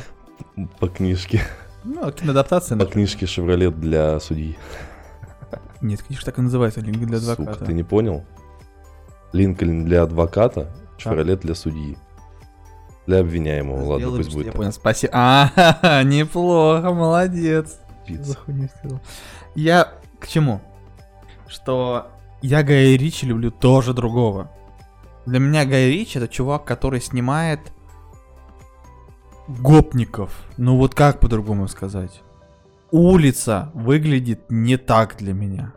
По 0.80 0.88
книжке. 0.90 1.42
Ну, 1.86 2.12
киноадаптация. 2.12 2.78
По 2.78 2.86
книжке 2.86 3.26
«Шевролет» 3.26 3.80
для 3.80 4.20
судьи. 4.20 4.58
Нет, 5.82 6.04
книжка 6.04 6.26
так 6.26 6.40
и 6.40 6.42
называется, 6.42 6.82
Линкольн 6.82 7.08
для 7.08 7.18
адвоката. 7.18 7.54
Сука, 7.54 7.66
ты 7.66 7.74
не 7.74 7.84
понял? 7.84 8.24
Линкольн 9.34 9.86
для 9.86 10.04
адвоката, 10.04 10.72
«Шевролет» 10.98 11.42
для 11.42 11.56
судьи. 11.56 11.98
Для 13.06 13.20
обвиняемого, 13.20 13.82
ладно, 13.84 13.98
Сделаем, 13.98 14.24
пусть 14.24 14.34
будет 14.34 14.46
Я 14.48 14.52
так. 14.52 14.60
понял, 14.60 14.72
спасибо. 14.72 15.14
А, 15.14 16.04
неплохо, 16.04 16.92
молодец. 16.92 17.80
Пицца. 18.08 18.38
Я 19.54 19.92
к 20.20 20.28
чему? 20.28 20.62
Что 21.48 22.08
я 22.42 22.64
Гая 22.64 22.96
Ричи 22.98 23.26
люблю 23.26 23.52
тоже 23.52 23.94
другого. 23.94 24.52
Для 25.26 25.40
меня 25.40 25.66
Гай 25.66 25.90
Ричи 25.92 26.18
это 26.18 26.28
чувак, 26.28 26.66
который 26.66 27.02
снимает 27.02 27.60
гопников. 29.48 30.32
Ну 30.58 30.78
вот 30.78 30.96
как 30.96 31.20
по-другому 31.20 31.68
сказать? 31.68 32.22
Улица 32.92 33.72
выглядит 33.74 34.40
не 34.50 34.78
так 34.78 35.18
для 35.18 35.34
меня. 35.34 35.74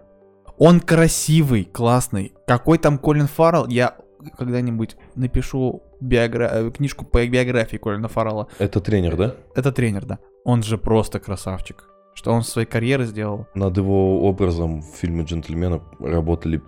Он 0.58 0.80
красивый, 0.80 1.64
классный. 1.64 2.32
Какой 2.46 2.78
там 2.78 2.98
Колин 2.98 3.26
Фаррелл, 3.26 3.68
я 3.68 3.96
когда-нибудь 4.36 4.96
напишу 5.14 5.82
биогра- 6.00 6.50
э, 6.52 6.70
книжку 6.70 7.04
по 7.04 7.26
биографии 7.26 7.76
Колина 7.76 8.08
Фаррелла. 8.08 8.48
Это 8.58 8.80
тренер, 8.80 9.16
да? 9.16 9.34
Это 9.54 9.72
тренер, 9.72 10.04
да. 10.04 10.18
Он 10.44 10.62
же 10.62 10.76
просто 10.78 11.20
красавчик. 11.20 11.84
Что 12.14 12.32
он 12.32 12.42
своей 12.42 12.66
карьеры 12.66 13.04
сделал. 13.04 13.46
Над 13.54 13.76
его 13.76 14.22
образом 14.28 14.82
в 14.82 14.96
фильме 14.96 15.22
«Джентльмены» 15.22 15.80
работали 16.00 16.60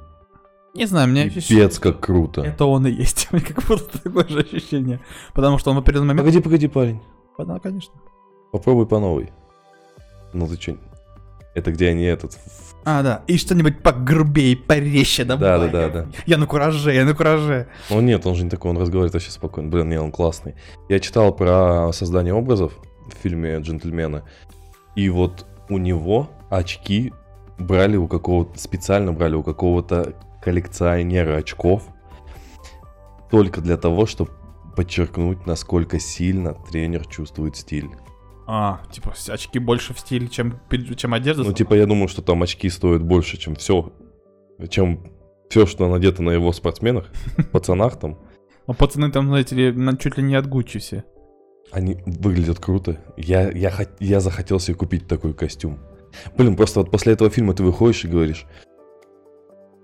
Не 0.74 0.86
знаю, 0.86 1.11
ощущение, 1.12 1.64
пипец 1.64 1.78
как 1.80 1.99
круто. 1.99 2.43
Это 2.43 2.66
он 2.66 2.86
и 2.86 2.93
есть. 2.93 3.28
У 3.32 3.36
меня 3.36 3.47
как 3.47 3.64
будто 3.66 4.01
такое 4.01 4.28
же 4.28 4.41
ощущение. 4.41 5.01
Потому 5.34 5.59
что 5.59 5.70
он 5.70 5.76
в 5.76 5.80
определенный 5.80 6.14
момент... 6.14 6.26
Погоди, 6.26 6.41
погоди, 6.41 6.68
парень. 6.68 7.01
Да, 7.38 7.59
конечно. 7.59 7.95
Попробуй 8.53 8.86
по 8.86 9.01
новой. 9.01 9.32
Ну 10.32 10.46
ты 10.46 10.56
чё? 10.56 10.76
Это 11.54 11.72
где 11.72 11.88
они 11.88 12.04
этот... 12.04 12.38
А, 12.84 13.02
да. 13.02 13.22
И 13.26 13.36
что-нибудь 13.36 13.82
погрубее, 13.82 14.56
порезче 14.56 15.24
добавь. 15.24 15.40
Да, 15.40 15.58
да, 15.58 15.68
да, 15.68 15.88
да. 15.88 16.06
Я 16.26 16.38
на 16.38 16.46
кураже, 16.46 16.94
я 16.94 17.04
на 17.04 17.14
кураже. 17.14 17.66
Ну 17.90 18.00
нет, 18.00 18.24
он 18.24 18.34
же 18.36 18.44
не 18.44 18.50
такой, 18.50 18.70
он 18.70 18.78
разговаривает 18.78 19.12
вообще 19.12 19.30
спокойно. 19.30 19.68
Блин, 19.68 19.88
не, 19.90 20.00
он 20.00 20.12
классный. 20.12 20.54
Я 20.88 21.00
читал 21.00 21.34
про 21.34 21.92
создание 21.92 22.32
образов 22.32 22.72
в 23.06 23.22
фильме 23.22 23.58
«Джентльмены». 23.58 24.22
И 24.94 25.08
вот 25.10 25.46
у 25.68 25.78
него 25.78 26.30
очки 26.48 27.12
брали 27.58 27.96
у 27.96 28.08
какого-то... 28.08 28.58
Специально 28.58 29.12
брали 29.12 29.34
у 29.34 29.42
какого-то 29.42 30.14
коллекционера 30.42 31.36
очков. 31.36 31.82
Только 33.30 33.60
для 33.60 33.76
того, 33.76 34.06
чтобы 34.06 34.30
подчеркнуть, 34.74 35.46
насколько 35.46 36.00
сильно 36.00 36.54
тренер 36.54 37.06
чувствует 37.06 37.56
стиль. 37.56 37.90
А, 38.53 38.80
типа 38.90 39.14
очки 39.28 39.61
больше 39.61 39.94
в 39.94 40.01
стиле, 40.01 40.26
чем, 40.26 40.59
чем 40.96 41.14
одежда. 41.14 41.44
Ну, 41.44 41.53
типа, 41.53 41.74
я 41.74 41.86
думаю, 41.86 42.09
что 42.09 42.20
там 42.20 42.42
очки 42.42 42.68
стоят 42.68 43.01
больше, 43.01 43.36
чем 43.36 43.55
все, 43.55 43.92
чем 44.68 45.07
все, 45.48 45.66
что 45.66 45.88
надето 45.88 46.24
на 46.24 46.30
его 46.30 46.53
спортсменах, 46.53 47.12
пацанах 47.53 48.01
там. 48.01 48.18
А 48.66 48.72
пацаны 48.72 49.12
там, 49.12 49.28
знаете 49.28 49.55
ли, 49.55 49.98
чуть 49.98 50.16
ли 50.16 50.24
не 50.24 50.34
от 50.34 50.48
Гуччи 50.48 50.80
все. 50.80 51.05
Они 51.70 52.03
выглядят 52.05 52.59
круто. 52.59 52.98
Я, 53.16 53.53
я, 53.53 53.72
я 54.01 54.18
захотел 54.18 54.59
себе 54.59 54.76
купить 54.76 55.07
такой 55.07 55.32
костюм. 55.32 55.78
Блин, 56.36 56.57
просто 56.57 56.80
вот 56.80 56.90
после 56.90 57.12
этого 57.12 57.30
фильма 57.30 57.55
ты 57.55 57.62
выходишь 57.62 58.05
и 58.05 58.09
говоришь, 58.09 58.46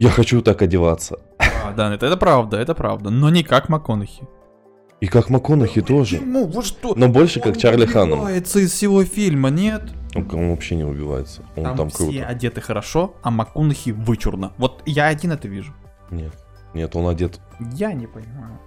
я 0.01 0.11
хочу 0.11 0.43
так 0.43 0.61
одеваться. 0.61 1.21
А, 1.39 1.73
да, 1.73 1.95
это, 1.95 2.07
это 2.07 2.17
правда, 2.17 2.57
это 2.57 2.75
правда. 2.75 3.11
Но 3.11 3.31
не 3.31 3.45
как 3.45 3.69
МакКонахи. 3.69 4.27
И 5.01 5.07
как 5.09 5.29
МакКонахи 5.29 5.83
тоже. 5.83 6.21
Ну, 6.21 6.47
вот 6.47 6.65
что? 6.65 6.95
Но 6.95 7.09
больше 7.09 7.41
как 7.41 7.55
Он 7.55 7.61
Чарли 7.61 7.87
Ханнам. 7.87 8.21
убивается 8.21 8.61
из 8.61 8.73
всего 8.73 9.05
фильма, 9.05 9.51
нет? 9.51 9.83
Он, 10.15 10.27
он 10.33 10.51
вообще 10.51 10.77
не 10.77 10.85
убивается. 10.85 11.43
Он 11.55 11.65
Там, 11.65 11.77
там, 11.77 11.91
все 11.91 12.05
круто. 12.05 12.27
одеты 12.27 12.61
хорошо, 12.63 13.15
а 13.23 13.31
МакКонахи 13.31 13.91
вычурно. 13.91 14.53
Вот 14.57 14.83
я 14.87 15.09
один 15.09 15.33
это 15.33 15.49
вижу. 15.49 15.75
Нет. 16.11 16.33
Нет, 16.73 16.97
он 16.97 17.09
одет. 17.09 17.41
Я 17.75 17.93
не 17.93 18.07
понимаю. 18.07 18.59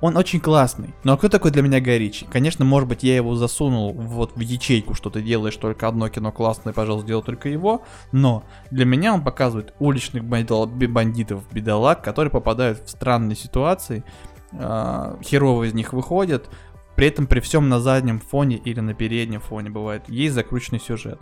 Он 0.00 0.16
очень 0.16 0.40
классный. 0.40 0.94
Но 1.04 1.14
а 1.14 1.16
кто 1.16 1.28
такой 1.28 1.50
для 1.52 1.62
меня 1.62 1.80
Гай 1.80 1.98
Ричи? 1.98 2.26
Конечно, 2.30 2.64
может 2.64 2.88
быть, 2.88 3.02
я 3.02 3.16
его 3.16 3.34
засунул 3.34 3.92
вот 3.94 4.36
в 4.36 4.40
ячейку, 4.40 4.92
что 4.94 5.08
ты 5.08 5.22
делаешь 5.22 5.56
только 5.56 5.88
одно 5.88 6.08
кино 6.10 6.32
классное, 6.32 6.74
пожалуйста, 6.74 7.08
делай 7.08 7.22
только 7.22 7.48
его. 7.48 7.82
Но 8.12 8.44
для 8.70 8.84
меня 8.84 9.14
он 9.14 9.22
показывает 9.24 9.72
уличных 9.78 10.24
бандитов, 10.24 10.70
бандитов 10.70 11.44
бедолаг, 11.50 12.02
которые 12.02 12.30
попадают 12.30 12.80
в 12.84 12.90
странные 12.90 13.36
ситуации. 13.36 14.04
А, 14.52 15.18
Херово 15.22 15.64
из 15.64 15.74
них 15.74 15.92
выходят. 15.92 16.48
При 16.94 17.08
этом 17.08 17.26
при 17.26 17.40
всем 17.40 17.68
на 17.68 17.80
заднем 17.80 18.20
фоне 18.20 18.56
или 18.56 18.80
на 18.80 18.94
переднем 18.94 19.40
фоне 19.40 19.70
бывает 19.70 20.08
есть 20.08 20.34
закрученный 20.34 20.80
сюжет. 20.80 21.20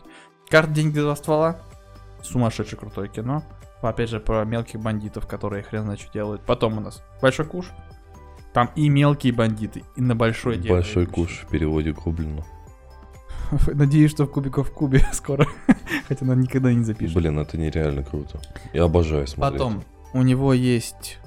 Карта 0.49 0.71
деньги 0.71 1.01
два 1.01 1.17
ствола. 1.17 1.61
Сумасшедшее 2.23 2.79
крутое 2.79 3.09
кино. 3.09 3.43
Опять 3.83 4.09
же, 4.09 4.21
про 4.21 4.45
мелких 4.45 4.81
бандитов, 4.81 5.27
которые 5.27 5.63
хрен 5.63 5.83
знает 5.83 6.01
что 6.01 6.13
делают. 6.13 6.43
Потом 6.43 6.79
у 6.79 6.81
нас 6.81 7.03
Большой 7.21 7.45
Куш. 7.45 7.67
Там 8.55 8.71
и 8.77 8.89
мелкие 8.89 9.33
бандиты, 9.33 9.83
и 9.97 10.01
на 10.01 10.15
большой 10.15 10.59
дело 10.59 10.77
Большой 10.77 11.07
куш 11.07 11.43
в 11.45 11.51
переводе 11.51 11.91
Гоблину. 11.93 12.45
Надеюсь, 13.67 14.13
что 14.13 14.27
в 14.27 14.31
Кубиков 14.31 14.71
в 14.71 14.73
Кубе 14.73 15.05
скоро. 15.13 15.47
Хотя 16.07 16.25
она 16.25 16.37
никогда 16.37 16.73
не 16.73 16.85
запишет. 16.85 17.17
Блин, 17.17 17.37
это 17.39 17.59
нереально 17.59 18.05
круто. 18.05 18.41
Я 18.73 18.85
обожаю 18.85 19.27
смотреть. 19.27 19.61
Потом 19.61 19.83
у 20.13 20.23
него 20.23 20.55
есть 20.55 21.19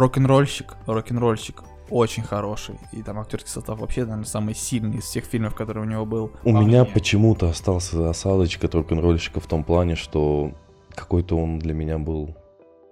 рок-н-ролльщик. 0.00 0.74
Рок-н-ролльщик 0.86 1.62
очень 1.90 2.22
хороший. 2.22 2.76
И 2.92 3.02
там 3.02 3.18
актерский 3.18 3.50
состав 3.50 3.78
вообще, 3.80 4.02
наверное, 4.02 4.24
самый 4.24 4.54
сильный 4.54 4.98
из 4.98 5.04
всех 5.04 5.24
фильмов, 5.24 5.54
которые 5.54 5.84
у 5.84 5.88
него 5.88 6.06
был. 6.06 6.32
У 6.44 6.52
По 6.52 6.58
меня 6.58 6.84
почему-то 6.84 7.48
остался 7.48 8.08
осадочек 8.10 8.64
от 8.64 8.74
рок-н-ролльщика 8.74 9.40
в 9.40 9.46
том 9.46 9.64
плане, 9.64 9.96
что 9.96 10.52
какой-то 10.94 11.36
он 11.36 11.58
для 11.58 11.74
меня 11.74 11.98
был... 11.98 12.36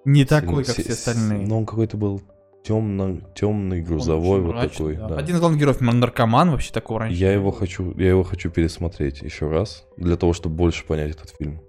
Не 0.05 0.25
сильно- 0.25 0.41
такой, 0.41 0.65
как 0.65 0.77
си- 0.77 0.83
все 0.83 0.93
с- 0.95 0.99
остальные. 1.09 1.47
Но 1.47 1.59
он 1.59 1.67
какой-то 1.67 1.97
был 1.97 2.21
темно, 2.65 3.19
темный, 3.35 3.81
грузовой, 3.83 4.41
вот 4.41 4.55
мрачный, 4.55 4.95
такой. 4.95 4.97
да. 4.97 5.09
да. 5.09 5.17
Один 5.17 5.37
из 5.37 5.41
главных 5.41 5.61
героев 5.61 5.81
наркоман 5.81 6.51
вообще 6.51 6.73
такого 6.73 7.01
раньше. 7.01 7.19
Я 7.19 7.33
его 7.33 7.51
хочу, 7.51 7.95
я 7.99 8.09
его 8.11 8.25
хочу 8.25 8.51
пересмотреть 8.51 9.23
еще 9.23 9.49
раз, 9.49 9.87
для 9.97 10.17
того, 10.17 10.33
чтобы 10.33 10.57
больше 10.57 10.85
понять 10.85 11.13
этот 11.13 11.31
фильм. 11.39 11.61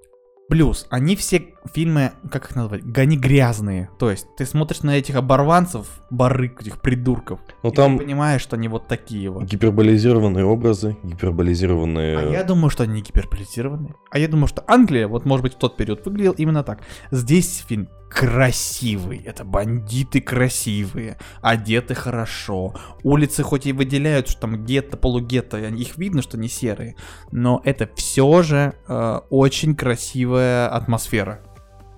Плюс, 0.49 0.87
они 0.89 1.15
все 1.15 1.53
фильмы, 1.71 2.13
как 2.31 2.49
их 2.49 2.55
назвать, 2.55 2.81
они 2.97 3.17
грязные. 3.17 3.89
То 3.99 4.09
есть, 4.09 4.25
ты 4.35 4.47
смотришь 4.47 4.81
на 4.81 4.97
этих 4.97 5.15
оборванцев, 5.15 5.87
барык, 6.09 6.61
этих 6.61 6.81
придурков, 6.81 7.39
Но 7.61 7.69
и 7.69 7.73
там 7.73 7.97
ты 7.97 8.03
понимаешь, 8.03 8.41
что 8.41 8.55
они 8.55 8.67
вот 8.67 8.87
такие 8.87 9.29
вот. 9.29 9.43
гиперболизированные 9.43 10.43
образы, 10.43 10.97
гиперболизированные... 11.03 12.17
А 12.17 12.31
я 12.31 12.43
думаю, 12.43 12.71
что 12.71 12.83
они 12.83 12.93
не 12.93 13.01
гиперполитизированы. 13.01 13.93
А 14.09 14.17
я 14.17 14.27
думаю, 14.27 14.47
что 14.47 14.63
Англия, 14.65 15.07
вот 15.07 15.25
может 15.25 15.43
быть 15.43 15.53
в 15.53 15.57
тот 15.57 15.77
период 15.77 16.03
выглядел 16.03 16.33
именно 16.33 16.63
так. 16.63 16.79
Здесь 17.11 17.63
фильм 17.67 17.87
красивый, 18.09 19.21
это 19.23 19.45
бандиты 19.45 20.19
красивые, 20.21 21.17
одеты 21.41 21.95
хорошо. 21.95 22.73
Улицы 23.03 23.43
хоть 23.43 23.65
и 23.67 23.73
выделяют, 23.73 24.27
что 24.27 24.41
там 24.41 24.65
гетто, 24.65 24.97
полугетто, 24.97 25.57
их 25.57 25.97
видно, 25.97 26.21
что 26.21 26.37
не 26.37 26.47
серые, 26.47 26.95
но 27.31 27.61
это 27.63 27.89
все 27.95 28.41
же 28.41 28.73
э, 28.87 29.19
очень 29.29 29.75
красивая 29.75 30.67
атмосфера. 30.69 31.41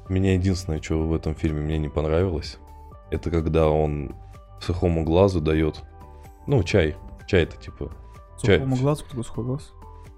Меня 0.10 0.34
единственное, 0.34 0.82
что 0.82 1.08
в 1.08 1.14
этом 1.14 1.34
фильме 1.36 1.62
мне 1.62 1.78
не 1.78 1.90
понравилось, 1.90 2.58
это 3.10 3.32
когда 3.32 3.70
он 3.70 4.16
сухому 4.60 5.04
глазу 5.04 5.42
дает, 5.42 5.82
ну, 6.48 6.62
чай. 6.64 6.96
Чай-то 7.28 7.56
типа, 7.56 7.92
Чай. 8.42 8.58
Сухому 8.58 8.76
глазу, 8.76 9.06
кто 9.06 9.24
сухой 9.24 9.46
глаз? 9.46 9.72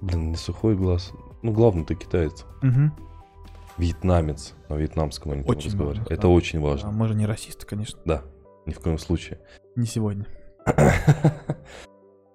блин, 0.03 0.31
не 0.31 0.35
сухой 0.35 0.75
глаз. 0.75 1.11
Ну, 1.41 1.51
главный-то 1.51 1.95
китаец. 1.95 2.45
Мгм. 2.61 2.93
Вьетнамец. 3.77 4.53
На 4.69 4.75
вьетнамском 4.75 5.31
они 5.31 5.43
Очень 5.43 5.69
разговаривают. 5.71 6.11
Это 6.11 6.23
да. 6.23 6.27
очень 6.29 6.59
А 6.59 6.61
важно. 6.61 6.91
мы 6.91 7.07
же 7.07 7.15
не 7.15 7.25
расисты, 7.25 7.65
конечно. 7.65 7.99
Да, 8.05 8.21
ни 8.65 8.71
в 8.73 8.79
коем 8.79 8.97
случае. 8.97 9.39
Не 9.75 9.85
сегодня. 9.85 10.25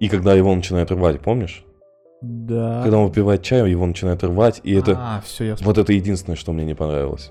И 0.00 0.08
когда 0.08 0.34
его 0.34 0.54
начинают 0.54 0.90
рвать, 0.90 1.20
помнишь? 1.20 1.64
Да. 2.20 2.82
Когда 2.82 2.98
он 2.98 3.06
выпивает 3.08 3.42
чай, 3.42 3.68
его 3.70 3.86
начинают 3.86 4.22
рвать, 4.24 4.60
и 4.64 4.74
это... 4.74 4.94
А, 4.98 5.20
все, 5.24 5.44
я 5.44 5.56
Вот 5.60 5.78
это 5.78 5.92
единственное, 5.92 6.36
что 6.36 6.52
мне 6.52 6.64
не 6.64 6.74
понравилось. 6.74 7.30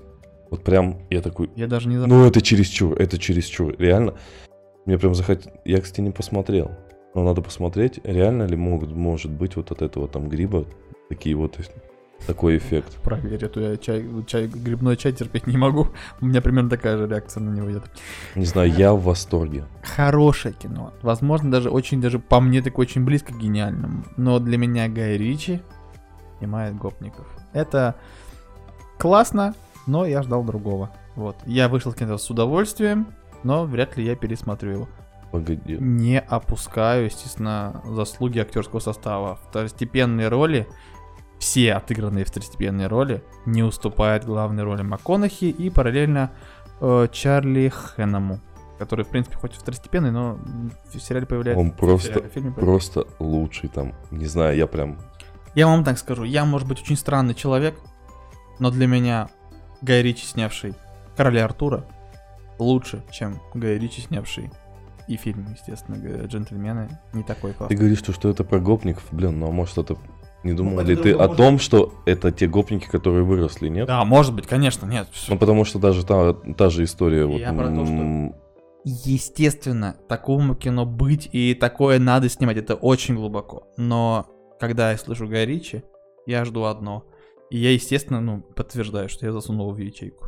Вот 0.50 0.64
прям 0.64 1.06
я 1.10 1.20
такой, 1.20 1.50
Я 1.56 1.66
даже 1.66 1.88
не 1.88 1.98
забыл. 1.98 2.16
ну 2.16 2.24
это 2.26 2.40
чересчур, 2.40 2.94
это 2.98 3.18
чересчур. 3.18 3.74
Реально, 3.78 4.14
мне 4.86 4.98
прям 4.98 5.14
захотелось... 5.14 5.58
Я, 5.66 5.80
кстати, 5.80 6.00
не 6.00 6.10
посмотрел. 6.10 6.70
Но 7.14 7.22
надо 7.22 7.42
посмотреть, 7.42 8.00
реально 8.04 8.44
ли 8.44 8.56
могут, 8.56 8.92
может 8.92 9.30
быть 9.30 9.56
вот 9.56 9.70
от 9.72 9.82
этого 9.82 10.08
там 10.08 10.28
гриба 10.28 10.64
такие 11.08 11.34
вот, 11.36 11.58
такой 12.26 12.58
эффект. 12.58 12.96
Проверь, 13.02 13.46
то 13.48 13.60
я 13.60 13.76
чай, 13.76 14.06
чай, 14.26 14.46
грибной 14.46 14.96
чай 14.96 15.12
терпеть 15.12 15.46
не 15.46 15.56
могу. 15.56 15.88
У 16.20 16.26
меня 16.26 16.42
примерно 16.42 16.70
такая 16.70 16.96
же 16.98 17.06
реакция 17.06 17.42
на 17.42 17.54
него 17.54 17.70
идет. 17.70 17.84
Не 18.34 18.44
знаю, 18.44 18.72
я 18.72 18.92
в 18.92 19.02
восторге. 19.02 19.64
Хорошее 19.82 20.54
кино. 20.54 20.92
Возможно, 21.02 21.50
даже 21.50 21.70
очень, 21.70 22.00
даже 22.00 22.18
по 22.18 22.40
мне 22.40 22.62
такое 22.62 22.86
очень 22.86 23.04
близко 23.04 23.32
к 23.32 23.38
гениальному. 23.38 24.04
Но 24.16 24.38
для 24.38 24.58
меня 24.58 24.88
Гай 24.88 25.16
Ричи 25.16 25.62
снимает 26.38 26.76
гопников. 26.76 27.26
Это 27.52 27.96
классно, 28.98 29.54
но 29.86 30.04
я 30.04 30.22
ждал 30.22 30.44
другого. 30.44 30.90
Вот. 31.16 31.36
Я 31.46 31.68
вышел 31.68 31.92
кино 31.92 32.18
с 32.18 32.30
удовольствием, 32.30 33.08
но 33.42 33.64
вряд 33.64 33.96
ли 33.96 34.04
я 34.04 34.14
пересмотрю 34.16 34.70
его. 34.70 34.88
Погоди. 35.32 35.76
Не 35.78 36.20
опускаю, 36.20 37.06
естественно, 37.06 37.82
заслуги 37.84 38.38
актерского 38.38 38.80
состава. 38.80 39.38
Второстепенные 39.48 40.28
роли, 40.28 40.66
все 41.38 41.74
отыгранные 41.74 42.24
второстепенные 42.24 42.88
роли, 42.88 43.22
не 43.46 43.62
уступают 43.62 44.24
главной 44.24 44.64
роли 44.64 44.82
МакКонахи 44.82 45.44
и 45.44 45.70
параллельно 45.70 46.32
э, 46.80 47.08
Чарли 47.12 47.68
Хэнному, 47.68 48.40
который, 48.78 49.04
в 49.04 49.08
принципе, 49.08 49.36
хоть 49.36 49.54
и 49.54 49.58
второстепенный, 49.58 50.10
но 50.10 50.38
в 50.92 50.98
сериале 50.98 51.26
появляется. 51.26 51.60
Он 51.60 51.70
просто, 51.70 52.08
сериале, 52.08 52.28
фильме 52.28 52.52
появляется. 52.52 52.92
просто 52.92 53.24
лучший 53.24 53.68
там. 53.68 53.94
Не 54.10 54.26
знаю, 54.26 54.56
я 54.56 54.66
прям... 54.66 54.98
Я 55.54 55.66
вам 55.66 55.84
так 55.84 55.98
скажу, 55.98 56.24
я, 56.24 56.44
может 56.44 56.68
быть, 56.68 56.80
очень 56.80 56.96
странный 56.96 57.34
человек, 57.34 57.78
но 58.58 58.70
для 58.70 58.86
меня 58.86 59.28
Гай 59.80 60.02
Ричи, 60.02 60.26
снявший 60.26 60.74
Короля 61.16 61.44
Артура, 61.44 61.84
лучше, 62.58 63.02
чем 63.10 63.40
Гай 63.54 63.78
Ричи, 63.78 64.00
снявший 64.00 64.50
и 65.08 65.16
фильм, 65.16 65.46
естественно, 65.52 65.96
«Джентльмены», 66.26 67.00
не 67.14 67.22
такой 67.22 67.52
Ты 67.52 67.58
классный. 67.58 67.76
говоришь, 67.76 67.98
что, 67.98 68.12
что 68.12 68.28
это 68.28 68.44
про 68.44 68.60
гопников, 68.60 69.04
блин, 69.10 69.40
ну 69.40 69.48
а 69.48 69.50
может 69.50 69.78
это... 69.78 69.96
Не 70.50 70.56
думал 70.56 70.80
это 70.80 70.90
ли 70.90 70.96
ты 70.96 71.12
о 71.12 71.28
том, 71.28 71.58
что 71.58 71.92
это 72.06 72.32
те 72.32 72.46
гопники, 72.46 72.86
которые 72.86 73.22
выросли, 73.24 73.68
нет? 73.68 73.86
Да, 73.86 74.04
может 74.04 74.34
быть, 74.34 74.46
конечно, 74.46 74.86
нет. 74.86 75.08
Ну 75.28 75.36
потому 75.38 75.64
что 75.64 75.78
даже 75.78 76.04
та, 76.06 76.32
та 76.32 76.70
же 76.70 76.84
история... 76.84 77.24
Вот, 77.26 77.38
Я 77.40 77.52
про 77.52 77.66
то, 77.68 77.84
что- 77.84 77.94
м, 77.94 78.34
Естественно, 78.84 79.96
такому 80.08 80.54
кино 80.54 80.86
быть 80.86 81.28
и 81.32 81.54
такое 81.54 81.98
надо 81.98 82.28
снимать, 82.28 82.56
это 82.56 82.74
очень 82.74 83.16
глубоко. 83.16 83.68
Но 83.76 84.26
когда 84.60 84.92
я 84.92 84.96
слышу 84.98 85.26
Гай 85.28 85.44
Ричи, 85.46 85.82
я 86.26 86.44
жду 86.44 86.64
одно. 86.64 87.04
И 87.50 87.58
я, 87.58 87.72
естественно, 87.72 88.20
ну, 88.20 88.40
подтверждаю, 88.40 89.08
что 89.08 89.26
я 89.26 89.32
засунул 89.32 89.72
в 89.72 89.78
ячейку. 89.78 90.26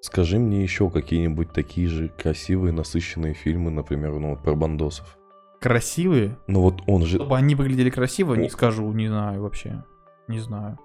Скажи 0.00 0.38
мне 0.38 0.62
еще 0.62 0.88
какие-нибудь 0.90 1.52
такие 1.52 1.88
же 1.88 2.08
красивые, 2.08 2.72
насыщенные 2.72 3.34
фильмы, 3.34 3.70
например, 3.70 4.12
ну 4.18 4.30
вот 4.30 4.42
про 4.42 4.54
бандосов. 4.54 5.18
Красивые, 5.66 6.38
Ну 6.46 6.60
вот 6.60 6.82
он 6.86 7.04
же... 7.04 7.16
Чтобы 7.16 7.36
они 7.36 7.56
выглядели 7.56 7.90
красиво, 7.90 8.34
не 8.36 8.48
скажу, 8.48 8.92
не 8.92 9.08
знаю 9.08 9.42
вообще. 9.42 9.82
Не 10.28 10.38
знаю. 10.38 10.78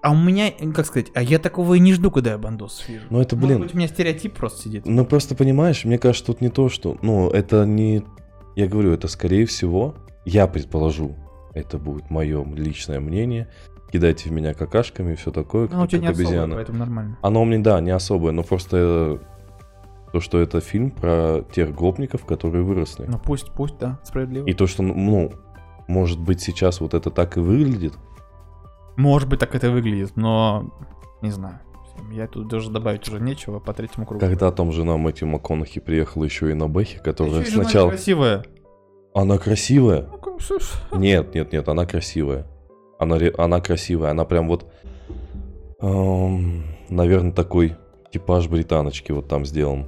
А 0.00 0.12
у 0.12 0.16
меня, 0.16 0.50
как 0.74 0.86
сказать, 0.86 1.10
а 1.14 1.22
я 1.22 1.38
такого 1.38 1.74
и 1.74 1.78
не 1.78 1.92
жду, 1.92 2.10
когда 2.10 2.30
я 2.30 2.38
бандос 2.38 2.84
вижу. 2.88 3.04
Ну 3.10 3.20
это, 3.20 3.36
Может 3.36 3.48
блин, 3.50 3.60
быть, 3.62 3.74
у 3.74 3.76
меня 3.76 3.86
стереотип 3.86 4.32
просто 4.34 4.62
сидит. 4.62 4.86
Ну 4.86 5.04
просто 5.04 5.34
понимаешь, 5.34 5.84
мне 5.84 5.98
кажется, 5.98 6.24
тут 6.26 6.40
не 6.40 6.48
то, 6.48 6.70
что... 6.70 6.96
Ну, 7.02 7.28
это 7.28 7.66
не... 7.66 8.02
Я 8.56 8.66
говорю, 8.66 8.92
это 8.92 9.08
скорее 9.08 9.44
всего, 9.44 9.94
я 10.24 10.46
предположу, 10.46 11.16
это 11.52 11.76
будет 11.76 12.08
мое 12.08 12.42
личное 12.54 13.00
мнение. 13.00 13.48
Кидайте 13.92 14.30
в 14.30 14.32
меня 14.32 14.54
какашками 14.54 15.12
и 15.12 15.16
все 15.16 15.32
такое, 15.32 15.68
Ну, 15.70 15.78
у 15.78 15.80
как, 15.82 15.90
тебя 15.90 16.00
не 16.00 16.06
как 16.06 16.14
особо, 16.14 16.28
обезьяна. 16.28 16.54
поэтому 16.54 16.78
нормально. 16.78 17.18
Оно 17.20 17.42
у 17.42 17.44
меня, 17.44 17.62
да, 17.62 17.80
не 17.82 17.90
особое, 17.90 18.32
но 18.32 18.42
просто 18.42 18.76
э, 18.76 19.18
то, 20.14 20.20
что 20.20 20.38
это 20.38 20.60
фильм 20.60 20.92
про 20.92 21.44
тех 21.50 21.74
гопников, 21.74 22.24
которые 22.24 22.62
выросли. 22.62 23.04
Ну 23.08 23.18
пусть, 23.18 23.50
пусть, 23.50 23.78
да, 23.78 23.98
справедливо. 24.04 24.46
И 24.46 24.52
то, 24.52 24.68
что, 24.68 24.84
ну, 24.84 25.32
может 25.88 26.20
быть, 26.20 26.40
сейчас 26.40 26.80
вот 26.80 26.94
это 26.94 27.10
так 27.10 27.36
и 27.36 27.40
выглядит. 27.40 27.94
Может 28.96 29.28
быть, 29.28 29.40
так 29.40 29.56
это 29.56 29.72
выглядит, 29.72 30.12
но 30.14 30.72
не 31.20 31.32
знаю. 31.32 31.58
Я 32.12 32.28
тут 32.28 32.46
даже 32.46 32.70
добавить 32.70 33.08
уже 33.08 33.18
нечего 33.18 33.58
по 33.58 33.74
третьему 33.74 34.06
кругу. 34.06 34.20
Когда 34.20 34.52
там 34.52 34.70
жена 34.70 34.96
Мэтью 34.96 35.26
МакКонахи 35.26 35.80
приехала 35.80 36.22
еще 36.22 36.48
и 36.48 36.54
на 36.54 36.68
Бэхе, 36.68 37.00
которая 37.00 37.44
жена 37.44 37.64
сначала... 37.64 37.88
красивая. 37.88 38.44
Она 39.14 39.36
красивая. 39.38 40.06
Ну, 40.92 41.00
Нет, 41.00 41.34
нет, 41.34 41.52
нет, 41.52 41.68
она 41.68 41.86
красивая. 41.86 42.46
Она, 43.00 43.18
она 43.36 43.60
красивая, 43.60 44.12
она 44.12 44.24
прям 44.24 44.46
вот, 44.46 44.72
наверное, 45.80 47.32
такой 47.32 47.74
типаж 48.12 48.46
британочки 48.46 49.10
вот 49.10 49.26
там 49.26 49.44
сделан. 49.44 49.86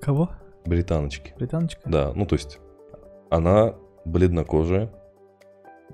Кого? 0.00 0.30
Британочки. 0.64 1.34
Британочка? 1.38 1.80
Да, 1.84 2.12
ну 2.14 2.26
то 2.26 2.34
есть 2.36 2.58
она 3.30 3.74
бледнокожая, 4.04 4.90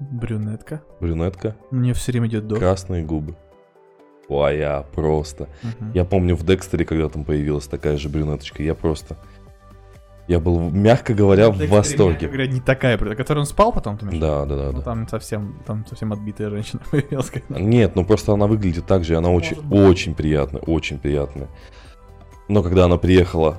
Брюнетка. 0.00 0.82
брюнетка, 1.00 1.56
Мне 1.70 1.92
все 1.94 2.12
время 2.12 2.26
идет 2.28 2.46
до. 2.48 2.56
красные 2.56 3.04
губы. 3.04 3.36
Твоя 4.26 4.84
просто. 4.94 5.48
Мгм. 5.62 5.92
Я 5.92 6.04
помню 6.04 6.34
в 6.36 6.44
Декстере, 6.44 6.84
когда 6.84 7.08
там 7.08 7.24
появилась 7.24 7.66
такая 7.66 7.96
же 7.98 8.08
брюнеточка, 8.08 8.62
я 8.62 8.74
просто... 8.74 9.16
Я 10.28 10.38
был, 10.38 10.58
мягко 10.70 11.14
говоря, 11.14 11.48
в 11.50 11.58
Декстер, 11.58 11.68
мягко 11.68 11.76
восторге. 11.76 12.26
говоря, 12.28 12.46
не 12.46 12.60
такая, 12.60 12.96
про 12.96 13.14
которую 13.16 13.42
он 13.42 13.46
спал 13.46 13.72
потом, 13.72 13.98
ты? 13.98 14.06
Да, 14.18 14.46
да, 14.46 14.56
да, 14.56 14.70
Ну, 14.72 14.78
да. 14.78 14.80
там 14.82 15.08
совсем, 15.08 15.60
там 15.66 15.84
совсем 15.86 16.12
отбитая 16.12 16.48
женщина 16.48 16.80
появилась. 16.90 17.28
когда- 17.30 17.60
Нет, 17.60 17.96
ну 17.96 18.04
просто 18.04 18.32
она 18.32 18.46
выглядит 18.46 18.86
так 18.86 19.04
же, 19.04 19.14
и 19.14 19.16
она 19.16 19.30
очень, 19.30 19.56
Может 19.56 19.64
быть. 19.66 19.78
очень 19.90 20.14
приятная, 20.14 20.62
очень 20.62 20.98
приятная. 20.98 21.48
Но 22.48 22.62
когда 22.62 22.84
она 22.84 22.96
приехала 22.98 23.58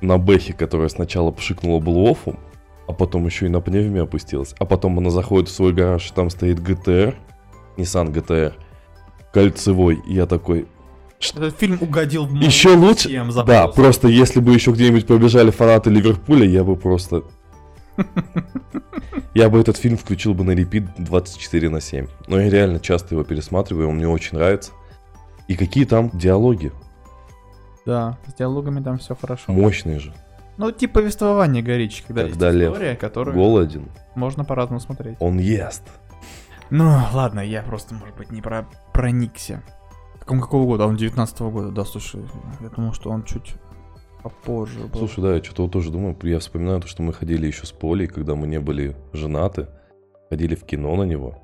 на 0.00 0.18
Бэхе, 0.18 0.52
которая 0.52 0.88
сначала 0.88 1.30
пшикнула 1.30 1.80
Блуофу, 1.80 2.38
а 2.86 2.92
потом 2.92 3.26
еще 3.26 3.46
и 3.46 3.48
на 3.48 3.60
пневме 3.60 4.02
опустилась, 4.02 4.54
а 4.58 4.64
потом 4.64 4.98
она 4.98 5.10
заходит 5.10 5.48
в 5.48 5.52
свой 5.52 5.72
гараж, 5.72 6.10
и 6.10 6.14
там 6.14 6.30
стоит 6.30 6.60
GTR, 6.60 7.14
Nissan 7.76 8.12
GTR, 8.12 8.54
кольцевой, 9.32 10.00
и 10.06 10.14
я 10.14 10.26
такой, 10.26 10.66
Этот 11.20 11.58
фильм 11.58 11.78
угодил 11.80 12.26
в 12.26 12.34
еще 12.34 12.74
лучше? 12.74 13.08
всем 13.08 13.30
Да, 13.44 13.68
просто 13.68 14.08
если 14.08 14.40
бы 14.40 14.52
еще 14.52 14.70
где-нибудь 14.70 15.06
пробежали 15.06 15.50
фанаты 15.50 15.90
Ливерпуля, 15.90 16.46
я 16.46 16.64
бы 16.64 16.76
просто... 16.76 17.24
Я 19.34 19.50
бы 19.50 19.60
этот 19.60 19.76
фильм 19.76 19.98
включил 19.98 20.32
бы 20.32 20.44
на 20.44 20.52
репит 20.52 20.84
24 20.96 21.68
на 21.68 21.82
7. 21.82 22.06
Но 22.26 22.40
я 22.40 22.48
реально 22.48 22.80
часто 22.80 23.14
его 23.14 23.22
пересматриваю, 23.22 23.90
он 23.90 23.96
мне 23.96 24.08
очень 24.08 24.38
нравится. 24.38 24.72
И 25.46 25.56
какие 25.56 25.84
там 25.84 26.10
диалоги? 26.14 26.72
Да, 27.86 28.18
с 28.26 28.34
диалогами 28.34 28.82
там 28.82 28.98
все 28.98 29.14
хорошо. 29.14 29.52
Мощные 29.52 30.00
же. 30.00 30.12
Ну, 30.58 30.72
типа 30.72 31.00
повествование 31.00 31.62
горичи, 31.62 32.02
когда, 32.06 32.22
Когда 32.28 32.46
есть 32.48 32.58
лев 32.58 32.72
история, 32.72 32.96
которую 32.96 33.36
Голоден. 33.36 33.88
можно 34.14 34.44
по-разному 34.44 34.80
смотреть. 34.80 35.16
Он 35.20 35.38
ест. 35.38 35.82
Ну, 36.70 36.98
ладно, 37.12 37.40
я 37.40 37.62
просто, 37.62 37.94
может 37.94 38.16
быть, 38.16 38.32
не 38.32 38.40
про 38.40 38.66
проникся. 38.92 39.62
Так 40.18 40.30
он 40.30 40.40
какого 40.40 40.64
года? 40.64 40.84
А 40.84 40.86
Он 40.88 40.96
19 40.96 41.40
года, 41.42 41.70
да, 41.70 41.84
слушай. 41.84 42.22
Я 42.60 42.68
думал, 42.70 42.92
что 42.92 43.10
он 43.10 43.22
чуть 43.22 43.54
попозже 44.22 44.80
был. 44.80 44.98
Слушай, 44.98 45.22
да, 45.22 45.34
я 45.36 45.44
что-то 45.44 45.62
вот 45.64 45.72
тоже 45.72 45.92
думаю. 45.92 46.16
Я 46.22 46.40
вспоминаю 46.40 46.80
то, 46.80 46.88
что 46.88 47.02
мы 47.02 47.12
ходили 47.12 47.46
еще 47.46 47.66
с 47.66 47.70
Полей, 47.70 48.08
когда 48.08 48.34
мы 48.34 48.48
не 48.48 48.58
были 48.58 48.96
женаты. 49.12 49.68
Ходили 50.28 50.56
в 50.56 50.64
кино 50.64 50.96
на 50.96 51.04
него. 51.04 51.38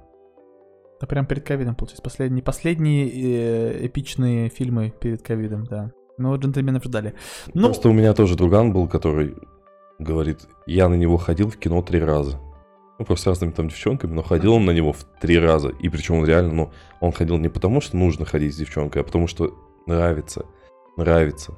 Да 1.01 1.07
прям 1.07 1.27
перед 1.27 1.45
ковидом, 1.47 1.77
получается. 1.77 2.03
Последние, 2.03 2.43
последние 2.43 3.09
э, 3.09 3.87
эпичные 3.87 4.49
фильмы 4.49 4.93
перед 4.99 5.23
ковидом, 5.23 5.65
да. 5.67 5.93
Ну, 6.19 6.37
джентльменов 6.37 6.85
ждали. 6.85 7.15
Ну, 7.55 7.67
Просто 7.67 7.89
у 7.89 7.93
меня 7.93 8.13
тоже 8.15 8.37
друган 8.37 8.73
был, 8.73 8.87
который 8.89 9.37
говорит, 9.99 10.41
я 10.67 10.89
на 10.89 10.95
него 10.95 11.17
ходил 11.17 11.49
в 11.51 11.57
кино 11.57 11.83
три 11.83 12.01
раза. 12.01 12.39
Ну, 12.99 13.05
просто 13.07 13.25
с 13.25 13.27
разными 13.29 13.51
там 13.53 13.69
девчонками, 13.69 14.13
но 14.13 14.23
ходил 14.23 14.55
он 14.55 14.65
на 14.65 14.71
него 14.73 14.93
в 14.93 15.05
три 15.21 15.39
раза. 15.39 15.69
И 15.71 15.89
причем 15.89 16.17
он 16.17 16.27
реально, 16.27 16.53
ну, 16.53 16.73
он 17.01 17.13
ходил 17.13 17.39
не 17.39 17.49
потому, 17.49 17.81
что 17.81 17.97
нужно 17.97 18.25
ходить 18.25 18.55
с 18.55 18.59
девчонкой, 18.59 19.03
а 19.03 19.05
потому 19.05 19.27
что 19.27 19.55
нравится. 19.87 20.45
Нравится. 20.97 21.55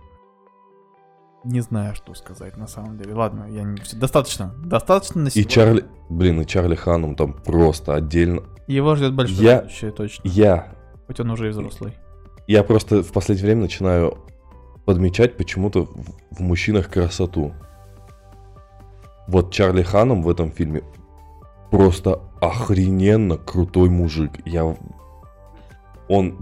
не 1.43 1.61
знаю, 1.61 1.95
что 1.95 2.15
сказать 2.15 2.57
на 2.57 2.67
самом 2.67 2.97
деле. 2.97 3.13
Ладно, 3.15 3.47
я 3.51 3.65
не... 3.65 3.83
Достаточно. 3.99 4.55
Достаточно 4.65 5.23
на 5.23 5.29
И 5.29 5.31
сегодня. 5.33 5.51
Чарли, 5.51 5.85
блин, 6.09 6.41
и 6.41 6.47
Чарли 6.47 6.75
Ханом 6.77 7.17
там 7.17 7.35
просто 7.35 7.95
отдельно. 7.95 8.45
Его 8.67 8.95
ждет 8.95 9.13
большое 9.15 9.43
Я- 9.43 9.61
будущее, 9.63 9.91
точно. 9.91 10.23
Я, 10.29 10.73
Хоть 11.07 11.21
он 11.21 11.31
уже 11.31 11.49
и 11.49 11.51
взрослый. 11.51 11.95
я 12.47 12.63
просто 12.65 13.03
в 13.03 13.13
последнее 13.13 13.45
время 13.47 13.63
начинаю 13.63 14.19
подмечать 14.85 15.37
почему-то 15.37 15.85
в, 16.31 16.41
мужчинах 16.41 16.91
красоту. 16.91 17.53
Вот 19.27 19.53
Чарли 19.53 19.83
Ханом 19.83 20.23
в 20.23 20.29
этом 20.29 20.51
фильме 20.51 20.83
просто 21.71 22.21
охрененно 22.41 23.37
крутой 23.37 23.89
мужик. 23.89 24.33
Я... 24.45 24.77
Он 26.09 26.37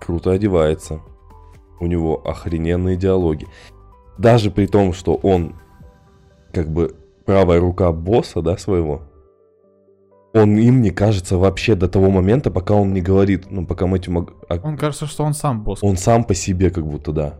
круто 0.00 0.30
одевается. 0.30 1.00
У 1.80 1.86
него 1.86 2.22
охрененные 2.24 2.96
диалоги. 2.96 3.46
Даже 4.18 4.50
при 4.50 4.66
том, 4.66 4.92
что 4.92 5.14
он 5.14 5.56
как 6.52 6.70
бы 6.70 6.94
правая 7.24 7.58
рука 7.60 7.90
босса, 7.92 8.42
да, 8.42 8.56
своего. 8.56 9.02
Он 10.34 10.56
им 10.56 10.80
не 10.80 10.90
кажется 10.90 11.36
вообще 11.36 11.74
до 11.74 11.88
того 11.88 12.10
момента, 12.10 12.50
пока 12.50 12.74
он 12.74 12.94
не 12.94 13.02
говорит, 13.02 13.50
ну, 13.50 13.66
пока 13.66 13.86
Мэтью 13.86 14.14
Мак- 14.14 14.32
а- 14.48 14.60
Он 14.62 14.78
кажется, 14.78 15.06
что 15.06 15.24
он 15.24 15.34
сам 15.34 15.62
босс. 15.62 15.82
он 15.82 15.96
сам 15.96 16.24
по 16.24 16.34
себе 16.34 16.70
как 16.70 16.86
будто, 16.86 17.12
да. 17.12 17.38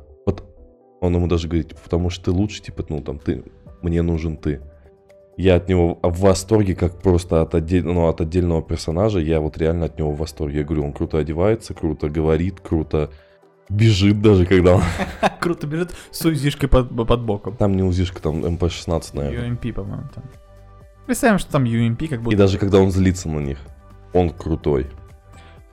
Он 1.02 1.16
ему 1.16 1.26
даже 1.26 1.48
говорит, 1.48 1.74
потому 1.82 2.10
что 2.10 2.26
ты 2.26 2.30
лучше, 2.30 2.62
типа, 2.62 2.84
ну, 2.88 3.02
там, 3.02 3.18
ты, 3.18 3.42
мне 3.82 4.02
нужен 4.02 4.36
ты. 4.36 4.60
Я 5.36 5.56
от 5.56 5.68
него 5.68 5.98
в 6.00 6.20
восторге, 6.20 6.76
как 6.76 7.02
просто 7.02 7.42
от, 7.42 7.56
отдель- 7.56 7.82
ну, 7.82 8.06
от 8.06 8.20
отдельного 8.20 8.62
персонажа, 8.62 9.18
я 9.18 9.40
вот 9.40 9.58
реально 9.58 9.86
от 9.86 9.98
него 9.98 10.12
в 10.12 10.18
восторге. 10.18 10.58
Я 10.58 10.64
говорю, 10.64 10.84
он 10.84 10.92
круто 10.92 11.18
одевается, 11.18 11.74
круто 11.74 12.08
говорит, 12.08 12.60
круто 12.60 13.10
бежит 13.68 14.22
даже, 14.22 14.46
когда 14.46 14.76
он... 14.76 14.82
Круто 15.40 15.66
бежит 15.66 15.90
с 16.12 16.24
узишкой 16.24 16.68
под, 16.68 16.94
под 16.94 17.24
боком. 17.24 17.56
Там 17.56 17.74
не 17.74 17.82
узишка, 17.82 18.22
там 18.22 18.44
МП-16, 18.44 19.04
наверное. 19.14 19.50
UMP, 19.50 19.72
по-моему, 19.72 20.08
там. 20.14 20.22
Представим, 21.06 21.38
что 21.40 21.50
там 21.50 21.64
UMP 21.64 22.06
как 22.06 22.22
будто... 22.22 22.36
И 22.36 22.38
даже 22.38 22.58
когда 22.58 22.78
он 22.78 22.92
злится 22.92 23.28
на 23.28 23.40
них, 23.40 23.58
он 24.12 24.30
крутой. 24.30 24.86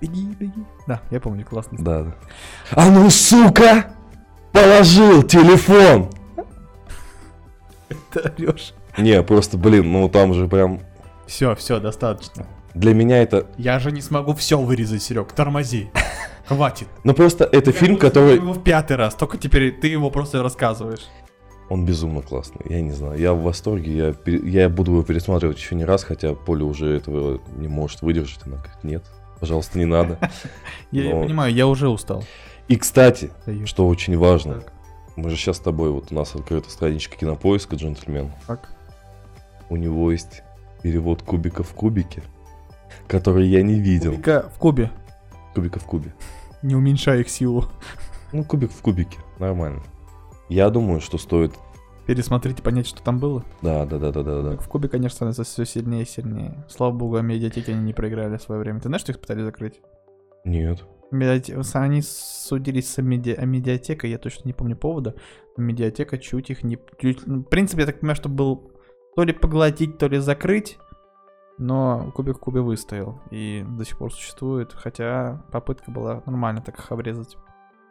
Беги, 0.02 0.26
беги. 0.40 0.64
Да, 0.88 1.02
я 1.12 1.20
помню, 1.20 1.46
классно. 1.46 1.78
Да, 1.80 2.04
да. 2.04 2.16
А 2.72 2.90
ну, 2.90 3.12
сука! 3.12 3.94
Положил 4.60 5.24
телефон! 5.24 6.10
Ты 8.12 8.20
орешь. 8.20 8.74
Не, 8.98 9.24
просто, 9.24 9.58
блин, 9.58 9.90
ну 9.90 10.10
там 10.10 10.34
же 10.34 10.50
прям... 10.50 10.82
Все, 11.28 11.56
все, 11.56 11.80
достаточно. 11.80 12.46
Для 12.74 12.94
меня 12.94 13.22
это 13.22 13.48
Я 13.58 13.80
же 13.80 13.94
не 13.94 14.02
смогу 14.02 14.34
все 14.34 14.60
вырезать, 14.60 15.02
Серег. 15.02 15.32
Тормози. 15.32 15.90
Хватит. 16.46 16.90
Ну 17.06 17.14
просто 17.14 17.46
это 17.46 17.72
фильм, 17.72 17.96
который... 17.96 18.36
его 18.36 18.52
в 18.52 18.62
пятый 18.62 18.98
раз, 18.98 19.16
только 19.16 19.38
теперь 19.38 19.72
ты 19.72 19.88
его 19.88 20.12
просто 20.12 20.44
рассказываешь. 20.44 21.08
Он 21.70 21.86
безумно 21.86 22.22
классный, 22.22 22.66
я 22.68 22.82
не 22.82 22.92
знаю, 22.92 23.18
я 23.18 23.32
в 23.32 23.42
восторге, 23.42 23.96
я, 23.96 24.12
пере- 24.12 24.42
я 24.50 24.68
буду 24.68 24.92
его 24.92 25.04
пересматривать 25.04 25.58
еще 25.58 25.76
не 25.76 25.86
раз, 25.86 26.04
хотя 26.04 26.34
Поля 26.34 26.66
уже 26.66 26.98
этого 26.98 27.40
не 27.56 27.70
может 27.70 28.02
выдержать, 28.02 28.42
она 28.46 28.58
говорит, 28.58 28.84
нет, 28.84 29.06
пожалуйста, 29.40 29.78
не 29.80 29.86
надо. 29.86 30.18
Я, 30.92 31.12
понимаю, 31.12 31.54
я 31.54 31.68
уже 31.68 31.88
устал. 31.88 32.26
И, 32.70 32.78
кстати, 32.78 33.32
Даю. 33.46 33.66
что 33.68 33.88
очень 33.88 34.18
важно, 34.18 34.62
Так. 34.62 34.74
мы 35.18 35.30
же 35.30 35.36
сейчас 35.36 35.58
с 35.58 35.60
тобой, 35.60 35.92
вот 35.92 36.12
у 36.12 36.16
нас 36.16 36.34
открыта 36.36 36.70
страничка 36.70 37.18
кинопоиска, 37.18 37.76
джентльмен, 37.76 38.32
Так. 38.48 38.70
у 39.70 39.76
него 39.76 40.12
есть 40.12 40.44
перевод 40.84 41.22
кубика 41.24 41.64
в 41.64 41.74
кубике, 41.74 42.24
который 43.08 43.48
я 43.48 43.62
не 43.64 43.80
видел. 43.80 44.12
Кубика 44.12 44.50
в 44.56 44.60
кубе. 44.60 44.92
Кубика 45.54 45.80
в 45.80 45.84
кубе. 45.86 46.14
Не 46.62 46.76
уменьшай 46.76 47.22
их 47.22 47.30
силу. 47.30 47.66
Ну, 48.32 48.44
кубик 48.44 48.72
в 48.72 48.82
кубике, 48.82 49.18
нормально. 49.40 49.82
Я 50.48 50.70
думаю, 50.70 51.02
что 51.02 51.18
стоит... 51.18 51.54
Пересмотреть 52.06 52.60
и 52.60 52.62
понять, 52.62 52.88
что 52.88 53.02
там 53.04 53.20
было. 53.20 53.44
Да, 53.62 53.86
да, 53.86 53.98
да, 54.00 54.12
да, 54.12 54.24
да, 54.24 54.42
да. 54.42 54.58
В 54.58 54.68
кубе, 54.68 54.88
конечно, 54.90 55.16
становится 55.16 55.44
все 55.44 55.66
сильнее 55.66 56.04
и 56.04 56.08
сильнее. 56.08 56.64
Слава 56.70 56.92
богу, 56.92 57.18
а 57.18 57.22
медиатеки 57.22 57.72
они 57.72 57.84
не 57.84 57.94
проиграли 57.94 58.38
в 58.38 58.42
свое 58.42 58.62
время. 58.62 58.80
Ты 58.80 58.88
знаешь, 58.90 59.02
что 59.02 59.12
их 59.12 59.20
пытались 59.22 59.44
закрыть? 59.46 59.82
Нет. 60.44 60.84
Они 61.12 62.02
судились 62.02 62.94
с 62.94 63.02
меди... 63.02 63.32
а 63.32 64.08
я 64.08 64.18
точно 64.18 64.48
не 64.48 64.54
помню 64.54 64.76
повода. 64.76 65.16
Медиатека 65.58 66.18
чуть 66.18 66.50
их 66.50 66.64
не... 66.64 66.78
ну, 67.26 67.40
В 67.40 67.44
принципе, 67.44 67.82
я 67.82 67.88
так 67.88 68.00
понимаю, 68.00 68.16
что 68.16 68.30
был 68.30 68.72
то 69.16 69.24
ли 69.24 69.34
поглотить, 69.34 69.98
то 69.98 70.08
ли 70.08 70.20
закрыть. 70.20 70.78
Но 71.58 72.12
кубик 72.16 72.38
в 72.38 72.40
кубе 72.40 72.62
выстоял 72.62 73.20
и 73.32 73.66
до 73.68 73.84
сих 73.84 73.98
пор 73.98 74.14
существует, 74.14 74.72
хотя 74.72 75.44
попытка 75.52 75.92
была 75.92 76.24
нормально 76.26 76.62
так 76.62 76.80
их 76.80 76.92
обрезать. 76.92 77.36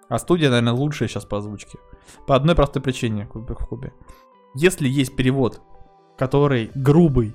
А 0.09 0.19
студия, 0.19 0.49
наверное, 0.49 0.73
лучшая 0.73 1.07
сейчас 1.09 1.27
по 1.27 1.37
озвучке. 1.37 1.79
По 2.27 2.35
одной 2.35 2.55
простой 2.55 2.81
причине, 2.81 3.27
кубик 3.27 3.61
в 3.61 3.67
кубе. 3.67 3.93
Если 4.55 4.89
есть 4.89 5.15
перевод, 5.15 5.61
который 6.17 6.71
грубый 6.75 7.35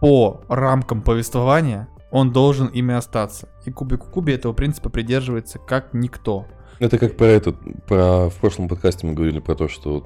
по 0.00 0.42
рамкам 0.48 1.00
повествования, 1.00 1.88
он 2.14 2.30
должен 2.30 2.68
ими 2.68 2.94
остаться. 2.94 3.48
И 3.66 3.72
кубик 3.72 4.04
в 4.04 4.08
кубе 4.08 4.34
этого 4.36 4.52
принципа 4.52 4.88
придерживается 4.88 5.58
как 5.58 5.92
никто. 5.94 6.46
Это 6.78 6.96
как 6.96 7.16
про 7.16 7.26
этот, 7.26 7.56
про 7.86 8.28
в 8.30 8.34
прошлом 8.36 8.68
подкасте 8.68 9.04
мы 9.04 9.14
говорили 9.14 9.40
про 9.40 9.56
то, 9.56 9.66
что 9.66 10.04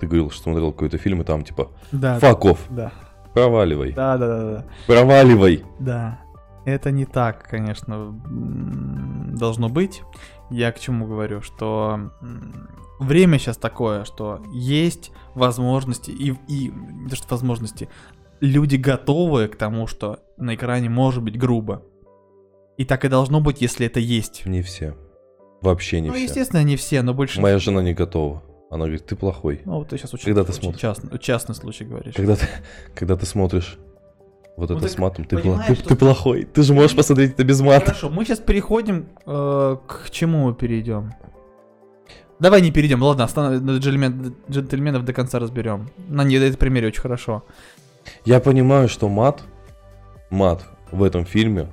ты 0.00 0.06
говорил, 0.06 0.30
что 0.30 0.44
смотрел 0.44 0.72
какой-то 0.72 0.96
фильм, 0.96 1.20
и 1.20 1.24
там 1.24 1.44
типа 1.44 1.68
Да. 1.92 2.18
факов, 2.18 2.58
Да. 2.70 2.92
проваливай, 3.34 3.92
Да, 3.92 4.16
да, 4.16 4.26
да, 4.26 4.44
да. 4.56 4.64
проваливай. 4.86 5.64
Да. 5.78 6.18
Это 6.64 6.90
не 6.92 7.04
так, 7.04 7.46
конечно, 7.46 8.18
должно 8.26 9.68
быть. 9.68 10.02
Я 10.50 10.72
к 10.72 10.78
чему 10.80 11.06
говорю, 11.06 11.42
что 11.42 12.10
время 13.00 13.38
сейчас 13.38 13.58
такое, 13.58 14.04
что 14.04 14.40
есть 14.52 15.12
возможности 15.34 16.10
и, 16.10 16.34
и 16.48 16.72
что 17.12 17.26
возможности, 17.28 17.88
люди 18.40 18.76
готовы 18.76 19.48
к 19.48 19.56
тому, 19.56 19.86
что 19.86 20.20
на 20.36 20.54
экране 20.54 20.88
может 20.88 21.22
быть 21.22 21.38
грубо. 21.38 21.82
И 22.76 22.84
так 22.84 23.04
и 23.04 23.08
должно 23.08 23.40
быть, 23.40 23.60
если 23.60 23.86
это 23.86 24.00
есть. 24.00 24.46
Не 24.46 24.62
все. 24.62 24.94
Вообще 25.60 26.00
не 26.00 26.08
ну, 26.08 26.14
все. 26.14 26.22
естественно, 26.22 26.62
не 26.62 26.76
все, 26.76 27.02
но 27.02 27.14
больше... 27.14 27.40
Моя 27.40 27.58
жена 27.58 27.82
не 27.82 27.92
готова. 27.94 28.42
Она 28.70 28.84
говорит, 28.84 29.06
ты 29.06 29.16
плохой. 29.16 29.62
Ну, 29.64 29.78
вот 29.78 29.88
ты 29.88 29.96
сейчас 29.96 30.14
очень, 30.14 30.26
Когда 30.26 30.44
ты 30.44 30.52
очень 30.52 30.62
смотришь? 30.62 30.80
частный, 30.80 31.18
частный 31.18 31.54
случай 31.54 31.84
говоришь. 31.84 32.14
Когда 32.14 32.36
ты, 32.36 32.46
когда 32.94 33.16
ты 33.16 33.26
смотришь 33.26 33.78
вот 34.56 34.70
Ну 34.70 34.76
это 34.76 34.88
с 34.88 34.98
матом, 34.98 35.24
ты, 35.24 35.36
пла- 35.36 35.64
ты, 35.66 35.74
что- 35.74 35.88
ты 35.88 35.96
плохой. 35.96 36.44
Ты 36.44 36.62
же 36.62 36.74
можешь 36.74 36.94
посмотреть 36.94 37.32
это 37.32 37.44
без 37.44 37.60
мата. 37.60 37.86
Хорошо, 37.86 38.10
мы 38.10 38.24
сейчас 38.24 38.40
переходим 38.40 39.08
э, 39.24 39.76
к 39.86 40.10
чему 40.10 40.46
мы 40.48 40.54
перейдем? 40.54 41.14
Давай 42.40 42.60
не 42.60 42.70
перейдем, 42.70 43.02
ладно, 43.02 43.24
останов- 43.24 43.60
джентльмен- 43.62 44.34
джентльменов 44.50 45.04
до 45.04 45.12
конца 45.12 45.38
разберем. 45.38 45.90
На 46.08 46.22
не 46.24 46.36
это 46.36 46.58
примере 46.58 46.88
очень 46.88 47.00
хорошо. 47.00 47.44
Я 48.24 48.40
понимаю, 48.40 48.88
что 48.88 49.08
мат, 49.08 49.42
мат 50.30 50.64
в 50.92 51.02
этом 51.02 51.24
фильме, 51.24 51.68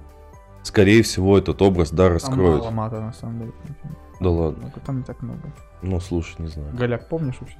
скорее 0.64 1.04
всего, 1.04 1.38
этот 1.38 1.62
образ, 1.62 1.92
да, 1.92 2.06
Там 2.06 2.14
раскроет. 2.14 2.60
мало 2.62 2.72
мата, 2.72 3.02
на 3.02 3.14
самом 3.14 3.40
деле. 3.40 3.52
Да 4.20 4.30
ладно. 4.30 4.72
Ну, 4.76 4.82
Там 4.86 4.98
не 4.98 5.04
так 5.04 5.22
много. 5.22 5.42
Ну, 5.82 6.00
слушай, 6.00 6.36
не 6.40 6.48
знаю. 6.48 6.74
Голяк, 6.74 7.10
помнишь 7.10 7.36
вообще? 7.40 7.58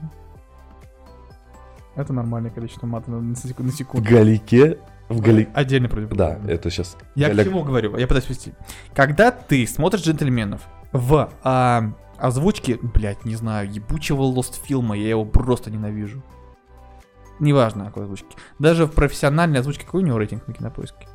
Это 1.96 2.12
нормальное 2.12 2.52
количество 2.52 2.88
мата 2.88 3.10
на, 3.10 3.36
секунду. 3.36 4.10
Галике, 4.10 4.80
в 5.08 5.22
Галике. 5.22 5.52
Отдельно 5.54 5.88
против. 5.88 6.10
Да, 6.10 6.40
это 6.48 6.70
сейчас. 6.70 6.98
Я 7.16 7.30
Голяк- 7.30 7.46
к 7.46 7.50
чему 7.50 7.64
говорю? 7.64 7.98
Я 7.98 8.08
пытаюсь 8.08 8.30
вести. 8.30 8.54
Когда 8.94 9.32
ты 9.32 9.66
смотришь 9.68 10.04
джентльменов 10.04 10.62
в 10.92 11.30
а, 11.44 11.94
озвучке, 12.18 12.78
блядь, 12.82 13.24
не 13.24 13.36
знаю, 13.36 13.72
ебучего 13.72 14.22
лост 14.24 14.62
фильма, 14.66 14.98
я 14.98 15.10
его 15.10 15.26
просто 15.26 15.72
ненавижу. 15.72 16.22
Неважно, 17.40 17.86
какой 17.86 18.04
озвучки. 18.04 18.36
Даже 18.60 18.86
в 18.86 18.92
профессиональной 18.92 19.60
озвучке 19.60 19.86
какой 19.86 20.04
у 20.04 20.06
него 20.06 20.18
рейтинг 20.18 20.48
на 20.48 20.54
кинопоиске? 20.54 21.08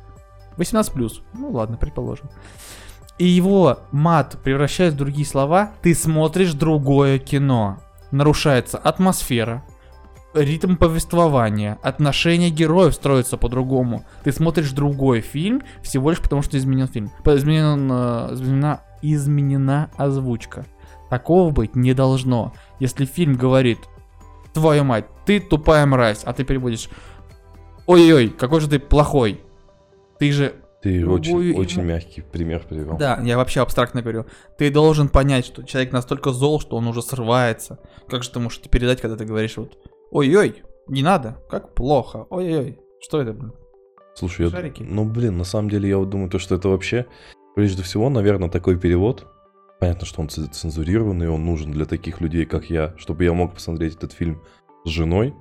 18 0.57 1.23
Ну 1.33 1.49
ладно, 1.51 1.77
предположим. 1.77 2.29
И 3.17 3.25
его 3.25 3.79
мат 3.91 4.37
превращает 4.43 4.93
в 4.93 4.97
другие 4.97 5.25
слова, 5.25 5.73
ты 5.81 5.93
смотришь 5.93 6.53
другое 6.53 7.19
кино. 7.19 7.79
Нарушается 8.11 8.77
атмосфера, 8.77 9.63
ритм 10.33 10.75
повествования, 10.75 11.77
отношения 11.81 12.49
героев 12.49 12.93
строятся 12.93 13.37
по-другому. 13.37 14.05
Ты 14.23 14.31
смотришь 14.31 14.71
другой 14.71 15.21
фильм 15.21 15.61
всего 15.81 16.09
лишь 16.09 16.19
потому, 16.19 16.41
что 16.41 16.57
изменен 16.57 16.87
фильм. 16.87 17.11
Изменен, 17.25 17.89
э, 17.91 18.33
изменена, 18.33 18.81
изменена 19.01 19.91
озвучка. 19.97 20.65
Такого 21.09 21.51
быть 21.51 21.75
не 21.75 21.93
должно. 21.93 22.53
Если 22.79 23.05
фильм 23.05 23.35
говорит, 23.35 23.79
твою 24.53 24.83
мать, 24.83 25.05
ты 25.25 25.39
тупая 25.39 25.85
мразь, 25.85 26.21
а 26.25 26.33
ты 26.33 26.43
переводишь, 26.43 26.89
ой-ой-ой, 27.87 28.29
какой 28.29 28.59
же 28.61 28.69
ты 28.69 28.79
плохой. 28.79 29.41
Ты 30.19 30.31
же 30.31 30.53
Ты 30.83 31.07
очень, 31.07 31.39
ему- 31.39 31.59
очень 31.59 31.81
мягкий 31.83 32.21
пример 32.21 32.63
привел. 32.67 32.97
да, 32.97 33.19
я 33.23 33.37
вообще 33.37 33.61
абстрактно 33.61 34.01
говорю. 34.01 34.25
Ты 34.57 34.71
должен 34.71 35.09
понять, 35.09 35.45
что 35.45 35.63
человек 35.63 35.91
настолько 35.91 36.31
зол, 36.31 36.59
что 36.59 36.75
он 36.77 36.87
уже 36.87 37.01
срывается. 37.01 37.79
Как 38.07 38.23
же 38.23 38.29
ты 38.31 38.39
можешь 38.39 38.59
это 38.59 38.69
передать, 38.69 39.01
когда 39.01 39.15
ты 39.17 39.25
говоришь 39.25 39.57
вот 39.57 39.77
Ой-ой, 40.11 40.63
не 40.87 41.03
надо, 41.03 41.37
как 41.49 41.73
плохо, 41.73 42.25
ой-ой, 42.29 42.79
что 42.99 43.21
это, 43.21 43.33
блин? 43.33 43.53
Слушай, 44.13 44.45
я, 44.47 44.51
Шарики. 44.51 44.83
ну 44.83 45.05
блин, 45.05 45.37
на 45.37 45.45
самом 45.45 45.69
деле 45.69 45.87
я 45.87 45.97
вот 45.97 46.09
думаю, 46.09 46.29
то, 46.29 46.37
что 46.37 46.55
это 46.55 46.67
вообще, 46.67 47.05
прежде 47.55 47.81
всего, 47.81 48.09
наверное, 48.09 48.49
такой 48.49 48.77
перевод. 48.77 49.25
Понятно, 49.81 50.05
что 50.05 50.21
он 50.21 50.29
цензурированный, 50.29 51.27
он 51.27 51.43
нужен 51.43 51.71
для 51.71 51.85
таких 51.85 52.21
людей, 52.21 52.45
как 52.45 52.69
я, 52.69 52.93
чтобы 52.97 53.23
я 53.23 53.33
мог 53.33 53.55
посмотреть 53.55 53.95
этот 53.95 54.11
фильм 54.11 54.39
с 54.85 54.89
женой. 54.89 55.33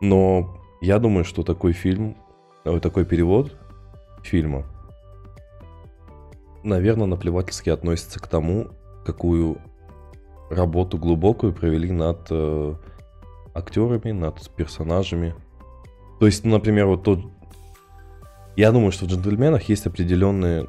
Но 0.00 0.62
я 0.80 1.00
думаю, 1.00 1.24
что 1.24 1.42
такой 1.42 1.72
фильм, 1.72 2.16
ой, 2.64 2.78
такой 2.78 3.04
перевод 3.04 3.56
фильма, 4.22 4.64
наверное, 6.62 7.08
наплевательски 7.08 7.68
относится 7.70 8.20
к 8.20 8.28
тому, 8.28 8.68
какую 9.04 9.58
работу 10.50 10.96
глубокую 10.96 11.52
провели 11.52 11.90
над 11.90 12.28
э, 12.30 12.74
актерами, 13.54 14.12
над 14.12 14.50
персонажами. 14.50 15.34
То 16.20 16.26
есть, 16.26 16.44
например, 16.44 16.86
вот 16.86 17.02
тот... 17.02 17.18
Я 18.54 18.70
думаю, 18.70 18.92
что 18.92 19.06
в 19.06 19.08
«Джентльменах» 19.08 19.68
есть 19.68 19.84
определенные... 19.88 20.68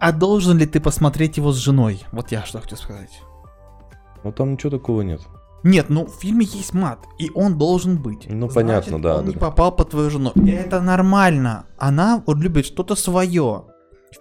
А 0.00 0.12
должен 0.12 0.58
ли 0.58 0.66
ты 0.66 0.80
посмотреть 0.80 1.36
его 1.36 1.52
с 1.52 1.56
женой? 1.56 2.04
Вот 2.12 2.30
я 2.30 2.44
что 2.44 2.60
хочу 2.60 2.76
сказать. 2.76 3.20
Ну, 4.24 4.32
там 4.32 4.52
ничего 4.52 4.70
такого 4.70 5.02
нет. 5.02 5.20
Нет, 5.64 5.88
ну 5.88 6.06
в 6.06 6.14
фильме 6.14 6.46
есть 6.46 6.72
мат, 6.72 7.00
и 7.18 7.30
он 7.34 7.58
должен 7.58 8.00
быть. 8.00 8.26
Ну, 8.28 8.48
понятно, 8.48 9.02
да, 9.02 9.16
Он 9.16 9.24
да, 9.24 9.32
не 9.32 9.36
попал 9.36 9.72
под 9.72 9.90
твою 9.90 10.08
жену. 10.10 10.30
И 10.36 10.50
это 10.50 10.80
нормально. 10.80 11.66
Она 11.78 12.22
вот 12.26 12.38
любит 12.38 12.66
что-то 12.66 12.94
свое. 12.94 13.64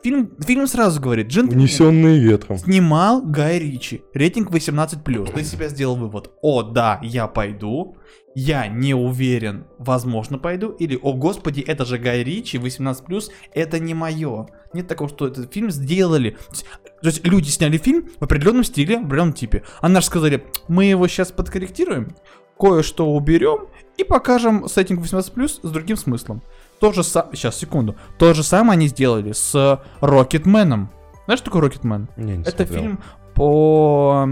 Фильм, 0.03 0.31
фильм 0.39 0.67
сразу 0.67 1.01
говорит, 1.01 1.27
джентльмен. 1.27 1.59
Унесенные 1.61 2.19
ветром. 2.19 2.57
Снимал 2.57 3.21
Гай 3.21 3.59
Ричи. 3.59 4.03
Рейтинг 4.13 4.51
18+. 4.51 5.31
Ты 5.33 5.43
себя 5.43 5.69
сделал 5.69 5.95
вывод. 5.95 6.31
О, 6.41 6.61
да, 6.63 6.99
я 7.03 7.27
пойду. 7.27 7.95
Я 8.35 8.67
не 8.67 8.93
уверен, 8.93 9.65
возможно, 9.79 10.37
пойду. 10.37 10.69
Или, 10.69 10.99
о, 11.01 11.13
господи, 11.13 11.61
это 11.61 11.85
же 11.85 11.97
Гай 11.97 12.23
Ричи, 12.23 12.57
18+, 12.57 13.31
это 13.55 13.79
не 13.79 13.95
мое. 13.95 14.47
Нет 14.73 14.87
такого, 14.87 15.09
что 15.09 15.25
этот 15.25 15.51
фильм 15.51 15.71
сделали. 15.71 16.31
То 16.31 16.51
есть, 16.51 16.65
то 17.01 17.07
есть 17.07 17.25
люди 17.25 17.49
сняли 17.49 17.79
фильм 17.79 18.09
в 18.19 18.23
определенном 18.23 18.63
стиле, 18.63 18.99
в 18.99 19.05
определенном 19.05 19.33
типе. 19.33 19.63
А 19.81 19.89
наши 19.89 20.07
сказали, 20.07 20.43
мы 20.67 20.85
его 20.85 21.07
сейчас 21.07 21.31
подкорректируем, 21.31 22.15
кое-что 22.59 23.11
уберем 23.11 23.69
и 23.97 24.03
покажем 24.03 24.67
сеттинг 24.67 25.03
18+, 25.03 25.47
с 25.47 25.71
другим 25.71 25.97
смыслом. 25.97 26.43
То 26.79 26.91
же 26.93 27.03
самое, 27.03 27.35
сейчас, 27.35 27.57
секунду. 27.57 27.95
То 28.17 28.33
же 28.33 28.43
самое 28.43 28.73
они 28.73 28.87
сделали 28.87 29.31
с 29.31 29.81
Рокетменом. 30.01 30.89
Знаешь, 31.25 31.39
что 31.39 31.45
такое 31.45 31.63
Рокетмен? 31.63 32.07
Не, 32.15 32.37
не 32.37 32.43
Это 32.43 32.65
смотрел. 32.65 32.79
фильм 32.81 32.99
по 33.33 34.25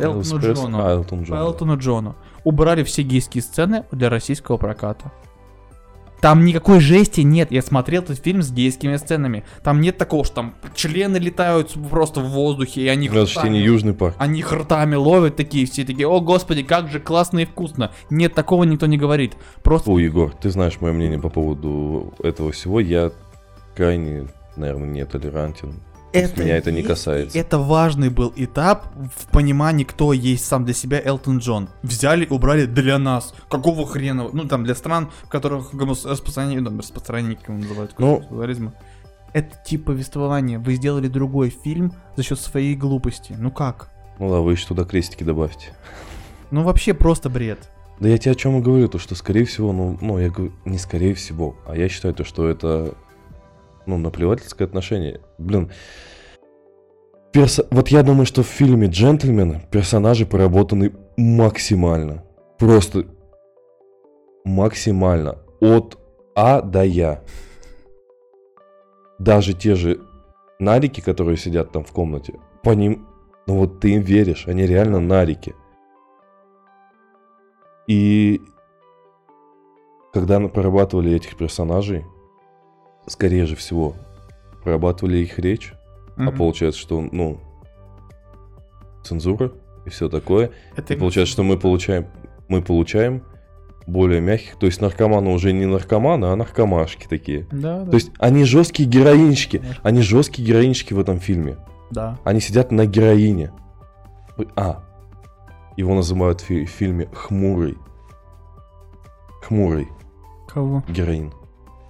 Элтону 0.00 0.40
Джону. 0.40 0.84
А, 0.84 0.90
Элтон 0.92 1.24
По. 1.24 1.36
Элтону 1.36 1.78
Джону. 1.78 2.16
Убрали 2.44 2.82
все 2.82 3.02
гейские 3.02 3.42
сцены 3.42 3.84
для 3.92 4.10
российского 4.10 4.56
проката. 4.56 5.12
Там 6.22 6.44
никакой 6.44 6.78
жести 6.78 7.22
нет. 7.22 7.50
Я 7.50 7.62
смотрел 7.62 8.02
этот 8.02 8.22
фильм 8.22 8.42
с 8.42 8.52
гейскими 8.52 8.96
сценами. 8.96 9.42
Там 9.64 9.80
нет 9.80 9.98
такого, 9.98 10.24
что 10.24 10.36
там 10.36 10.54
члены 10.74 11.16
летают 11.16 11.72
просто 11.90 12.20
в 12.20 12.28
воздухе, 12.28 12.82
и 12.82 12.86
они 12.86 13.08
ртами- 13.08 13.56
Южный 13.56 13.92
парк. 13.92 14.14
они 14.18 14.44
ртами 14.44 14.94
ловят 14.94 15.34
такие, 15.34 15.66
все 15.66 15.84
такие, 15.84 16.06
о 16.06 16.20
господи, 16.20 16.62
как 16.62 16.88
же 16.90 17.00
классно 17.00 17.40
и 17.40 17.44
вкусно. 17.44 17.90
Нет, 18.08 18.34
такого 18.34 18.62
никто 18.62 18.86
не 18.86 18.96
говорит. 18.98 19.32
Просто 19.64 19.86
Фу, 19.86 19.98
Егор, 19.98 20.32
ты 20.32 20.50
знаешь 20.50 20.80
мое 20.80 20.92
мнение 20.92 21.18
по 21.18 21.28
поводу 21.28 22.14
этого 22.22 22.52
всего. 22.52 22.78
Я 22.78 23.10
крайне, 23.74 24.28
наверное, 24.54 24.88
не 24.88 25.00
есть 26.12 26.36
меня 26.36 26.56
это 26.56 26.72
не 26.72 26.82
касается. 26.82 27.38
Это 27.38 27.58
важный 27.58 28.10
был 28.10 28.32
этап 28.36 28.86
в 29.16 29.30
понимании, 29.30 29.84
кто 29.84 30.12
есть 30.12 30.44
сам 30.44 30.64
для 30.64 30.74
себя 30.74 31.00
Элтон 31.02 31.38
Джон. 31.38 31.68
Взяли, 31.82 32.26
убрали 32.28 32.66
для 32.66 32.98
нас. 32.98 33.34
Какого 33.48 33.86
хрена? 33.86 34.28
Ну, 34.32 34.44
там, 34.46 34.64
для 34.64 34.74
стран, 34.74 35.10
в 35.24 35.28
которых 35.28 35.72
распространение, 35.74 36.60
ну, 36.60 36.78
распространение, 36.78 37.36
как 37.36 37.48
его 37.48 37.58
называют, 37.58 37.94
Ну. 37.98 38.72
Это 39.32 39.56
тип 39.64 39.86
повествования. 39.86 40.58
Вы 40.58 40.74
сделали 40.74 41.08
другой 41.08 41.48
фильм 41.48 41.94
за 42.16 42.22
счет 42.22 42.38
своей 42.38 42.74
глупости. 42.76 43.34
Ну 43.38 43.50
как? 43.50 43.88
Ну 44.18 44.30
да, 44.30 44.40
вы 44.40 44.52
еще 44.52 44.66
туда 44.66 44.84
крестики 44.84 45.24
добавьте. 45.24 45.74
Ну 46.50 46.62
вообще 46.62 46.92
просто 46.92 47.30
бред. 47.30 47.70
Да 47.98 48.08
я 48.08 48.18
тебе 48.18 48.32
о 48.32 48.34
чем 48.34 48.58
и 48.58 48.60
говорю, 48.60 48.88
то 48.88 48.98
что 48.98 49.14
скорее 49.14 49.44
всего, 49.44 49.72
ну, 49.72 49.96
ну 50.00 50.18
я 50.18 50.28
говорю, 50.28 50.52
не 50.64 50.76
скорее 50.76 51.14
всего, 51.14 51.56
а 51.66 51.76
я 51.76 51.88
считаю 51.88 52.14
то, 52.14 52.24
что 52.24 52.48
это, 52.48 52.94
ну, 53.86 53.98
наплевательское 53.98 54.66
отношение. 54.66 55.20
Блин, 55.38 55.70
перса- 57.32 57.66
вот 57.70 57.88
я 57.88 58.02
думаю, 58.02 58.26
что 58.26 58.42
в 58.42 58.46
фильме 58.46 58.88
«Джентльмены» 58.88 59.62
персонажи 59.70 60.26
проработаны 60.26 60.92
максимально. 61.16 62.24
Просто 62.58 63.06
максимально. 64.44 65.38
От 65.60 65.98
А 66.34 66.62
до 66.62 66.82
Я. 66.82 67.22
Даже 69.18 69.52
те 69.52 69.74
же 69.74 70.00
нарики, 70.58 71.00
которые 71.00 71.36
сидят 71.36 71.72
там 71.72 71.84
в 71.84 71.92
комнате, 71.92 72.34
по 72.62 72.70
ним, 72.70 73.06
ну 73.46 73.58
вот 73.58 73.80
ты 73.80 73.94
им 73.94 74.02
веришь, 74.02 74.46
они 74.46 74.66
реально 74.66 75.00
нарики. 75.00 75.54
И 77.86 78.40
когда 80.12 80.40
прорабатывали 80.48 81.12
этих 81.12 81.36
персонажей, 81.36 82.04
скорее 83.06 83.46
же 83.46 83.56
всего, 83.56 83.94
прорабатывали 84.62 85.18
их 85.18 85.38
речь, 85.38 85.74
а 86.16 86.22
Мгм. 86.24 86.36
получается, 86.36 86.80
что, 86.80 87.00
ну, 87.00 87.40
цензура 89.04 89.52
и 89.84 89.90
все 89.90 90.08
такое. 90.08 90.50
Это 90.76 90.94
И 90.94 90.96
получается, 90.96 91.32
что 91.32 91.42
мы 91.42 91.58
получаем, 91.58 92.06
мы 92.48 92.62
получаем 92.62 93.22
более 93.86 94.20
мягких, 94.20 94.56
то 94.56 94.66
есть 94.66 94.80
наркоманы 94.80 95.30
уже 95.30 95.52
не 95.52 95.66
наркоманы, 95.66 96.26
а 96.26 96.36
наркомашки 96.36 97.06
такие. 97.08 97.46
Да, 97.50 97.80
да. 97.80 97.90
То 97.90 97.94
есть 97.96 98.12
они 98.18 98.44
жесткие 98.44 98.88
героинчики, 98.88 99.58
Конечно. 99.58 99.80
они 99.82 100.00
жесткие 100.02 100.46
героинчики 100.46 100.92
в 100.94 101.00
этом 101.00 101.18
фильме. 101.18 101.56
да. 101.90 102.18
Они 102.24 102.40
сидят 102.40 102.70
на 102.70 102.86
героине. 102.86 103.50
А, 104.56 104.82
его 105.76 105.94
называют 105.94 106.40
в 106.40 106.44
фи- 106.44 106.64
в 106.64 106.70
фильме 106.70 107.08
хмурый. 107.12 107.76
Хмурый. 109.42 109.88
Кого? 110.48 110.82
Героин. 110.88 111.32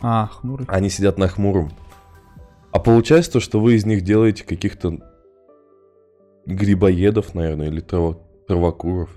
А, 0.03 0.27
хмурый. 0.27 0.67
Они 0.69 0.91
сидят 0.91 1.17
на 1.19 1.29
хмуром. 1.29 1.71
А 2.73 2.79
получается 2.79 3.33
то, 3.33 3.41
что 3.41 3.61
вы 3.61 3.75
из 3.75 3.85
них 3.87 4.03
делаете 4.03 4.45
каких-то 4.45 4.99
грибоедов, 6.47 7.35
наверное, 7.35 7.69
или 7.69 7.81
трава- 7.83 8.19
травокуров. 8.49 9.11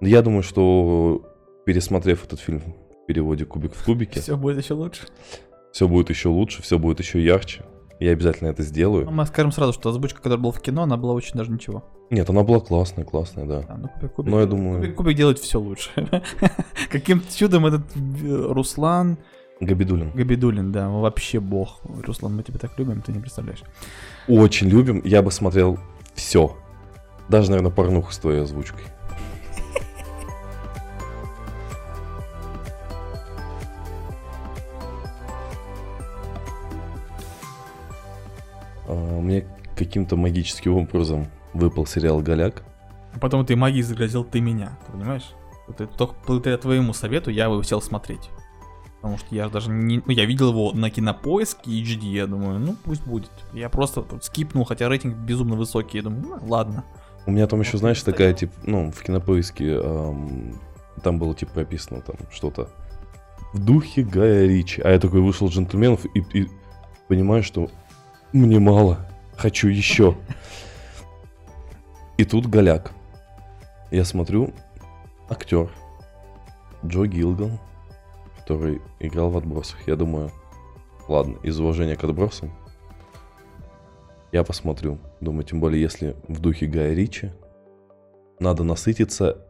Я 0.00 0.22
думаю, 0.22 0.42
что 0.42 1.22
пересмотрев 1.64 2.24
этот 2.24 2.40
фильм 2.40 2.60
в 2.60 3.06
переводе 3.06 3.44
«Кубик 3.44 3.74
в 3.74 3.84
кубике», 3.84 4.20
Все 4.20 4.36
будет 4.36 4.58
еще 4.62 4.74
лучше. 4.74 5.06
все 5.72 5.88
будет 5.88 6.10
еще 6.10 6.28
лучше, 6.28 6.62
все 6.62 6.78
будет 6.78 6.98
еще 7.00 7.22
ярче. 7.24 7.62
Я 8.00 8.10
обязательно 8.12 8.48
это 8.48 8.62
сделаю. 8.64 9.04
Ну, 9.04 9.12
Мы 9.12 9.24
скажем 9.26 9.52
сразу, 9.52 9.72
что 9.72 9.88
озвучка, 9.90 10.18
которая 10.18 10.38
была 10.40 10.52
в 10.52 10.60
кино, 10.60 10.82
она 10.82 10.96
была 10.96 11.12
очень 11.12 11.36
даже 11.36 11.52
ничего. 11.52 11.84
Нет, 12.10 12.28
она 12.28 12.42
была 12.42 12.58
классная, 12.58 13.04
классная, 13.04 13.46
да. 13.46 13.62
Да, 13.62 13.76
ну, 13.76 13.88
Кубик, 13.88 14.12
Кубик, 14.14 14.30
Но 14.32 14.40
я 14.40 14.46
думаю- 14.46 14.80
Кубик, 14.80 14.94
Кубик 14.96 15.16
делает 15.16 15.38
все 15.38 15.60
лучше. 15.60 15.90
Каким-то 16.90 17.32
чудом 17.36 17.64
этот 17.66 17.82
э, 17.96 18.52
Руслан 18.52 19.18
Габидулин. 19.62 20.10
Габидулин, 20.10 20.72
да, 20.72 20.88
вообще 20.88 21.38
бог. 21.38 21.80
Руслан, 21.84 22.34
мы 22.34 22.42
тебя 22.42 22.58
так 22.58 22.76
любим, 22.78 23.00
ты 23.00 23.12
не 23.12 23.20
представляешь. 23.20 23.62
Очень 24.26 24.68
любим. 24.68 25.00
Я 25.04 25.22
бы 25.22 25.30
смотрел 25.30 25.78
все. 26.14 26.56
Даже, 27.28 27.50
наверное, 27.50 27.70
порнуху 27.70 28.10
с 28.12 28.18
твоей 28.18 28.42
озвучкой. 28.42 28.84
А, 38.88 39.20
Мне 39.20 39.46
каким-то 39.76 40.16
магическим 40.16 40.74
образом 40.74 41.28
выпал 41.54 41.86
сериал 41.86 42.20
«Голяк». 42.20 42.64
А 43.14 43.18
потом 43.20 43.46
ты 43.46 43.54
магией 43.54 43.82
загрозил 43.82 44.24
ты 44.24 44.40
меня, 44.40 44.76
ты 44.86 44.92
понимаешь? 44.92 45.34
Вот 45.68 45.80
это 45.80 45.96
только 45.96 46.14
благодаря 46.26 46.58
твоему 46.58 46.92
совету 46.94 47.30
я 47.30 47.44
его 47.44 47.62
сел 47.62 47.80
смотреть. 47.80 48.30
Потому 49.02 49.18
что 49.18 49.34
я 49.34 49.48
даже 49.48 49.68
не... 49.68 50.00
Ну, 50.06 50.12
я 50.12 50.24
видел 50.24 50.50
его 50.50 50.72
на 50.72 50.88
кинопоиске 50.88 51.72
HD, 51.72 52.04
я 52.04 52.28
думаю, 52.28 52.60
ну 52.60 52.76
пусть 52.84 53.02
будет. 53.04 53.32
Я 53.52 53.68
просто 53.68 54.04
скипнул, 54.22 54.64
хотя 54.64 54.88
рейтинг 54.88 55.16
безумно 55.16 55.56
высокий, 55.56 55.98
я 55.98 56.04
думаю, 56.04 56.22
ну, 56.22 56.48
ладно. 56.48 56.84
У 57.26 57.32
меня 57.32 57.48
там 57.48 57.60
еще, 57.60 57.78
знаешь, 57.78 58.00
такая, 58.00 58.32
типа, 58.32 58.52
ну, 58.62 58.92
в 58.92 59.02
кинопоиске 59.02 59.76
ам, 59.82 60.60
там 61.02 61.18
было, 61.18 61.34
типа, 61.34 61.52
прописано 61.52 62.00
там 62.00 62.14
что-то 62.30 62.68
в 63.52 63.58
духе 63.58 64.02
Гая 64.02 64.46
Ричи. 64.46 64.80
А 64.82 64.90
я 64.90 65.00
такой 65.00 65.20
вышел 65.20 65.48
джентльменов 65.48 66.06
и, 66.14 66.20
и 66.32 66.48
понимаю, 67.08 67.42
что 67.42 67.70
мне 68.32 68.60
мало, 68.60 69.06
хочу 69.36 69.66
еще. 69.66 70.16
И 72.18 72.24
тут 72.24 72.46
голяк. 72.46 72.92
Я 73.90 74.04
смотрю, 74.04 74.54
актер 75.28 75.70
Джо 76.86 77.06
Гилган, 77.06 77.58
который 78.52 78.82
играл 79.00 79.30
в 79.30 79.36
отбросах. 79.36 79.78
Я 79.86 79.96
думаю, 79.96 80.30
ладно, 81.08 81.38
из 81.42 81.58
уважения 81.58 81.96
к 81.96 82.04
отбросам, 82.04 82.50
я 84.30 84.44
посмотрю. 84.44 84.98
Думаю, 85.20 85.44
тем 85.44 85.60
более, 85.60 85.80
если 85.80 86.16
в 86.28 86.40
духе 86.40 86.66
Гая 86.66 86.94
Ричи, 86.94 87.32
надо 88.38 88.64
насытиться 88.64 89.46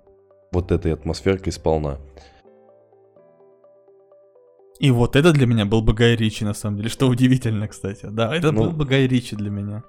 вот 0.52 0.70
этой 0.70 0.92
атмосферкой 0.92 1.52
сполна. 1.52 1.98
И 4.78 4.90
вот 4.90 5.14
это 5.16 5.32
для 5.32 5.46
меня 5.46 5.64
был 5.64 5.80
бы 5.80 5.94
Гай 5.94 6.16
Ричи, 6.16 6.44
на 6.44 6.54
самом 6.54 6.76
деле, 6.78 6.88
что 6.88 7.06
удивительно, 7.08 7.68
кстати. 7.68 8.06
Да, 8.06 8.34
это 8.34 8.50
Ну. 8.50 8.64
был 8.64 8.72
бы 8.72 8.84
Гай 8.84 9.06
Ричи 9.06 9.36
для 9.36 9.50
меня. 9.50 9.84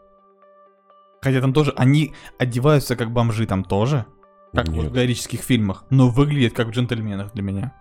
Хотя 1.21 1.41
там 1.41 1.53
тоже, 1.53 1.73
они 1.75 2.13
одеваются 2.37 2.95
как 2.95 3.11
бомжи 3.11 3.47
там 3.47 3.63
тоже, 3.63 4.05
как 4.53 4.67
вот 4.67 4.83
Нет. 4.83 4.91
в 4.91 4.93
гайрических 4.93 5.39
фильмах, 5.39 5.85
но 5.89 6.09
выглядят 6.09 6.53
как 6.53 6.67
в 6.67 6.71
джентльменах 6.71 7.33
для 7.33 7.43
меня. 7.43 7.73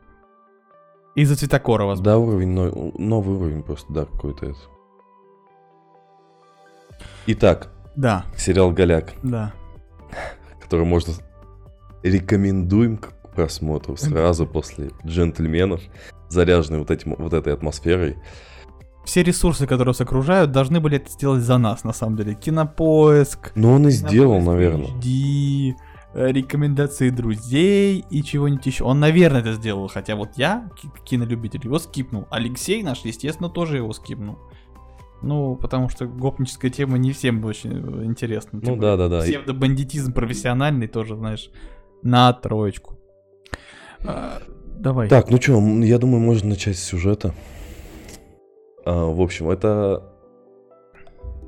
Из-за 1.15 1.37
цветокора, 1.37 1.85
возможно. 1.85 2.05
Да, 2.13 2.19
уровень, 2.19 2.49
но- 2.49 2.93
новый 2.97 3.37
уровень 3.37 3.63
просто, 3.63 3.93
да, 3.93 4.05
какой-то 4.07 4.47
это. 4.47 4.59
Итак, 7.27 7.71
Да, 7.95 8.25
сериал 8.37 8.71
«Голяк», 8.73 9.13
да. 9.23 9.53
который 10.61 10.87
можно 10.87 11.13
рекомендуем 12.03 12.97
к 12.97 13.13
просмотру 13.35 13.97
сразу 13.99 14.47
после 14.47 14.91
«Джентльменов», 15.07 15.81
заряженный 16.29 16.79
вот, 16.81 16.91
этим, 16.91 17.15
вот 17.17 17.33
этой 17.35 17.53
атмосферой. 17.53 18.17
Все 19.05 19.23
ресурсы, 19.23 19.67
которые 19.67 19.91
нас 19.91 20.01
окружают, 20.01 20.53
должны 20.53 20.81
были 20.81 20.97
это 20.97 21.11
сделать 21.11 21.43
за 21.43 21.59
нас, 21.59 21.85
на 21.85 21.93
самом 21.93 22.17
деле. 22.17 22.35
Кинопоиск, 22.35 23.53
Но 23.57 23.73
он 23.75 23.89
и 23.89 23.91
сделал, 23.91 24.41
наверное. 24.41 24.87
HD, 24.87 25.73
рекомендации 26.15 27.11
друзей 27.11 28.05
и 28.11 28.23
чего-нибудь 28.23 28.67
еще. 28.67 28.85
Он, 28.85 29.01
наверное, 29.01 29.41
это 29.41 29.53
сделал, 29.55 29.89
хотя 29.89 30.17
вот 30.17 30.31
я, 30.37 30.71
ки- 30.81 30.89
кинолюбитель, 31.05 31.61
его 31.65 31.79
скипнул. 31.79 32.27
Алексей 32.31 32.83
наш, 32.83 33.05
естественно, 33.05 33.49
тоже 33.49 33.79
его 33.79 33.93
скипнул. 33.93 34.39
Ну, 35.23 35.57
потому 35.57 35.89
что 35.89 36.07
гопническая 36.07 36.71
тема 36.71 36.99
не 36.99 37.13
всем 37.13 37.45
очень 37.45 37.71
э, 37.73 38.05
интересна. 38.05 38.61
Ну 38.63 38.77
да, 38.77 38.97
да, 38.97 39.09
да. 39.09 39.21
Псевдобандитизм 39.21 40.13
профессиональный 40.13 40.89
тоже, 40.89 41.17
знаешь, 41.17 41.51
на 42.03 42.33
троечку. 42.33 42.99
А, 44.05 44.43
давай. 44.79 45.09
Так, 45.09 45.31
ну 45.31 45.41
что, 45.41 45.61
я 45.85 45.99
думаю, 45.99 46.21
можно 46.21 46.51
начать 46.51 46.77
с 46.77 46.83
сюжета. 46.83 47.35
А, 48.85 49.07
в 49.07 49.21
общем, 49.21 49.49
это 49.49 50.12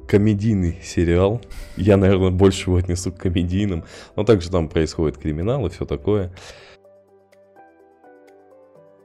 комедийный 0.07 0.79
сериал. 0.83 1.41
Я, 1.77 1.97
наверное, 1.97 2.31
больше 2.31 2.71
его 2.71 2.79
отнесу 2.79 3.13
к 3.13 3.19
комедийным. 3.19 3.85
Но 4.17 4.25
также 4.25 4.51
там 4.51 4.69
происходит 4.69 5.19
криминал 5.19 5.67
и 5.67 5.71
все 5.71 5.85
такое. 5.85 6.33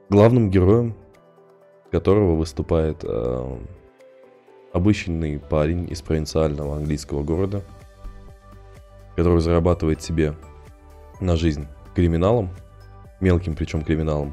Главным 0.08 0.50
героем 0.50 0.96
которого 1.90 2.36
выступает 2.36 3.04
а, 3.04 3.58
обычный 4.72 5.38
парень 5.38 5.90
из 5.90 6.02
провинциального 6.02 6.76
английского 6.76 7.22
города, 7.22 7.62
который 9.16 9.40
зарабатывает 9.40 10.02
себе 10.02 10.34
на 11.20 11.36
жизнь 11.36 11.66
криминалом, 11.94 12.50
мелким 13.20 13.54
причем 13.54 13.82
криминалом, 13.82 14.32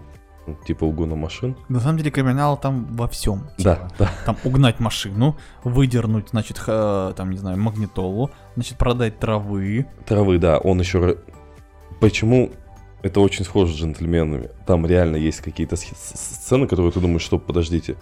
типа 0.66 0.86
угона 0.86 1.16
машин. 1.16 1.56
На 1.70 1.80
самом 1.80 1.98
деле 1.98 2.12
криминал 2.12 2.58
там 2.58 2.88
во 2.95 3.08
всем. 3.08 3.50
Да, 3.58 3.89
да. 4.00 4.10
Там 4.26 4.38
угнать 4.43 4.80
машину, 4.80 5.38
выдернуть, 5.64 6.30
значит, 6.30 6.58
ха- 6.58 7.14
там, 7.16 7.32
не 7.32 7.38
знаю, 7.38 7.58
магнитолу, 7.60 8.32
значит, 8.56 8.78
продать 8.78 9.20
травы. 9.20 9.86
Травы, 10.06 10.38
да, 10.38 10.58
он 10.58 10.80
еще... 10.80 11.18
Почему 12.00 12.52
это 13.02 13.20
очень 13.22 13.43
схоже 13.45 13.74
с 13.74 13.78
джентльменами? 13.78 14.50
Там 14.66 14.86
реально 14.86 15.16
есть 15.16 15.41
какие-то 15.41 15.76
сцены, 15.76 16.68
которые 16.68 16.91
ты 16.91 17.00
думаешь, 17.00 17.22
что, 17.24 17.39
подождите. 17.39 17.95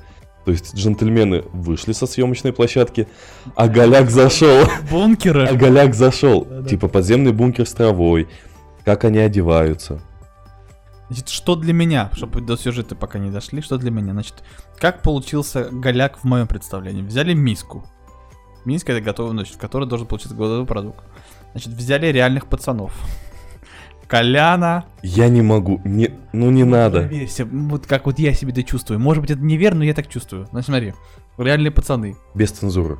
То 0.43 0.51
есть 0.51 0.75
джентльмены 0.75 1.43
вышли 1.53 1.91
со 1.91 2.05
съемочной 2.05 2.53
площадки, 2.53 3.07
а 3.55 3.67
Голяк 3.67 4.11
зашел. 4.11 4.65
Бункеры. 4.91 5.47
А 5.47 5.53
Голяк 5.55 5.95
зашел. 5.95 6.45
Да-да. 6.45 6.69
Типа 6.69 6.87
подземный 6.87 7.31
бункер 7.31 7.65
с 7.67 7.73
травой. 7.73 8.27
Как 8.83 9.05
они 9.05 9.17
одеваются. 9.17 10.01
Значит, 11.07 11.29
что 11.29 11.55
для 11.55 11.73
меня, 11.73 12.09
чтобы 12.13 12.41
до 12.41 12.57
сюжета 12.57 12.95
пока 12.95 13.19
не 13.19 13.29
дошли, 13.29 13.61
что 13.61 13.77
для 13.77 13.91
меня? 13.91 14.13
Значит, 14.13 14.43
как 14.77 15.01
получился 15.03 15.69
голяк 15.71 16.17
в 16.17 16.23
моем 16.23 16.47
представлении? 16.47 17.03
Взяли 17.03 17.33
миску. 17.33 17.85
Миска 18.65 18.93
это 18.93 19.01
готовый, 19.01 19.33
значит, 19.33 19.55
в 19.55 19.59
которой 19.59 19.87
должен 19.87 20.07
получиться 20.07 20.35
готовый 20.35 20.65
продукт. 20.65 21.03
Значит, 21.51 21.73
взяли 21.73 22.07
реальных 22.07 22.47
пацанов. 22.47 22.91
Коляна. 24.07 24.85
Я 25.03 25.29
не 25.29 25.41
могу. 25.41 25.81
Не, 25.83 26.11
ну 26.33 26.49
не 26.51 26.63
надо. 26.63 27.01
Проверься, 27.01 27.45
вот 27.45 27.87
как 27.87 28.05
вот 28.05 28.19
я 28.19 28.33
себе 28.33 28.51
это 28.51 28.63
чувствую. 28.63 28.99
Может 28.99 29.21
быть, 29.21 29.31
это 29.31 29.41
неверно, 29.41 29.79
но 29.79 29.85
я 29.85 29.93
так 29.93 30.07
чувствую. 30.07 30.47
Значит, 30.51 30.67
смотри. 30.67 30.93
Реальные 31.37 31.71
пацаны. 31.71 32.15
Без 32.33 32.51
цензуры. 32.51 32.99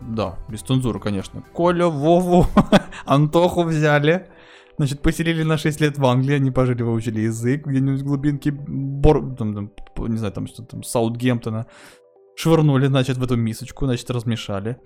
Да, 0.00 0.38
без 0.48 0.60
цензуры, 0.60 0.98
конечно. 0.98 1.42
Коля, 1.52 1.86
Вову, 1.86 2.46
Антоху 3.04 3.64
взяли. 3.64 4.28
Значит, 4.80 5.02
поселили 5.02 5.42
на 5.42 5.58
6 5.58 5.78
лет 5.82 5.98
в 5.98 6.06
Англии, 6.06 6.36
они 6.36 6.50
пожили, 6.50 6.82
выучили 6.82 7.20
язык 7.20 7.66
где-нибудь 7.66 8.00
в 8.00 8.04
глубинке, 8.04 8.50
Бор... 8.50 9.36
там, 9.36 9.54
там, 9.54 9.72
не 10.08 10.16
знаю, 10.16 10.32
там 10.32 10.46
что 10.46 10.62
там, 10.62 10.82
Саутгемптона. 10.82 11.66
Швырнули, 12.34 12.86
значит, 12.86 13.18
в 13.18 13.22
эту 13.22 13.36
мисочку, 13.36 13.84
значит, 13.84 14.10
размешали. 14.10 14.78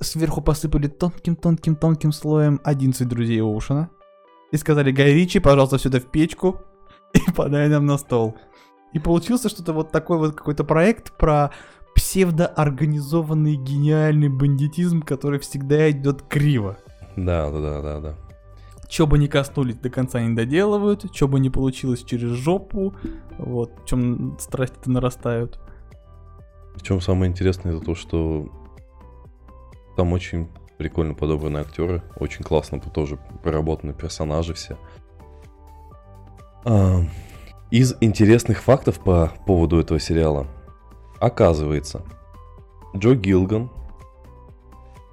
Сверху 0.00 0.40
посыпали 0.40 0.86
тонким-тонким-тонким 0.86 2.12
слоем 2.12 2.60
11 2.62 3.08
друзей 3.08 3.42
Оушена. 3.42 3.90
И 4.52 4.56
сказали, 4.56 4.92
Гай 4.92 5.14
Ричи, 5.14 5.40
пожалуйста, 5.40 5.78
сюда 5.78 5.98
в 5.98 6.04
печку 6.12 6.60
и 7.12 7.32
подай 7.32 7.68
нам 7.68 7.86
на 7.86 7.98
стол. 7.98 8.36
И 8.92 9.00
получился 9.00 9.48
что-то 9.48 9.72
вот 9.72 9.90
такой 9.90 10.18
вот 10.18 10.36
какой-то 10.36 10.62
проект 10.62 11.10
про 11.16 11.50
псевдоорганизованный 11.96 13.56
гениальный 13.56 14.28
бандитизм, 14.28 15.02
который 15.02 15.40
всегда 15.40 15.90
идет 15.90 16.22
криво. 16.22 16.78
Да, 17.16 17.50
да, 17.50 17.60
да, 17.60 17.82
да, 17.82 18.00
да. 18.00 18.29
Че 18.90 19.06
бы 19.06 19.18
не 19.18 19.28
коснулись, 19.28 19.76
до 19.76 19.88
конца 19.88 20.20
не 20.20 20.34
доделывают, 20.34 21.14
что 21.14 21.28
бы 21.28 21.38
не 21.38 21.48
получилось 21.48 22.02
через 22.02 22.30
жопу, 22.30 22.92
вот, 23.38 23.70
в 23.80 23.86
чем 23.86 24.36
страсти-то 24.40 24.90
нарастают. 24.90 25.60
Причем 26.74 27.00
самое 27.00 27.30
интересное 27.30 27.76
это 27.76 27.84
то, 27.84 27.94
что 27.94 28.48
там 29.96 30.12
очень 30.12 30.48
прикольно 30.76 31.14
подобраны 31.14 31.58
актеры, 31.58 32.02
очень 32.16 32.44
классно 32.44 32.80
тоже 32.80 33.16
проработаны 33.44 33.92
персонажи 33.92 34.54
все. 34.54 34.76
Из 37.70 37.94
интересных 38.00 38.60
фактов 38.60 38.98
по 38.98 39.32
поводу 39.46 39.78
этого 39.78 40.00
сериала. 40.00 40.48
Оказывается, 41.20 42.02
Джо 42.96 43.14
Гилган, 43.14 43.70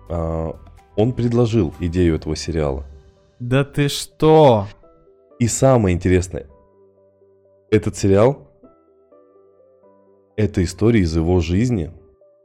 а, 0.10 0.60
он 0.96 1.14
предложил 1.14 1.76
идею 1.80 2.16
этого 2.16 2.36
сериала. 2.36 2.88
Да 3.40 3.64
ты 3.64 3.88
что? 3.88 4.68
И 5.40 5.48
самое 5.48 5.96
интересное, 5.96 6.48
этот 7.70 7.96
сериал 7.96 8.48
это 10.38 10.64
история 10.64 11.02
из 11.02 11.16
его 11.16 11.40
жизни, 11.42 11.92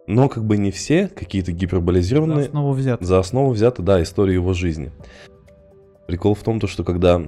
но 0.06 0.28
как 0.28 0.44
бы 0.44 0.56
не 0.56 0.70
все 0.70 1.08
какие-то 1.08 1.52
гиперболизированные. 1.52 2.36
За 2.36 2.42
основу 2.44 2.72
взят. 2.72 3.02
За 3.02 3.18
основу 3.18 3.50
взята, 3.50 3.82
да, 3.82 4.02
история 4.02 4.34
его 4.34 4.54
жизни. 4.54 4.90
Прикол 6.08 6.34
в 6.34 6.42
том, 6.42 6.58
то, 6.58 6.66
что 6.66 6.84
когда 6.84 7.22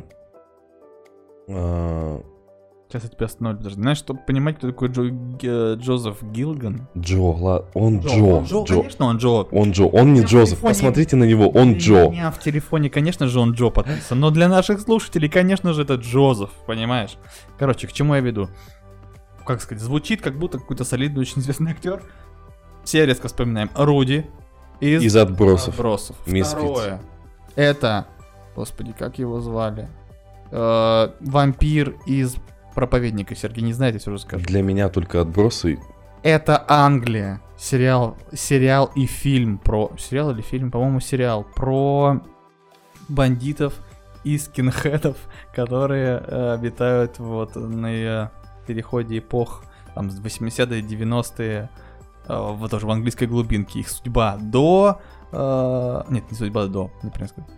а, 1.49 2.23
Сейчас 2.95 3.03
я 3.05 3.09
тебя 3.11 3.27
остановлю, 3.27 3.59
подожди. 3.59 3.81
Знаешь, 3.81 3.99
чтобы 3.99 4.21
понимать, 4.21 4.57
кто 4.59 4.69
такой 4.69 4.87
Джо, 4.89 5.03
Г- 5.11 5.75
Джозеф 5.83 6.23
Гилган? 6.23 6.87
Джо, 6.97 7.21
ла- 7.23 7.65
он 7.75 7.99
Джо, 7.99 8.23
Он 8.25 8.45
Джо, 8.45 8.63
Джо. 8.63 8.77
конечно, 8.77 9.07
он 9.07 9.17
Джо. 9.17 9.29
Он 9.51 9.73
Джо, 9.73 9.85
он 9.87 10.13
не 10.15 10.21
Я 10.21 10.27
Джозеф. 10.27 10.59
телефоне- 10.61 10.75
Посмотрите 10.75 11.17
на 11.17 11.25
него, 11.25 11.49
он 11.49 11.71
У 11.73 11.77
Джо. 11.77 12.09
меня 12.09 12.31
в 12.31 12.39
телефоне, 12.39 12.91
конечно 12.91 13.27
же, 13.27 13.41
он 13.41 13.51
Джо 13.55 13.71
подписан, 13.71 14.21
но 14.21 14.31
для 14.31 14.49
наших 14.49 14.79
слушателей, 14.81 15.29
конечно 15.29 15.73
же, 15.73 15.83
это 15.83 15.95
Джозеф, 15.97 16.51
понимаешь? 16.69 17.17
Короче, 17.59 17.89
к 17.89 17.93
чему 17.93 18.15
я 18.15 18.21
веду? 18.21 18.49
Как 19.45 19.61
сказать, 19.61 19.83
звучит 19.83 20.23
как 20.23 20.39
будто 20.39 20.61
какой-то 20.61 20.85
солидный, 20.85 21.23
очень 21.23 21.41
известный 21.41 21.73
актер. 21.73 22.01
Все 22.85 23.05
резко 23.07 23.27
вспоминаем 23.27 23.71
Руди 23.75 24.25
из, 24.79 25.03
Из 25.03 25.17
отбросов. 25.17 25.75
Отбросов. 25.75 26.17
Второе. 26.25 27.01
Это, 27.57 28.07
господи, 28.55 28.95
как 28.97 29.19
его 29.19 29.41
звали? 29.41 29.89
Э, 30.53 31.09
вампир 31.21 31.97
из 32.07 32.37
проповедника. 32.75 33.35
Сергей 33.35 33.63
не 33.63 33.73
знает, 33.73 33.95
я 33.95 34.01
все 34.01 34.13
расскажу. 34.13 34.45
Для 34.45 34.63
меня 34.63 34.89
только 34.89 35.21
отбросы. 35.21 35.79
Это 36.23 36.65
Англия. 36.69 37.41
Сериал, 37.57 38.17
сериал 38.33 38.91
и 38.95 39.07
фильм 39.07 39.59
про... 39.59 39.93
Сериал 39.99 40.31
или 40.31 40.41
фильм? 40.41 40.71
По-моему, 40.71 41.01
сериал. 41.01 41.47
Про 41.55 42.21
бандитов 43.09 43.75
и 44.25 44.39
скинхедов, 44.39 45.17
которые 45.55 46.23
э, 46.27 46.55
обитают 46.55 47.19
вот 47.19 47.55
на 47.57 47.93
э, 47.93 48.29
переходе 48.67 49.19
эпох 49.19 49.65
там 49.95 50.11
с 50.11 50.19
80-е, 50.19 50.83
90-е, 50.83 51.69
э, 52.27 52.53
вот 52.53 52.71
тоже 52.71 52.87
в 52.87 52.91
английской 52.91 53.27
глубинке. 53.27 53.81
Их 53.81 53.89
судьба 53.89 54.39
до... 54.41 55.01
э, 55.31 56.03
нет, 56.09 56.31
не 56.31 56.37
судьба 56.37 56.67
до, 56.67 56.91
неправильно 57.03 57.29
сказать. 57.29 57.51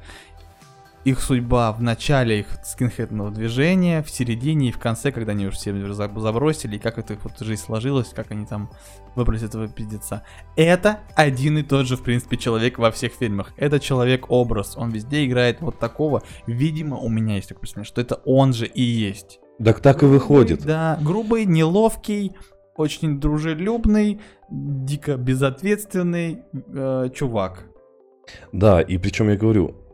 Их 1.06 1.20
судьба 1.20 1.70
в 1.70 1.80
начале 1.80 2.40
их 2.40 2.48
скинхедного 2.64 3.30
движения, 3.30 4.02
в 4.02 4.10
середине 4.10 4.70
и 4.70 4.72
в 4.72 4.78
конце, 4.80 5.12
когда 5.12 5.30
они 5.30 5.46
уже 5.46 5.56
все 5.56 5.72
за- 5.92 6.10
забросили, 6.18 6.74
и 6.74 6.78
как 6.80 6.98
эта 6.98 7.12
их 7.12 7.20
вот 7.22 7.38
жизнь 7.38 7.62
сложилась, 7.62 8.08
как 8.08 8.32
они 8.32 8.44
там 8.44 8.72
выбрались 9.14 9.44
этого 9.44 9.68
пиздеца. 9.68 10.24
Это 10.56 10.98
один 11.14 11.58
и 11.58 11.62
тот 11.62 11.86
же, 11.86 11.96
в 11.96 12.02
принципе, 12.02 12.36
человек 12.36 12.78
во 12.78 12.90
всех 12.90 13.12
фильмах. 13.12 13.52
Это 13.56 13.78
человек-образ. 13.78 14.76
Он 14.76 14.90
везде 14.90 15.24
играет 15.26 15.60
вот 15.60 15.78
такого. 15.78 16.24
Видимо, 16.48 16.96
у 16.96 17.08
меня 17.08 17.36
есть 17.36 17.50
такое 17.50 17.60
представление, 17.60 17.88
что 17.88 18.00
это 18.00 18.16
он 18.24 18.52
же 18.52 18.66
и 18.66 18.82
есть. 18.82 19.38
Так 19.64 19.78
так 19.78 20.02
и 20.02 20.06
выходит. 20.06 20.64
Да, 20.66 20.98
грубый, 21.00 21.44
неловкий, 21.44 22.32
очень 22.74 23.20
дружелюбный, 23.20 24.20
дико 24.50 25.16
безответственный 25.16 26.42
э, 26.52 27.10
чувак. 27.14 27.68
Да, 28.50 28.80
и 28.80 28.98
причем 28.98 29.28
я 29.28 29.36
говорю, 29.36 29.85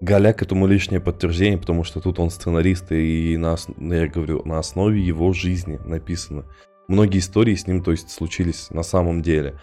Голяк 0.00 0.42
этому 0.42 0.68
лишнее 0.68 1.00
подтверждение, 1.00 1.58
потому 1.58 1.82
что 1.82 2.00
тут 2.00 2.20
он 2.20 2.30
сценарист, 2.30 2.92
и 2.92 3.36
на, 3.36 3.56
ну, 3.76 3.94
я 3.94 4.06
говорю, 4.06 4.42
на 4.44 4.60
основе 4.60 5.04
его 5.04 5.32
жизни 5.32 5.80
написано. 5.84 6.44
Многие 6.86 7.18
истории 7.18 7.56
с 7.56 7.66
ним, 7.66 7.82
то 7.82 7.90
есть, 7.90 8.10
случились 8.10 8.70
на 8.70 8.84
самом 8.84 9.22
деле. 9.22 9.58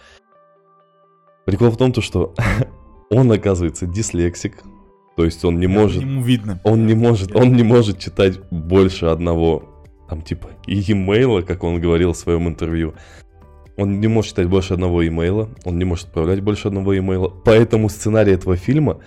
Прикол 1.46 1.70
в 1.70 1.78
том, 1.78 1.90
то, 1.92 2.02
что 2.02 2.34
он, 3.10 3.32
оказывается, 3.32 3.86
дислексик, 3.86 4.62
то 5.16 5.24
есть 5.24 5.42
он 5.42 5.58
не 5.58 5.66
может... 5.66 6.02
Ему 6.02 6.22
видно. 6.22 6.60
Он 6.64 6.86
не 6.86 6.94
может, 6.94 7.34
он 7.34 7.54
не 7.54 7.62
может 7.62 7.98
читать 7.98 8.38
больше 8.50 9.06
одного, 9.06 9.86
там, 10.06 10.20
типа, 10.20 10.50
имейла, 10.66 11.40
как 11.40 11.64
он 11.64 11.80
говорил 11.80 12.12
в 12.12 12.18
своем 12.18 12.46
интервью. 12.46 12.92
Он 13.78 14.00
не 14.00 14.06
может 14.06 14.32
читать 14.32 14.48
больше 14.48 14.74
одного 14.74 15.06
имейла, 15.06 15.48
он 15.64 15.78
не 15.78 15.84
может 15.86 16.08
отправлять 16.08 16.42
больше 16.42 16.68
одного 16.68 16.96
имейла. 16.96 17.28
Поэтому 17.28 17.88
сценарий 17.88 18.32
этого 18.32 18.56
фильма 18.56 19.00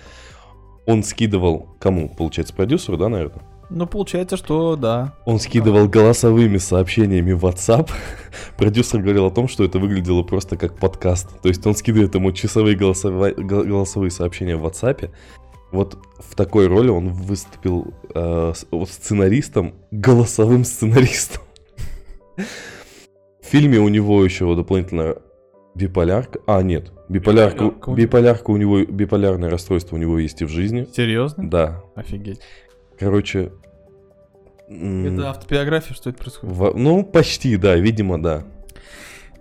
он 0.86 1.04
скидывал 1.04 1.68
кому? 1.80 2.10
Получается, 2.10 2.54
продюсеру, 2.54 2.98
да, 2.98 3.10
наверное? 3.10 3.42
Ну, 3.70 3.86
получается, 3.86 4.36
что 4.36 4.76
да. 4.76 5.14
Он 5.26 5.40
скидывал 5.40 5.88
голосовыми 5.88 6.58
сообщениями 6.58 7.34
в 7.34 7.46
WhatsApp. 7.46 7.90
Продюсер 8.58 9.00
говорил 9.02 9.28
о 9.28 9.32
том, 9.32 9.48
что 9.48 9.64
это 9.64 9.78
выглядело 9.78 10.24
просто 10.24 10.58
как 10.58 10.78
подкаст. 10.78 11.40
То 11.42 11.50
есть 11.50 11.66
он 11.68 11.76
скидывает 11.76 12.16
ему 12.16 12.32
часовые 12.32 12.76
голосовые, 12.76 13.36
голосовые 13.36 14.10
сообщения 14.10 14.56
в 14.56 14.66
WhatsApp. 14.66 15.12
Вот 15.72 16.00
в 16.18 16.36
такой 16.36 16.66
роли 16.66 16.90
он 16.90 17.10
выступил 17.10 17.94
э, 18.16 18.54
сценаристом, 18.88 19.76
голосовым 19.92 20.66
сценаристом. 20.66 21.44
В 22.38 23.52
фильме 23.52 23.80
у 23.80 23.88
него 23.88 24.24
еще 24.24 24.56
дополнительно 24.56 25.16
биполярка. 25.76 26.40
А, 26.48 26.62
нет, 26.62 26.92
биполярка, 27.10 27.66
Биполярка 27.66 27.88
у 27.88 27.88
него. 27.88 27.96
биполярка 27.96 28.52
у 28.52 28.58
него, 28.58 28.86
биполярное 28.86 29.50
расстройство 29.50 29.96
у 29.96 30.00
него 30.00 30.20
есть 30.20 30.42
и 30.42 30.46
в 30.46 30.50
жизни. 30.50 30.88
Серьезно? 30.96 31.50
Да, 31.50 31.84
Офигеть. 31.96 32.42
короче... 32.98 33.52
Это 34.68 35.30
автобиография, 35.32 35.96
что 35.96 36.12
это 36.12 36.20
происходит? 36.20 36.56
во- 36.56 36.74
ну, 36.74 37.04
почти, 37.04 37.58
да, 37.58 37.76
видимо, 37.76 38.22
да. 38.22 38.44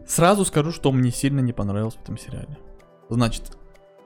Сразу 0.06 0.46
скажу, 0.46 0.72
что 0.72 0.90
мне 0.90 1.10
сильно 1.10 1.40
не 1.40 1.52
понравилось 1.52 1.96
в 1.96 2.02
этом 2.02 2.16
сериале. 2.16 2.56
Значит, 3.10 3.42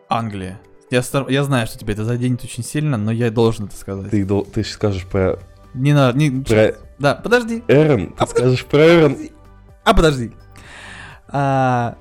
Англия. 0.08 0.60
Я, 0.90 1.00
стар- 1.00 1.28
я 1.30 1.44
знаю, 1.44 1.68
что 1.68 1.78
тебя 1.78 1.92
это 1.92 2.04
заденет 2.04 2.42
очень 2.42 2.64
сильно, 2.64 2.96
но 2.96 3.12
я 3.12 3.30
должен 3.30 3.66
это 3.66 3.76
сказать. 3.76 4.10
Ты, 4.10 4.24
дол- 4.24 4.44
ты 4.44 4.64
скажешь 4.64 5.06
про 5.06 5.38
Не 5.74 5.92
надо, 5.92 6.18
не... 6.18 6.42
Про- 6.42 6.74
Да, 6.98 7.14
подожди. 7.14 7.62
Эрон, 7.68 8.08
ты 8.08 8.14
А 8.18 8.26
скажешь 8.26 8.64
про 8.66 8.80
Эрон. 8.84 9.16
А, 9.84 9.94
подожди. 9.94 10.32
А, 11.28 11.96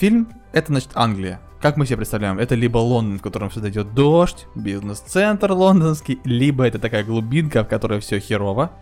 фильм— 0.00 0.28
это, 0.52 0.68
значит, 0.68 0.90
Англия. 0.94 1.40
Как 1.60 1.76
мы 1.76 1.84
себе 1.84 1.98
представляем, 1.98 2.38
это 2.38 2.54
либо 2.54 2.78
Лондон, 2.78 3.18
в 3.18 3.22
котором 3.22 3.50
всегда 3.50 3.68
идет 3.68 3.92
дождь, 3.94 4.46
бизнес-центр 4.54 5.52
лондонский, 5.52 6.18
либо 6.24 6.66
это 6.66 6.78
такая 6.78 7.04
глубинка, 7.04 7.64
в 7.64 7.68
которой 7.68 8.00
все 8.00 8.18
херово. 8.18 8.72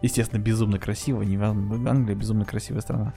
Естественно, 0.00 0.40
безумно 0.40 0.78
красиво, 0.78 1.20
не 1.20 1.36
Англия 1.36 2.14
безумно 2.14 2.46
красивая 2.46 2.80
страна. 2.80 3.12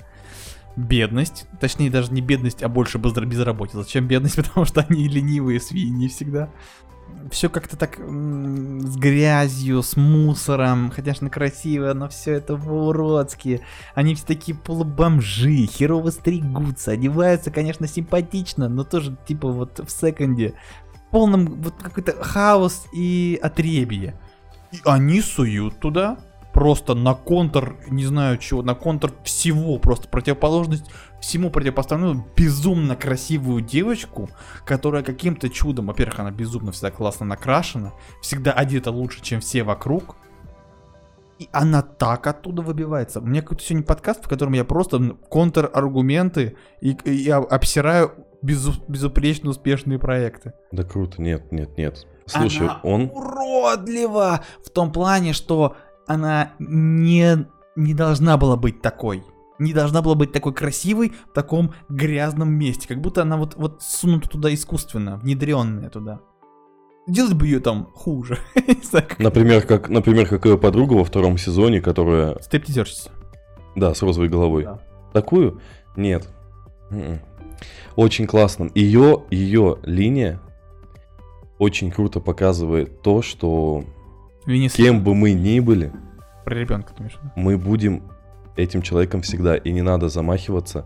Бедность, 0.76 1.46
точнее 1.62 1.90
даже 1.90 2.12
не 2.12 2.22
бедность, 2.22 2.64
а 2.64 2.68
больше 2.68 2.98
безра- 2.98 3.26
безработица. 3.26 3.84
Зачем 3.84 4.08
бедность? 4.08 4.36
Потому 4.48 4.66
что 4.66 4.86
они 4.90 5.08
ленивые 5.08 5.62
свиньи 5.62 6.10
всегда. 6.10 6.50
Все 7.30 7.50
как-то 7.50 7.78
так 7.78 7.98
с 7.98 8.96
грязью, 8.98 9.84
с 9.84 9.96
мусором, 9.96 10.92
конечно, 10.96 11.30
красиво, 11.30 11.94
но 11.94 12.10
все 12.10 12.34
это 12.34 12.56
по-уродски. 12.56 13.62
Они 13.94 14.16
все 14.16 14.26
такие 14.26 14.58
полубомжи, 14.58 15.68
херово 15.68 16.10
стригутся, 16.10 16.92
одеваются, 16.92 17.52
конечно, 17.52 17.88
симпатично, 17.88 18.70
но 18.70 18.84
тоже 18.84 19.18
типа 19.28 19.50
вот 19.50 19.80
в 19.80 19.90
секонде. 19.90 20.54
В 20.94 21.12
полном 21.12 21.62
вот 21.62 21.76
какой-то 21.82 22.24
хаос 22.24 22.86
и 22.94 23.40
отребье. 23.42 24.20
И 24.72 24.80
они 24.86 25.22
суют 25.22 25.80
туда 25.80 26.18
просто 26.54 26.94
на 26.96 27.14
контр, 27.14 27.78
не 27.90 28.06
знаю 28.06 28.38
чего, 28.38 28.62
на 28.64 28.76
контр 28.76 29.14
всего, 29.24 29.78
просто 29.78 30.08
противоположность 30.08 30.86
всему 31.20 31.50
противопоставленную 31.50 32.26
безумно 32.36 32.96
красивую 32.96 33.62
девочку, 33.62 34.30
которая 34.66 35.04
каким-то 35.04 35.50
чудом, 35.50 35.88
во-первых, 35.88 36.20
она 36.20 36.32
безумно 36.32 36.72
всегда 36.72 36.92
классно 36.92 37.26
накрашена, 37.26 37.94
всегда 38.22 38.52
одета 38.52 38.92
лучше, 38.92 39.22
чем 39.22 39.40
все 39.40 39.64
вокруг, 39.64 40.16
и 41.40 41.50
она 41.52 41.82
так 41.82 42.28
оттуда 42.28 42.62
выбивается. 42.62 43.20
У 43.20 43.26
меня 43.26 43.42
какой-то 43.42 43.64
сегодня 43.64 43.86
подкаст, 43.86 44.26
в 44.26 44.30
котором 44.30 44.54
я 44.54 44.64
просто 44.64 45.18
контраргументы 45.30 46.56
и, 46.82 46.92
и 46.92 47.30
обсираю 47.30 48.12
безу- 48.44 48.84
безупречно 48.88 49.50
успешные 49.50 49.98
проекты. 49.98 50.54
Да 50.72 50.84
круто, 50.84 51.22
нет, 51.22 51.52
нет, 51.52 51.78
нет. 51.78 52.06
Слушай, 52.28 52.68
Она 52.68 52.80
он... 52.84 53.10
уродлива 53.12 54.42
в 54.64 54.70
том 54.70 54.92
плане, 54.92 55.34
что 55.34 55.76
она 56.08 56.54
не, 56.60 57.46
не 57.76 57.94
должна 57.94 58.38
была 58.38 58.58
быть 58.58 58.82
такой. 58.82 59.24
Не 59.60 59.74
должна 59.74 60.02
была 60.02 60.16
быть 60.16 60.32
такой 60.32 60.54
красивой 60.54 61.14
в 61.30 61.34
таком 61.34 61.74
грязном 61.88 62.52
месте. 62.52 62.88
Как 62.88 63.00
будто 63.00 63.22
она 63.22 63.38
вот, 63.38 63.56
вот 63.56 63.82
сунута 63.82 64.28
туда 64.28 64.54
искусственно, 64.54 65.18
внедренная 65.18 65.90
туда. 65.90 66.22
Делать 67.08 67.34
бы 67.34 67.46
ее 67.46 67.60
там 67.60 67.90
хуже. 67.94 68.38
Например, 69.20 69.66
как, 69.66 69.90
например, 69.90 70.28
как 70.28 70.46
ее 70.46 70.58
подруга 70.58 70.94
во 70.94 71.04
втором 71.04 71.38
сезоне, 71.38 71.82
которая... 71.82 72.40
Стриптизерщица. 72.42 73.12
Да, 73.76 73.94
с 73.94 74.02
розовой 74.02 74.30
головой. 74.30 74.64
Да. 74.64 74.80
Такую? 75.14 75.62
Нет. 75.96 76.28
М-м. 76.90 77.20
Очень 77.96 78.28
классно. 78.28 78.70
Ее, 78.74 79.24
ее 79.30 79.78
линия 79.84 80.42
очень 81.58 81.92
круто 81.92 82.20
показывает 82.20 83.02
то, 83.02 83.22
что 83.22 83.84
Винни 84.46 84.68
кем 84.70 85.04
бы 85.04 85.14
мы 85.14 85.34
ни 85.34 85.60
были, 85.60 85.92
Про 86.46 86.56
ребенка, 86.56 86.94
ты 86.94 87.04
имеешь 87.04 87.16
в 87.18 87.22
виду? 87.22 87.32
Мы 87.36 87.58
будем 87.58 88.04
этим 88.56 88.82
человеком 88.82 89.22
всегда, 89.22 89.56
и 89.56 89.72
не 89.72 89.82
надо 89.82 90.10
замахиваться 90.10 90.86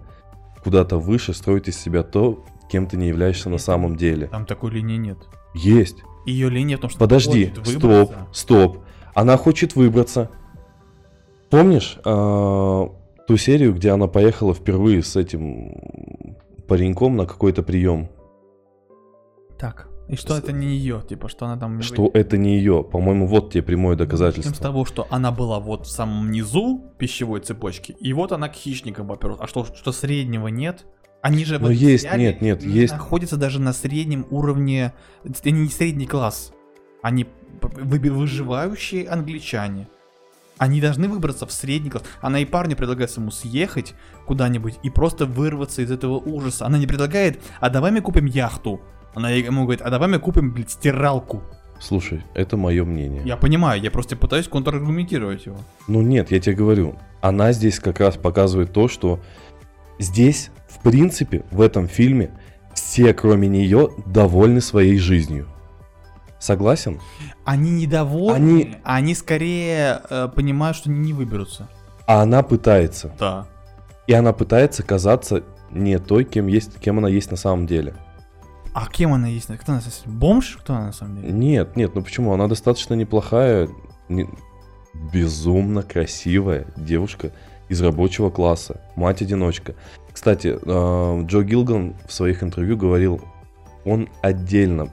куда-то 0.63 0.97
выше, 0.97 1.33
строить 1.33 1.67
из 1.67 1.79
себя 1.79 2.03
то, 2.03 2.43
кем 2.69 2.87
ты 2.87 2.97
не 2.97 3.07
являешься 3.07 3.49
на 3.49 3.57
самом 3.57 3.95
деле. 3.95 4.27
Там 4.27 4.45
такой 4.45 4.71
линии 4.71 4.97
нет. 4.97 5.17
Есть. 5.53 5.97
Ее 6.25 6.49
линия 6.49 6.77
в 6.77 6.81
том, 6.81 6.89
что 6.89 6.99
Подожди, 6.99 7.47
хочет 7.47 7.67
стоп, 7.67 7.83
выбраться. 7.83 8.27
стоп. 8.31 8.83
Она 9.13 9.37
хочет 9.37 9.75
выбраться. 9.75 10.31
Помнишь 11.49 11.99
а, 12.03 12.89
ту 13.27 13.37
серию, 13.37 13.73
где 13.73 13.91
она 13.91 14.07
поехала 14.07 14.53
впервые 14.53 15.03
с 15.03 15.15
этим 15.15 16.35
пареньком 16.67 17.15
на 17.15 17.25
какой-то 17.25 17.61
прием? 17.63 18.09
Так. 19.59 19.87
И 20.07 20.15
что 20.15 20.35
С- 20.35 20.39
это 20.39 20.51
не 20.51 20.67
ее, 20.67 21.03
типа, 21.07 21.29
что 21.29 21.45
она 21.45 21.57
там... 21.57 21.81
Что 21.81 22.11
это 22.13 22.37
не 22.37 22.57
ее. 22.57 22.83
По-моему, 22.83 23.25
вот 23.27 23.51
тебе 23.51 23.63
прямое 23.63 23.95
Начнем 23.95 24.05
с 24.05 24.09
доказательство. 24.09 24.63
того, 24.63 24.85
что 24.85 25.07
она 25.09 25.31
была 25.31 25.59
вот 25.59 25.87
в 25.87 25.89
самом 25.89 26.29
низу 26.31 26.83
пищевой 26.97 27.39
цепочки, 27.39 27.95
и 27.99 28.13
вот 28.13 28.31
она 28.31 28.49
к 28.49 28.53
хищникам 28.53 29.07
поперлась. 29.07 29.39
А 29.41 29.47
что, 29.47 29.65
что 29.65 29.91
среднего 29.91 30.47
нет? 30.47 30.85
Они 31.21 31.43
же 31.43 31.57
Но 31.57 31.71
этом 31.71 31.77
есть, 31.77 32.05
нет, 32.15 32.39
нет, 32.41 32.63
не 32.63 32.71
есть. 32.71 32.93
находятся 32.93 33.35
даже 33.35 33.59
на 33.59 33.73
среднем 33.73 34.27
уровне, 34.29 34.93
они 35.43 35.61
не 35.61 35.69
средний 35.69 36.05
класс, 36.05 36.51
они 37.01 37.25
выживающие 37.61 39.07
англичане. 39.07 39.87
Они 40.57 40.79
должны 40.79 41.09
выбраться 41.09 41.45
в 41.45 41.51
средний 41.51 41.89
класс. 41.89 42.03
Она 42.21 42.39
и 42.39 42.45
парню 42.45 42.77
предлагает 42.77 43.15
ему 43.17 43.31
съехать 43.31 43.93
куда-нибудь 44.25 44.75
и 44.83 44.89
просто 44.89 45.25
вырваться 45.25 45.81
из 45.81 45.91
этого 45.91 46.13
ужаса. 46.17 46.65
Она 46.65 46.77
не 46.77 46.87
предлагает, 46.87 47.41
а 47.59 47.69
давай 47.69 47.91
мы 47.91 48.01
купим 48.01 48.25
яхту. 48.25 48.79
Она 49.15 49.29
ему 49.31 49.63
говорит, 49.63 49.81
а 49.81 49.89
давай 49.89 50.09
мы 50.09 50.19
купим, 50.19 50.51
блядь, 50.51 50.69
стиралку. 50.71 51.41
Слушай, 51.79 52.23
это 52.33 52.57
мое 52.57 52.83
мнение. 52.85 53.21
Я 53.25 53.37
понимаю, 53.37 53.81
я 53.81 53.89
просто 53.91 54.15
пытаюсь 54.15 54.47
контраргументировать 54.47 55.45
его. 55.45 55.57
Ну 55.87 56.01
нет, 56.01 56.31
я 56.31 56.39
тебе 56.39 56.55
говорю, 56.55 56.95
она 57.21 57.51
здесь 57.53 57.79
как 57.79 57.99
раз 57.99 58.15
показывает 58.17 58.71
то, 58.73 58.87
что 58.87 59.19
здесь, 59.99 60.51
в 60.67 60.81
принципе, 60.81 61.43
в 61.51 61.61
этом 61.61 61.87
фильме 61.87 62.31
все, 62.73 63.13
кроме 63.13 63.47
нее, 63.47 63.89
довольны 64.05 64.61
своей 64.61 64.97
жизнью. 64.97 65.47
Согласен? 66.39 66.99
Они 67.45 67.71
недовольны, 67.71 68.35
Они- 68.35 68.75
они, 68.83 69.15
скорее 69.15 70.01
э, 70.09 70.27
понимают, 70.33 70.77
что 70.77 70.89
они 70.89 70.99
не 70.99 71.13
выберутся. 71.13 71.67
А 72.05 72.21
она 72.21 72.43
пытается. 72.43 73.13
Да. 73.19 73.47
И 74.07 74.13
она 74.13 74.31
пытается 74.33 74.83
казаться 74.83 75.43
не 75.71 75.97
той, 75.99 76.23
кем, 76.23 76.47
есть, 76.47 76.79
кем 76.79 76.99
она 76.99 77.07
есть 77.09 77.31
на 77.31 77.37
самом 77.37 77.65
деле. 77.65 77.95
А 78.75 78.87
кем 78.87 79.13
она 79.13 79.29
есть? 79.29 79.47
Кто 79.47 79.71
она? 79.71 79.81
Бомж? 80.05 80.57
Кто 80.59 80.73
она 80.73 80.87
на 80.87 80.91
самом 80.91 81.21
деле? 81.21 81.31
Нет, 81.31 81.77
нет, 81.77 81.95
ну 81.95 82.01
почему? 82.03 82.33
Она 82.33 82.49
достаточно 82.49 82.93
неплохая, 82.93 83.69
не- 84.09 84.27
безумно 85.13 85.81
красивая 85.81 86.67
девушка 86.75 87.31
из 87.69 87.81
рабочего 87.81 88.29
класса, 88.29 88.81
мать-одиночка. 88.97 89.75
Кстати, 90.11 90.59
э, 90.61 91.21
Джо 91.25 91.43
Гилган 91.43 91.95
в 92.05 92.11
своих 92.11 92.43
интервью 92.43 92.75
говорил, 92.75 93.21
он 93.85 94.09
отдельно 94.21 94.91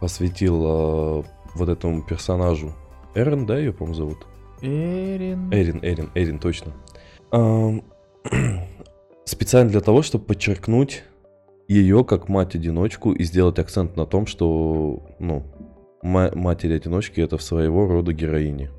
посвятил 0.00 0.62
э, 0.62 1.22
вот 1.54 1.68
этому 1.70 2.02
персонажу. 2.02 2.72
Эрен, 3.14 3.46
да, 3.46 3.56
ее, 3.56 3.72
по-моему, 3.72 3.94
зовут? 3.94 4.26
Эрин. 4.60 5.50
Эрин, 5.50 5.78
Эрин, 5.80 6.10
Эрин, 6.14 6.38
точно. 6.38 6.72
Специально 9.24 9.70
для 9.70 9.80
того, 9.80 10.02
чтобы 10.02 10.26
подчеркнуть 10.26 11.04
ее 11.68 12.04
как 12.04 12.28
мать-одиночку 12.28 13.12
и 13.12 13.22
сделать 13.24 13.58
акцент 13.58 13.96
на 13.96 14.06
том, 14.06 14.26
что, 14.26 15.02
ну, 15.18 15.44
ма- 16.02 16.32
матери-одиночки 16.34 17.20
это 17.20 17.38
в 17.38 17.42
своего 17.42 17.86
рода 17.86 18.12
героини. 18.12 18.70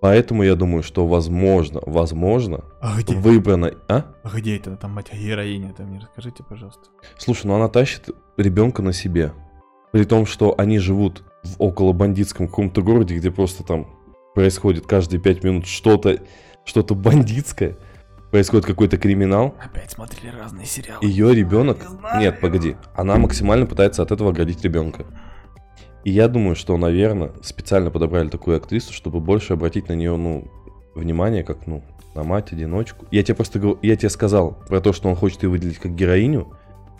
Поэтому 0.00 0.42
я 0.42 0.54
думаю, 0.54 0.82
что 0.82 1.06
возможно, 1.06 1.80
возможно, 1.86 2.64
А 2.82 3.00
где? 3.00 3.14
выбрано... 3.14 3.72
А? 3.88 4.04
А 4.22 4.28
где 4.36 4.56
это 4.58 4.76
там 4.76 4.90
мать 4.92 5.10
героиня? 5.14 5.70
Это 5.70 5.82
мне 5.84 5.98
расскажите, 5.98 6.44
пожалуйста. 6.46 6.82
Слушай, 7.16 7.46
ну 7.46 7.54
она 7.54 7.68
тащит 7.68 8.10
ребенка 8.36 8.82
на 8.82 8.92
себе. 8.92 9.32
При 9.92 10.04
том, 10.04 10.26
что 10.26 10.54
они 10.58 10.78
живут 10.78 11.22
в 11.42 11.54
около 11.58 11.92
бандитском 11.92 12.48
каком-то 12.48 12.82
городе, 12.82 13.16
где 13.16 13.30
просто 13.30 13.62
там 13.64 13.86
происходит 14.34 14.86
каждые 14.86 15.20
пять 15.20 15.42
минут 15.42 15.66
что-то, 15.66 16.18
что-то 16.66 16.94
бандитское, 16.94 17.76
происходит 18.34 18.66
какой-то 18.66 18.98
криминал. 18.98 19.54
Опять 19.60 19.92
смотрели 19.92 20.34
разные 20.36 20.66
сериалы. 20.66 21.06
Ее 21.06 21.32
ребенок... 21.32 21.78
Не. 22.14 22.22
Нет, 22.22 22.40
погоди. 22.40 22.74
Она 22.96 23.16
максимально 23.16 23.64
пытается 23.64 24.02
от 24.02 24.10
этого 24.10 24.30
оградить 24.30 24.60
ребенка. 24.64 25.06
И 26.02 26.10
я 26.10 26.26
думаю, 26.26 26.56
что, 26.56 26.76
наверное, 26.76 27.30
специально 27.44 27.92
подобрали 27.92 28.28
такую 28.28 28.56
актрису, 28.56 28.92
чтобы 28.92 29.20
больше 29.20 29.52
обратить 29.52 29.88
на 29.88 29.92
нее, 29.92 30.16
ну, 30.16 30.48
внимание, 30.96 31.44
как, 31.44 31.68
ну, 31.68 31.84
на 32.16 32.24
мать-одиночку. 32.24 33.06
Я 33.12 33.22
тебе 33.22 33.36
просто 33.36 33.60
говорю, 33.60 33.78
я 33.82 33.94
тебе 33.94 34.10
сказал 34.10 34.58
про 34.66 34.80
то, 34.80 34.92
что 34.92 35.08
он 35.08 35.14
хочет 35.14 35.44
ее 35.44 35.48
выделить 35.48 35.78
как 35.78 35.94
героиню. 35.94 36.54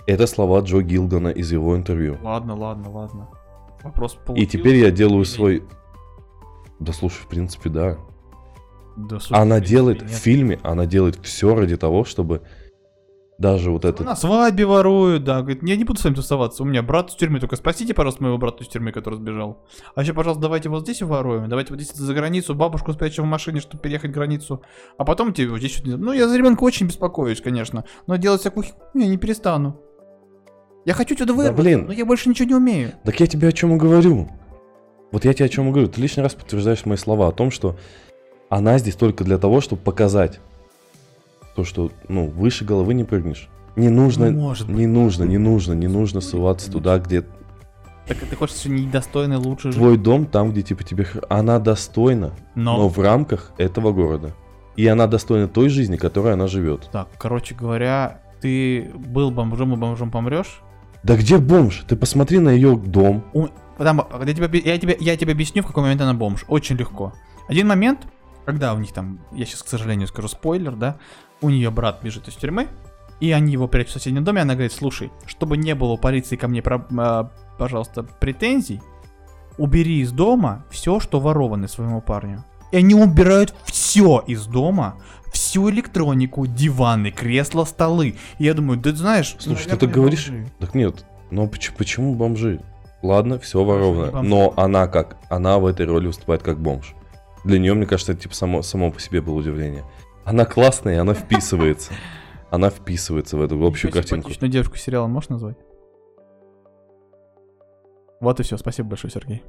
Это 0.06 0.28
слова 0.28 0.60
Джо 0.60 0.82
Гилгана 0.82 1.30
из 1.30 1.50
его 1.50 1.76
интервью. 1.76 2.16
Ладно, 2.22 2.54
ладно, 2.54 2.92
ладно. 2.92 3.28
Вопрос 3.82 4.12
И 4.12 4.24
получился 4.24 4.52
теперь 4.52 4.76
я 4.76 4.92
делаю 4.92 5.24
свой... 5.24 5.64
Да 6.78 6.92
слушай, 6.92 7.22
в 7.22 7.26
принципе, 7.26 7.70
да. 7.70 7.98
Да, 8.96 9.18
слушай, 9.20 9.40
Она 9.40 9.56
в 9.58 9.62
делает 9.62 10.02
в 10.02 10.06
нет. 10.06 10.14
фильме, 10.14 10.60
она 10.62 10.86
делает 10.86 11.16
все 11.22 11.54
ради 11.54 11.76
того, 11.76 12.04
чтобы 12.04 12.42
даже 13.36 13.72
вот 13.72 13.84
этот... 13.84 14.06
На 14.06 14.14
свадьбе 14.14 14.64
воруют, 14.64 15.24
да. 15.24 15.40
Говорит, 15.40 15.62
я 15.64 15.74
не 15.76 15.82
буду 15.84 15.98
с 15.98 16.04
вами 16.04 16.14
тусоваться. 16.14 16.62
У 16.62 16.66
меня 16.66 16.82
брат 16.84 17.10
в 17.10 17.16
тюрьме, 17.16 17.40
только 17.40 17.56
спасите, 17.56 17.92
пожалуйста, 17.92 18.22
моего 18.22 18.38
брата 18.38 18.62
из 18.62 18.68
тюрьмы, 18.68 18.92
который 18.92 19.16
сбежал. 19.16 19.64
А 19.96 20.02
еще, 20.02 20.14
пожалуйста, 20.14 20.40
давайте 20.42 20.68
вот 20.68 20.82
здесь 20.84 21.02
воруем. 21.02 21.48
Давайте 21.48 21.72
вот 21.72 21.80
здесь 21.82 21.96
за 21.96 22.14
границу, 22.14 22.54
бабушку 22.54 22.92
спрячем 22.92 23.24
в 23.24 23.26
машине, 23.26 23.60
чтобы 23.60 23.82
переехать 23.82 24.12
границу. 24.12 24.62
А 24.98 25.04
потом 25.04 25.32
тебе 25.32 25.48
вот 25.48 25.58
здесь... 25.58 25.82
вот- 25.84 25.98
Ну, 25.98 26.12
я 26.12 26.28
за 26.28 26.38
ребенка 26.38 26.62
очень 26.62 26.86
беспокоюсь, 26.86 27.40
конечно. 27.40 27.84
Но 28.06 28.14
делать 28.16 28.40
всякую 28.42 28.64
херню 28.66 29.02
я 29.04 29.08
не 29.08 29.16
перестану. 29.16 29.80
Я 30.84 30.94
хочу 30.94 31.16
туда 31.16 31.32
вырваться, 31.32 31.60
блин. 31.60 31.86
но 31.86 31.92
я 31.92 32.04
больше 32.06 32.28
ничего 32.28 32.46
не 32.46 32.54
умею. 32.54 32.92
Так 33.04 33.18
я 33.18 33.26
тебе 33.26 33.48
о 33.48 33.52
чем 33.52 33.74
и 33.74 33.78
говорю. 33.78 34.28
Вот 35.10 35.24
я 35.24 35.32
тебе 35.34 35.46
о 35.46 35.48
чем 35.48 35.68
и 35.68 35.70
говорю. 35.72 35.88
Ты 35.88 36.00
лишний 36.00 36.22
раз 36.22 36.34
подтверждаешь 36.34 36.84
мои 36.86 36.96
слова 36.98 37.26
о 37.28 37.32
том, 37.32 37.50
что 37.50 37.76
она 38.56 38.78
здесь 38.78 38.94
только 38.96 39.24
для 39.24 39.38
того, 39.38 39.60
чтобы 39.60 39.82
показать 39.82 40.40
то, 41.56 41.64
что, 41.64 41.90
ну, 42.08 42.26
выше 42.26 42.64
головы 42.64 42.94
не 42.94 43.04
прыгнешь. 43.04 43.48
Не 43.76 43.88
нужно, 43.88 44.30
Ну, 44.30 44.40
может 44.40 44.66
быть. 44.68 44.76
не 44.76 44.86
нужно, 44.86 45.24
не 45.24 45.38
нужно, 45.38 45.72
не 45.72 45.88
нужно 45.88 46.20
ссылаться 46.20 46.70
туда, 46.70 46.98
где 46.98 47.22
Так 48.06 48.18
ты 48.18 48.36
хочешь, 48.36 48.56
что 48.56 48.68
недостойный 48.70 49.36
лучше 49.36 49.68
жить? 49.72 49.76
твой 49.80 49.96
дом, 49.98 50.26
там, 50.26 50.52
где 50.52 50.62
типа 50.62 50.84
тебе... 50.84 51.06
Она 51.28 51.58
достойна, 51.58 52.32
Но... 52.54 52.76
но 52.78 52.88
в 52.88 52.98
рамках 53.00 53.52
этого 53.58 53.92
города. 53.92 54.32
И 54.76 54.86
она 54.86 55.06
достойна 55.06 55.48
той 55.48 55.68
жизни, 55.68 55.96
которой 55.96 56.34
она 56.34 56.46
живет. 56.46 56.88
Так, 56.92 57.08
короче 57.18 57.54
говоря, 57.54 58.20
ты 58.40 58.90
был 58.94 59.30
бомжом 59.30 59.72
и 59.74 59.76
бомжом 59.76 60.10
помрешь? 60.10 60.60
Да 61.02 61.16
где 61.16 61.38
бомж? 61.38 61.84
Ты 61.88 61.96
посмотри 61.96 62.38
на 62.38 62.50
ее 62.50 62.76
дом. 62.76 63.24
У- 63.32 63.48
Потому, 63.76 64.06
я, 64.24 64.32
тебе, 64.34 64.58
я, 64.64 64.78
тебе, 64.78 64.96
я 65.00 65.16
тебе 65.16 65.32
объясню, 65.32 65.62
в 65.62 65.66
какой 65.66 65.82
момент 65.82 66.00
она 66.00 66.14
бомж. 66.14 66.44
Очень 66.48 66.76
легко. 66.76 67.12
Один 67.48 67.66
момент, 67.68 68.00
когда 68.44 68.74
у 68.74 68.78
них 68.78 68.92
там, 68.92 69.20
я 69.32 69.44
сейчас, 69.46 69.62
к 69.62 69.68
сожалению, 69.68 70.08
скажу 70.08 70.28
спойлер, 70.28 70.72
да, 70.72 70.96
у 71.40 71.50
нее 71.50 71.70
брат 71.70 72.02
бежит 72.02 72.28
из 72.28 72.34
тюрьмы, 72.34 72.68
и 73.20 73.30
они 73.32 73.52
его 73.52 73.68
прячут 73.68 73.90
в 73.90 73.94
соседнем 73.94 74.24
доме, 74.24 74.42
она 74.42 74.54
говорит, 74.54 74.72
слушай, 74.72 75.10
чтобы 75.26 75.56
не 75.56 75.74
было 75.74 75.92
у 75.92 75.96
полиции 75.98 76.36
ко 76.36 76.48
мне, 76.48 76.62
про- 76.62 76.86
а, 76.98 77.30
пожалуйста, 77.58 78.02
претензий, 78.02 78.80
убери 79.56 80.00
из 80.00 80.12
дома 80.12 80.64
все, 80.70 81.00
что 81.00 81.20
воровано 81.20 81.68
своему 81.68 82.00
парню. 82.00 82.44
И 82.72 82.76
они 82.76 82.94
убирают 82.94 83.54
все 83.64 84.24
из 84.26 84.46
дома, 84.46 84.96
всю 85.32 85.70
электронику, 85.70 86.46
диваны, 86.46 87.12
кресла, 87.12 87.64
столы. 87.64 88.16
И 88.38 88.44
я 88.44 88.54
думаю, 88.54 88.80
да 88.80 88.90
ты 88.90 88.96
знаешь... 88.96 89.36
Слушай, 89.38 89.70
ты 89.70 89.76
так 89.76 89.90
говоришь? 89.90 90.28
бомжи. 90.28 90.48
Так 90.58 90.74
нет, 90.74 91.04
но 91.30 91.46
почему, 91.46 91.76
почему 91.76 92.14
бомжи? 92.14 92.60
Ладно, 93.02 93.38
все 93.38 93.62
воровано. 93.62 94.22
Но 94.22 94.54
она 94.56 94.88
как? 94.88 95.18
Она 95.28 95.58
в 95.58 95.66
этой 95.66 95.86
роли 95.86 96.06
выступает 96.08 96.42
как 96.42 96.58
бомж. 96.58 96.94
Для 97.44 97.58
нее, 97.58 97.74
мне 97.74 97.86
кажется, 97.86 98.12
это 98.12 98.22
типа 98.22 98.34
само, 98.34 98.62
само 98.62 98.90
по 98.90 99.00
себе 99.00 99.20
было 99.20 99.34
удивление. 99.34 99.84
Она 100.24 100.44
классная, 100.44 101.00
она 101.00 101.14
вписывается. 101.14 101.92
Она 102.50 102.70
вписывается 102.70 103.36
в 103.36 103.42
эту 103.42 103.62
общую 103.64 103.92
картинку. 103.92 104.28
симпатичную 104.28 104.50
девушку 104.50 104.76
сериала 104.76 105.06
можешь 105.06 105.28
назвать? 105.28 105.56
Вот 108.20 108.40
и 108.40 108.42
все, 108.42 108.56
спасибо 108.56 108.90
большое, 108.90 109.12
Сергей. 109.12 109.42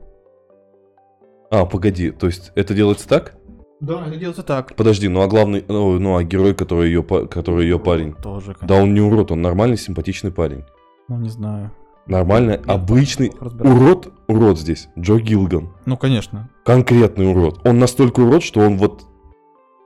А, 1.51 1.65
погоди, 1.65 2.11
то 2.11 2.25
есть 2.27 2.51
это 2.55 2.73
делается 2.73 3.07
так? 3.07 3.35
Да, 3.79 4.07
это 4.07 4.17
делается 4.17 4.43
так. 4.43 4.75
Подожди, 4.75 5.07
ну 5.07 5.21
а 5.21 5.27
главный, 5.27 5.63
ну, 5.67 5.99
ну, 5.99 6.17
а 6.17 6.23
герой, 6.23 6.55
который 6.55 6.87
ее, 6.87 7.03
который 7.03 7.63
ее 7.63 7.79
парень? 7.79 8.13
Тоже, 8.15 8.53
конечно. 8.53 8.67
Да 8.67 8.75
он 8.75 8.93
не 8.93 9.01
урод, 9.01 9.31
он 9.31 9.41
нормальный, 9.41 9.77
симпатичный 9.77 10.31
парень. 10.31 10.63
Ну, 11.07 11.17
не 11.17 11.29
знаю. 11.29 11.71
Нормальный, 12.07 12.57
Нет, 12.57 12.69
обычный 12.69 13.31
урод, 13.39 14.13
урод 14.27 14.59
здесь, 14.59 14.89
Джо 14.97 15.17
Гилган. 15.17 15.69
Ну, 15.85 15.97
конечно. 15.97 16.49
Конкретный 16.63 17.31
урод. 17.31 17.65
Он 17.67 17.79
настолько 17.79 18.19
урод, 18.19 18.43
что 18.43 18.59
он 18.59 18.77
вот 18.77 19.05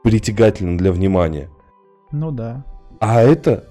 притягателен 0.04 0.76
для 0.76 0.92
внимания. 0.92 1.50
Ну 2.12 2.32
да. 2.32 2.66
А 3.00 3.22
это 3.22 3.66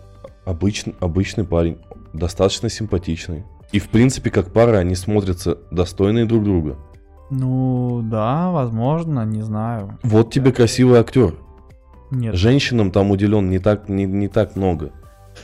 обычный, 0.47 0.95
обычный 1.01 1.45
парень, 1.45 1.79
достаточно 2.15 2.71
симпатичный. 2.71 3.45
И 3.73 3.79
в 3.81 3.91
принципе, 3.91 4.31
как 4.31 4.51
пара, 4.51 4.79
они 4.79 4.95
смотрятся 4.95 5.59
достойные 5.71 6.25
друг 6.25 6.45
друга. 6.45 6.77
Ну, 7.31 8.01
да, 8.03 8.51
возможно, 8.51 9.27
не 9.27 9.43
знаю. 9.43 9.99
Вот 10.03 10.33
тебе 10.33 10.53
красивый 10.53 10.99
актер. 11.01 11.35
Нет. 12.11 12.35
Женщинам 12.35 12.91
там 12.91 13.11
уделен 13.11 13.51
не 13.51 13.59
так, 13.59 13.91
не, 13.91 14.07
не 14.07 14.29
так 14.29 14.57
много. 14.57 14.93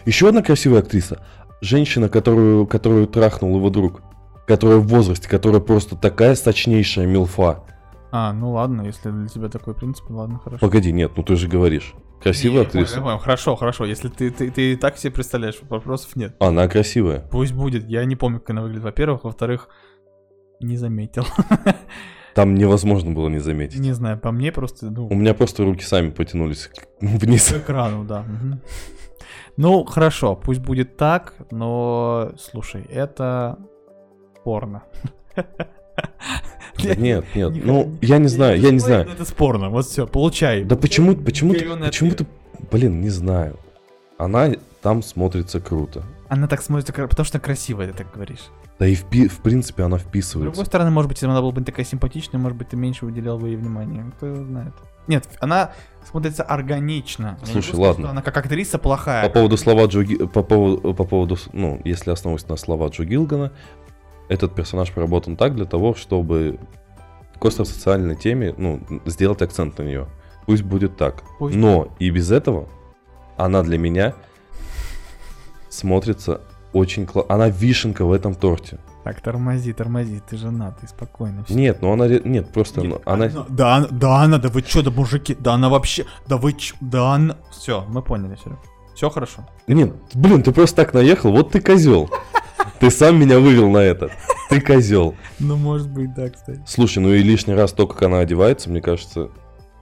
Еще 0.07 0.29
одна 0.29 0.43
красивая 0.43 0.81
актриса. 0.81 1.23
Женщина, 1.65 2.09
которую, 2.09 2.67
которую 2.67 3.07
трахнул 3.07 3.57
его 3.57 3.71
друг. 3.71 4.03
Которая 4.47 4.77
в 4.79 4.87
возрасте, 4.87 5.29
которая 5.29 5.61
просто 5.61 5.97
такая 5.97 6.35
сочнейшая 6.35 7.07
милфа. 7.07 7.65
А, 8.13 8.33
ну 8.33 8.53
ладно, 8.53 8.83
если 8.83 9.11
для 9.11 9.29
тебя 9.29 9.49
такой 9.49 9.75
принцип, 9.75 10.09
ладно, 10.11 10.39
хорошо. 10.39 10.61
Погоди, 10.61 10.93
нет, 10.93 11.13
ну 11.17 11.23
ты 11.23 11.37
же 11.37 11.49
говоришь. 11.49 11.95
Красивая 12.23 12.61
Не, 12.61 12.67
актриса. 12.67 12.97
я 12.97 13.03
понял. 13.03 13.19
Хорошо, 13.19 13.57
хорошо. 13.57 13.85
Если 13.87 14.09
ты, 14.09 14.31
ты, 14.31 14.51
ты 14.51 14.73
и 14.73 14.77
так 14.77 14.99
себе 14.99 15.13
представляешь, 15.13 15.59
вопросов 15.69 16.15
нет. 16.17 16.37
Она 16.41 16.69
красивая. 16.69 17.21
Пусть 17.31 17.53
будет. 17.55 17.89
Я 17.89 18.05
не 18.05 18.17
помню, 18.17 18.39
как 18.41 18.51
она 18.51 18.63
выглядит, 18.63 18.85
во-первых. 18.85 19.25
Во-вторых, 19.25 19.69
не 20.61 20.77
заметил. 20.77 21.25
Там 22.35 22.55
невозможно 22.55 23.13
было 23.13 23.29
не 23.29 23.39
заметить. 23.39 23.79
Не 23.79 23.93
знаю, 23.93 24.19
по 24.19 24.33
мне 24.33 24.53
просто, 24.53 24.91
ну, 24.91 25.07
У 25.09 25.15
меня 25.15 25.35
просто 25.35 25.65
руки 25.65 25.85
сами 25.85 26.11
потянулись 26.11 26.71
вниз. 27.01 27.49
к 27.49 27.57
экрану, 27.59 28.05
да. 28.05 28.23
мгм. 28.23 28.61
Ну, 29.57 29.85
хорошо, 29.85 30.37
пусть 30.37 30.61
будет 30.61 30.97
так, 30.97 31.35
но, 31.51 32.33
слушай, 32.39 32.83
это 32.91 33.59
порно. 34.45 34.83
Нет, 36.83 37.25
нет. 37.35 37.53
Не 37.53 37.61
Ну, 37.61 37.97
я 38.03 38.19
не 38.19 38.29
знаю, 38.29 38.61
я 38.61 38.71
не 38.71 38.81
знаю. 38.81 39.09
Это 39.09 39.25
спорно, 39.25 39.71
вот 39.71 39.87
все, 39.87 40.07
получай. 40.07 40.65
Да 40.65 40.77
почему, 40.77 41.15
почему 41.17 41.55
почему 41.55 42.11
ты, 42.11 42.27
блин, 42.71 43.01
не 43.01 43.11
знаю. 43.11 43.59
Она 44.19 44.53
там 44.83 45.03
смотрится 45.03 45.61
круто. 45.61 46.03
Она 46.29 46.47
так 46.47 46.63
смотрится, 46.63 46.93
потому 46.93 47.25
что 47.25 47.39
красивая, 47.39 47.89
ты 47.89 47.99
так 47.99 48.13
говоришь. 48.13 48.51
Да 48.79 48.87
и 48.87 48.95
в, 48.97 49.05
в 49.05 49.41
принципе 49.41 49.85
она 49.85 49.99
С 49.99 50.03
вписывается. 50.03 50.51
другой 50.53 50.67
стороны, 50.67 50.91
может 50.91 51.09
быть, 51.09 51.19
если 51.19 51.27
она 51.31 51.41
была 51.41 51.53
бы 51.53 51.63
такая 51.63 51.87
симпатичная, 51.87 52.41
может 52.41 52.59
быть, 52.59 52.69
ты 52.71 52.77
меньше 52.77 53.07
уделял 53.07 53.39
бы 53.39 53.49
ей 53.49 53.57
внимания. 53.57 54.11
Кто 54.17 54.35
знает. 54.35 54.73
Нет, 55.07 55.29
она 55.41 55.71
смотрится 56.11 56.43
органично. 56.43 57.39
Я 57.43 57.47
Слушай, 57.53 57.69
сказать, 57.69 57.79
ладно. 57.87 58.03
что 58.05 58.11
Она 58.11 58.23
как 58.23 58.37
актриса 58.37 58.79
плохая. 58.79 59.29
По 59.29 59.33
поводу 59.33 59.57
слова 59.57 59.85
Джо 59.87 60.27
по 60.27 60.43
поводу, 60.43 60.93
по 60.95 61.05
поводу, 61.05 61.37
с- 61.37 61.49
ну, 61.53 61.81
если 61.85 62.11
основываясь 62.11 62.49
на 62.49 62.57
слова 62.57 62.89
Джо 62.89 63.05
Гилгана, 63.05 63.53
этот 64.29 64.55
персонаж 64.55 64.91
проработан 64.91 65.37
так 65.37 65.55
для 65.55 65.67
того, 65.67 65.95
чтобы 65.95 66.59
к 67.39 67.45
остро-социальной 67.45 68.17
теме, 68.17 68.55
ну, 68.57 68.81
сделать 69.05 69.43
акцент 69.43 69.79
на 69.79 69.83
нее. 69.83 70.09
Пусть 70.47 70.63
будет 70.63 70.97
так. 70.97 71.23
Пусть. 71.39 71.55
Но 71.55 71.95
и 71.99 72.11
без 72.11 72.31
этого 72.33 72.69
она 73.37 73.63
для 73.63 73.79
меня 73.79 74.15
смотрится 75.69 76.41
очень 76.75 77.07
классно. 77.07 77.35
Она 77.35 77.49
вишенка 77.49 78.05
в 78.05 78.13
этом 78.13 78.35
торте. 78.35 78.79
Так, 79.05 79.21
тормози, 79.21 79.73
тормози, 79.73 80.23
ты 80.29 80.37
женатый, 80.37 80.89
спокойно. 80.89 81.45
всё. 81.45 81.55
Нет, 81.55 81.83
ну 81.83 81.93
она, 81.93 82.07
нет, 82.09 82.49
просто 82.53 82.81
Нет, 82.81 83.03
она, 83.05 83.27
она- 83.27 83.47
Да, 83.49 83.77
она- 83.77 83.89
да, 83.91 84.23
она, 84.23 84.39
да 84.39 84.49
вы 84.49 84.63
чё, 84.63 84.83
да 84.83 84.91
мужики, 84.91 85.37
да 85.39 85.55
она 85.55 85.69
вообще, 85.69 86.07
да 86.27 86.37
вы 86.39 86.55
чё, 86.55 86.75
да 86.81 87.13
она... 87.15 87.37
Все, 87.51 87.85
мы 87.89 88.03
поняли, 88.03 88.37
Серег. 88.43 88.59
Все 88.95 89.11
хорошо. 89.11 89.47
Нет, 89.67 89.93
блин, 90.15 90.43
ты 90.43 90.53
просто 90.53 90.77
так 90.77 90.95
наехал, 90.95 91.33
вот 91.33 91.51
ты 91.53 91.61
козел. 91.61 92.09
Ты 92.81 92.91
сам 92.91 93.19
меня 93.21 93.39
вывел 93.41 93.71
на 93.71 93.79
это. 93.79 94.11
Ты 94.49 94.61
козел. 94.61 95.15
Ну, 95.39 95.57
может 95.57 95.91
быть, 95.91 96.15
да, 96.15 96.29
кстати. 96.31 96.63
Слушай, 96.67 97.01
ну 97.01 97.13
и 97.13 97.23
лишний 97.23 97.55
раз 97.55 97.73
то, 97.73 97.87
как 97.87 98.03
она 98.03 98.21
одевается, 98.21 98.71
мне 98.71 98.81
кажется. 98.81 99.31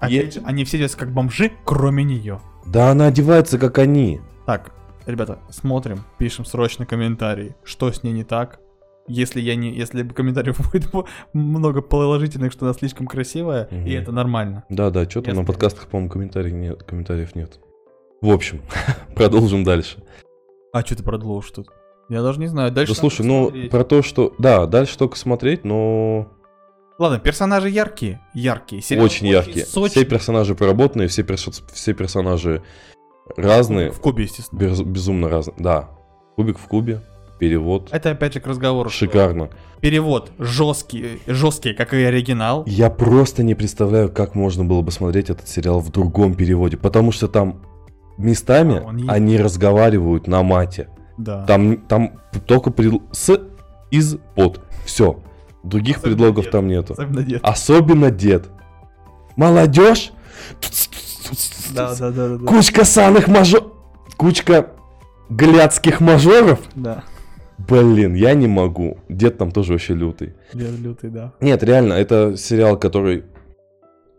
Опять 0.01 0.35
же, 0.35 0.41
они 0.45 0.65
все 0.65 0.79
одеваются 0.79 0.99
как 0.99 1.13
бомжи, 1.13 1.53
кроме 1.65 2.03
нее. 2.05 2.41
Да 2.67 2.91
она 2.91 3.07
одевается, 3.07 3.59
как 3.59 3.79
они. 3.79 4.21
Так, 4.47 4.73
ребята, 5.07 5.39
смотрим, 5.51 6.05
пишем 6.19 6.45
срочно 6.45 6.87
комментарии, 6.87 7.55
что 7.65 7.91
с 7.93 8.03
ней 8.03 8.13
не 8.13 8.25
так. 8.25 8.61
Если 9.09 9.41
я 9.41 9.57
не, 9.57 9.73
если 9.75 10.07
комментариев 10.07 10.59
будет 10.73 10.89
много 11.33 11.83
положительных, 11.83 12.53
что 12.53 12.67
она 12.67 12.75
слишком 12.75 13.07
красивая, 13.07 13.67
Мгм. 13.71 13.87
и 13.87 13.93
это 13.93 14.13
нормально. 14.13 14.65
Да, 14.69 14.91
да, 14.91 15.09
что-то 15.09 15.31
Ясно. 15.31 15.43
на 15.43 15.47
подкастах, 15.47 15.89
по-моему, 15.89 16.11
комментариев 16.11 16.53
нет. 16.55 16.83
Комментариев 16.85 17.35
нет. 17.35 17.59
В 18.21 18.31
общем, 18.31 18.63
продолжим 19.17 19.65
дальше. 19.65 20.03
А 20.73 20.83
что 20.83 20.97
ты 20.97 21.03
продолжишь 21.03 21.51
тут? 21.51 21.69
Я 22.09 22.23
даже 22.23 22.39
не 22.39 22.47
знаю. 22.47 22.71
Дальше. 22.71 22.95
Да 22.95 23.01
слушай, 23.01 23.25
ну 23.27 23.45
смотреть. 23.49 23.71
про 23.71 23.85
то, 23.85 24.03
что. 24.03 24.35
Да, 24.39 24.67
дальше 24.67 24.97
только 24.99 25.17
смотреть, 25.17 25.65
но 25.65 26.29
Ладно, 26.99 27.19
персонажи 27.19 27.69
яркие, 27.71 28.21
яркие. 28.35 28.83
Сериал 28.83 29.05
очень 29.07 29.27
яркие. 29.27 29.67
сочный. 29.67 30.03
Все 30.03 30.05
персонажи 30.05 30.55
проработанные, 30.55 31.09
все, 31.09 31.23
перс- 31.23 31.63
все 31.73 31.95
персонажи 31.95 32.63
разные. 33.37 33.91
В 33.91 34.01
кубе, 34.01 34.25
естественно. 34.25 34.59
Без- 34.59 34.81
безумно 34.83 35.29
разные. 35.29 35.55
Да. 35.59 35.91
Кубик 36.37 36.59
в 36.59 36.67
кубе, 36.67 37.01
перевод. 37.39 37.89
Это 37.93 38.11
опять 38.11 38.35
же 38.35 38.41
к 38.41 38.47
разговору. 38.47 38.91
Шикарно. 38.91 39.51
Перевод 39.81 40.31
жесткий, 40.39 41.21
жесткий, 41.27 41.73
как 41.75 41.93
и 41.93 42.03
оригинал. 42.03 42.65
Я 42.67 42.89
просто 42.89 43.43
не 43.43 43.55
представляю, 43.55 44.11
как 44.11 44.35
можно 44.35 44.65
было 44.65 44.81
бы 44.83 44.93
смотреть 44.93 45.29
этот 45.31 45.49
сериал 45.49 45.81
в 45.81 45.91
другом 45.91 46.35
переводе, 46.35 46.77
потому 46.77 47.11
что 47.13 47.27
там 47.29 47.63
местами 48.17 48.79
А, 48.79 48.83
он 48.87 49.05
они 49.11 49.37
разговаривают 49.39 50.27
на 50.29 50.43
мате. 50.43 50.89
Да. 51.19 51.45
Там, 51.47 51.79
там 51.79 52.21
только 52.47 52.71
пред- 52.71 53.01
с, 53.13 53.39
из, 53.91 54.17
под. 54.37 54.61
Все. 54.85 55.19
Других 55.65 55.99
Особенно 55.99 56.17
предлогов 56.17 56.45
дед. 56.45 56.53
там 56.53 56.67
нету. 56.69 56.93
Особенно 56.95 57.23
дед. 57.23 57.41
Особенно 57.45 58.11
дед. 58.11 58.49
Молодежь. 59.37 60.13
Да, 61.75 61.95
да, 61.95 62.11
да, 62.11 62.37
да. 62.37 62.47
Кучка 62.47 62.85
саных 62.85 63.29
мажор... 63.29 63.73
Кучка 64.17 64.71
глядских 65.29 66.01
мажоров. 66.01 66.61
Да. 66.75 67.05
Блин, 67.59 68.15
я 68.15 68.35
не 68.35 68.47
могу. 68.49 68.99
Дед 69.09 69.39
там 69.39 69.51
тоже 69.53 69.73
вообще 69.73 69.95
лютый. 69.95 70.35
Дед 70.53 70.79
лютый, 70.79 71.11
да. 71.11 71.33
Нет, 71.41 71.63
реально, 71.63 71.95
это 71.95 72.37
сериал, 72.37 72.79
который... 72.79 73.25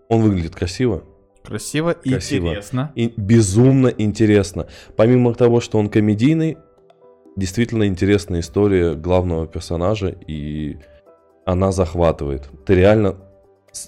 Он 0.09 0.21
выглядит 0.21 0.55
красиво. 0.55 1.03
Красиво 1.43 1.91
и 1.91 2.11
Красиво. 2.11 2.47
интересно. 2.49 2.91
И 2.95 3.13
безумно 3.17 3.87
интересно. 3.87 4.67
Помимо 4.95 5.33
того, 5.33 5.59
что 5.59 5.77
он 5.77 5.89
комедийный, 5.89 6.57
действительно 7.35 7.87
интересная 7.87 8.39
история 8.39 8.93
главного 8.93 9.47
персонажа, 9.47 10.15
и 10.27 10.77
она 11.45 11.71
захватывает. 11.71 12.49
Ты 12.65 12.75
реально... 12.75 13.15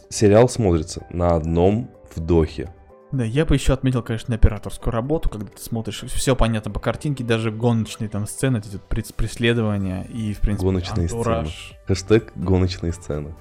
Сериал 0.09 0.49
смотрится 0.49 1.05
на 1.11 1.35
одном 1.35 1.91
вдохе. 2.15 2.73
Да, 3.11 3.23
я 3.23 3.45
бы 3.45 3.55
еще 3.55 3.73
отметил, 3.73 4.01
конечно, 4.01 4.35
операторскую 4.35 4.91
работу, 4.91 5.29
когда 5.29 5.45
ты 5.47 5.61
смотришь, 5.61 6.01
все 6.07 6.35
понятно 6.35 6.71
по 6.71 6.79
картинке, 6.79 7.23
даже 7.23 7.51
гоночные 7.51 8.09
там 8.09 8.25
сцены, 8.27 8.57
эти 8.57 8.69
вот 8.73 8.81
преследования 9.15 10.03
и, 10.05 10.33
в 10.33 10.39
принципе, 10.39 10.65
Гоночные 10.65 11.05
антураж, 11.05 11.73
Хэштег 11.87 12.33
гоночные 12.35 12.91
сцены. 12.91 13.33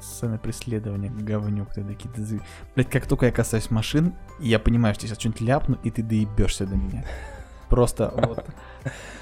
сцены 0.00 0.38
преследования, 0.38 1.10
говнюк 1.10 1.72
ты 1.74 1.84
такие. 1.84 2.08
Ты... 2.12 2.40
Блядь, 2.74 2.90
как 2.90 3.06
только 3.06 3.26
я 3.26 3.32
касаюсь 3.32 3.70
машин, 3.70 4.14
я 4.40 4.58
понимаю, 4.58 4.94
что 4.94 5.04
я 5.04 5.08
сейчас 5.08 5.18
что-нибудь 5.20 5.42
ляпну, 5.42 5.78
и 5.84 5.90
ты 5.90 6.02
доебешься 6.02 6.66
до 6.66 6.76
меня. 6.76 7.04
Просто 7.68 8.12
вот. 8.16 8.44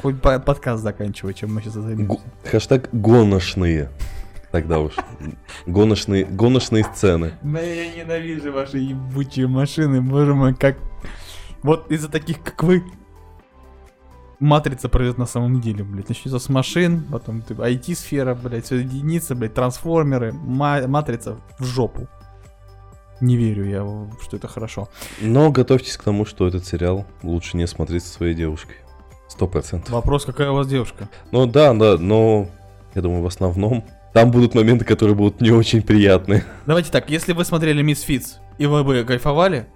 Хоть 0.01 0.23
по- 0.23 0.39
подкаст 0.39 0.83
заканчивай, 0.83 1.35
чем 1.35 1.53
мы 1.55 1.61
сейчас 1.61 1.75
займемся. 1.75 2.21
Хэштег 2.45 2.89
гоночные. 2.93 3.91
Тогда 4.51 4.81
уж. 4.81 4.95
Гоночные, 5.67 6.25
гоночные 6.25 6.85
сцены. 6.85 7.33
Да 7.43 7.61
я 7.61 7.95
ненавижу 7.95 8.53
ваши 8.53 8.79
ебучие 8.79 9.47
машины, 9.47 10.01
боже 10.01 10.35
мой, 10.35 10.55
как... 10.55 10.77
Вот 11.63 11.91
из-за 11.91 12.09
таких, 12.09 12.43
как 12.43 12.63
вы, 12.63 12.85
Матрица 14.41 14.89
пройдет 14.89 15.19
на 15.19 15.27
самом 15.27 15.61
деле, 15.61 15.83
блядь. 15.83 16.09
Начнется 16.09 16.39
с 16.39 16.49
машин, 16.49 17.05
потом 17.11 17.43
ты, 17.43 17.55
IT-сфера, 17.55 18.35
блядь, 18.37 18.67
все 18.67 18.77
единицы, 18.77 19.35
блядь, 19.35 19.55
трансформеры, 19.55 20.33
ма- 20.33 20.87
матрица 20.87 21.39
в 21.59 21.65
жопу. 21.65 22.07
Не 23.21 23.37
верю 23.37 23.65
я, 23.65 23.85
что 24.23 24.37
это 24.37 24.47
хорошо. 24.47 24.89
Но 25.21 25.51
готовьтесь 25.51 25.97
к 25.97 26.05
тому, 26.05 26.25
что 26.25 26.47
этот 26.47 26.65
сериал 26.65 27.05
лучше 27.25 27.57
не 27.57 27.67
смотреть 27.67 28.05
со 28.05 28.13
своей 28.13 28.35
девушкой. 28.35 28.77
Сто 29.27 29.49
процентов. 29.49 29.91
Вопрос, 29.91 30.25
какая 30.25 30.51
у 30.51 30.55
вас 30.55 30.69
девушка? 30.69 31.09
Ну 31.33 31.47
да, 31.47 31.75
да, 31.75 31.99
но 31.99 32.49
я 32.95 33.03
думаю, 33.03 33.23
в 33.23 33.27
основном 33.27 33.85
там 34.19 34.33
будут 34.33 34.55
моменты, 34.55 34.85
которые 34.85 35.15
будут 35.15 35.41
не 35.41 35.53
очень 35.53 35.81
приятные. 35.81 36.43
Давайте 36.67 36.91
так, 36.91 37.09
если 37.09 37.33
вы 37.33 37.45
смотрели 37.45 37.83
Мисс 37.83 38.01
Фитц 38.03 38.39
и 38.59 38.67
вы 38.67 38.83
бы 38.83 39.05
кайфовали, 39.05 39.67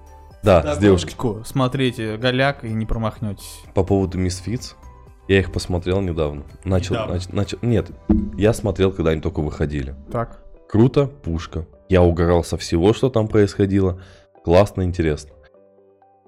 Да, 0.42 0.62
да, 0.62 0.74
с 0.74 0.78
девушкой. 0.78 1.44
смотрите 1.44 2.16
голяк 2.16 2.64
и 2.64 2.68
не 2.70 2.84
промахнетесь. 2.84 3.60
По 3.74 3.84
поводу 3.84 4.18
Мисс 4.18 4.38
Фитц, 4.38 4.72
я 5.28 5.38
их 5.38 5.52
посмотрел 5.52 6.00
недавно. 6.00 6.42
Начал, 6.64 6.94
Недавно? 6.94 7.14
нач- 7.14 7.28
начал, 7.32 7.58
нет, 7.62 7.90
я 8.36 8.52
смотрел, 8.52 8.90
когда 8.92 9.12
они 9.12 9.20
только 9.20 9.40
выходили. 9.40 9.94
Так. 10.10 10.42
Круто, 10.68 11.06
пушка. 11.06 11.66
Я 11.88 12.02
угорал 12.02 12.42
со 12.42 12.56
всего, 12.56 12.92
что 12.94 13.10
там 13.10 13.28
происходило. 13.28 14.02
Классно, 14.44 14.82
интересно. 14.82 15.30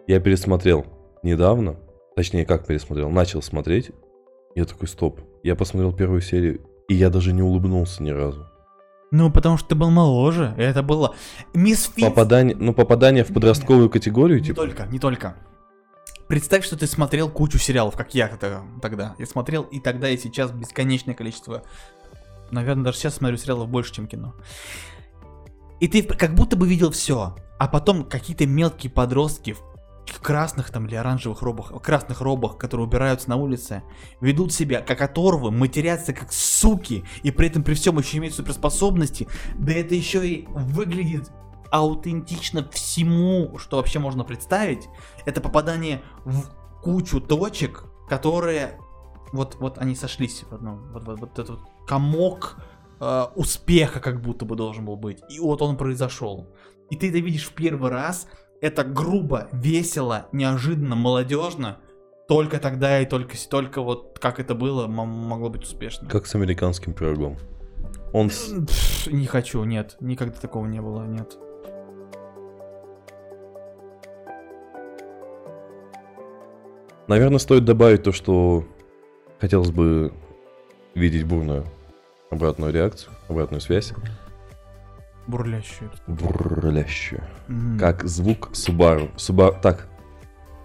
Я 0.06 0.20
пересмотрел 0.20 0.86
недавно, 1.24 1.76
точнее, 2.14 2.44
как 2.46 2.64
пересмотрел, 2.66 3.10
начал 3.10 3.42
смотреть. 3.42 3.90
Я 4.54 4.66
такой, 4.66 4.86
стоп. 4.86 5.20
Я 5.42 5.56
посмотрел 5.56 5.92
первую 5.92 6.20
серию, 6.20 6.60
и 6.88 6.94
я 6.94 7.10
даже 7.10 7.32
не 7.32 7.42
улыбнулся 7.42 8.02
ни 8.02 8.10
разу. 8.10 8.46
Ну, 9.10 9.30
потому 9.30 9.56
что 9.56 9.68
ты 9.68 9.74
был 9.74 9.90
моложе, 9.90 10.54
это 10.56 10.82
было... 10.82 11.14
Мисс 11.52 11.84
Фитц... 11.84 12.08
Попадание, 12.08 12.56
ну, 12.56 12.74
попадание 12.74 13.24
в 13.24 13.32
подростковую 13.32 13.88
категорию, 13.88 14.40
Не 14.40 14.46
типа. 14.46 14.62
только, 14.62 14.86
не 14.86 14.98
только. 14.98 15.36
Представь, 16.26 16.64
что 16.64 16.76
ты 16.76 16.86
смотрел 16.86 17.28
кучу 17.28 17.58
сериалов, 17.58 17.96
как 17.96 18.14
я 18.14 18.28
тогда. 18.28 19.14
Я 19.18 19.26
смотрел 19.26 19.62
и 19.62 19.78
тогда, 19.78 20.08
и 20.08 20.16
сейчас 20.16 20.50
бесконечное 20.50 21.14
количество 21.14 21.62
Наверное, 22.50 22.84
даже 22.84 22.98
сейчас 22.98 23.16
смотрю 23.16 23.36
сериалов 23.36 23.68
больше, 23.68 23.92
чем 23.92 24.06
кино. 24.06 24.34
И 25.80 25.88
ты 25.88 26.02
как 26.02 26.34
будто 26.34 26.56
бы 26.56 26.68
видел 26.68 26.90
все, 26.90 27.34
а 27.58 27.68
потом 27.68 28.04
какие-то 28.04 28.46
мелкие 28.46 28.92
подростки 28.92 29.52
в 29.52 29.60
красных 30.12 30.70
там 30.70 30.86
или 30.86 30.94
оранжевых 30.94 31.42
робах, 31.42 31.72
красных 31.82 32.20
робах, 32.20 32.56
которые 32.58 32.86
убираются 32.86 33.28
на 33.30 33.36
улице, 33.36 33.82
ведут 34.20 34.52
себя 34.52 34.80
как 34.80 35.00
оторвы, 35.00 35.50
матерятся 35.50 36.12
как 36.12 36.32
суки, 36.32 37.04
и 37.22 37.30
при 37.30 37.48
этом 37.48 37.62
при 37.62 37.74
всем 37.74 37.98
еще 37.98 38.18
имеют 38.18 38.34
суперспособности, 38.34 39.28
да 39.54 39.72
это 39.72 39.94
еще 39.94 40.26
и 40.26 40.46
выглядит 40.48 41.30
аутентично 41.70 42.68
всему, 42.70 43.58
что 43.58 43.78
вообще 43.78 43.98
можно 43.98 44.24
представить. 44.24 44.88
Это 45.24 45.40
попадание 45.40 46.02
в 46.24 46.44
кучу 46.82 47.20
точек, 47.20 47.84
которые 48.08 48.78
вот, 49.32 49.56
вот 49.58 49.78
они 49.78 49.96
сошлись 49.96 50.44
в 50.48 50.54
одном, 50.54 50.92
вот, 50.92 51.04
вот, 51.04 51.18
вот 51.18 51.38
этот 51.38 51.58
комок 51.86 52.58
э, 53.00 53.24
успеха 53.34 53.98
как 53.98 54.20
будто 54.20 54.44
бы 54.44 54.54
должен 54.54 54.84
был 54.84 54.96
быть. 54.96 55.18
И 55.28 55.40
вот 55.40 55.62
он 55.62 55.76
произошел. 55.76 56.54
И 56.90 56.96
ты 56.96 57.08
это 57.08 57.18
видишь 57.18 57.46
в 57.46 57.54
первый 57.54 57.90
раз, 57.90 58.28
это 58.64 58.82
грубо, 58.82 59.48
весело, 59.52 60.26
неожиданно, 60.32 60.96
молодежно, 60.96 61.76
только 62.26 62.58
тогда 62.58 62.98
и 62.98 63.04
только, 63.04 63.36
только 63.50 63.82
вот 63.82 64.18
как 64.18 64.40
это 64.40 64.54
было, 64.54 64.86
могло 64.86 65.50
быть 65.50 65.64
успешно. 65.64 66.08
Как 66.08 66.24
с 66.24 66.34
американским 66.34 66.94
пирогом. 66.94 67.36
Он... 68.14 68.30
Пфф, 68.30 69.08
не 69.08 69.26
хочу, 69.26 69.62
нет, 69.64 69.98
никогда 70.00 70.40
такого 70.40 70.64
не 70.66 70.80
было, 70.80 71.04
нет. 71.04 71.36
Наверное, 77.06 77.38
стоит 77.38 77.66
добавить 77.66 78.02
то, 78.02 78.12
что 78.12 78.64
хотелось 79.40 79.72
бы 79.72 80.14
видеть 80.94 81.24
бурную 81.24 81.66
обратную 82.30 82.72
реакцию, 82.72 83.12
обратную 83.28 83.60
связь. 83.60 83.92
Бурлящую. 85.26 85.90
Бурлящую. 86.06 87.22
Mm. 87.48 87.78
Как 87.78 88.04
звук 88.04 88.50
Subaru. 88.52 89.14
Subaru. 89.16 89.60
Так, 89.60 89.88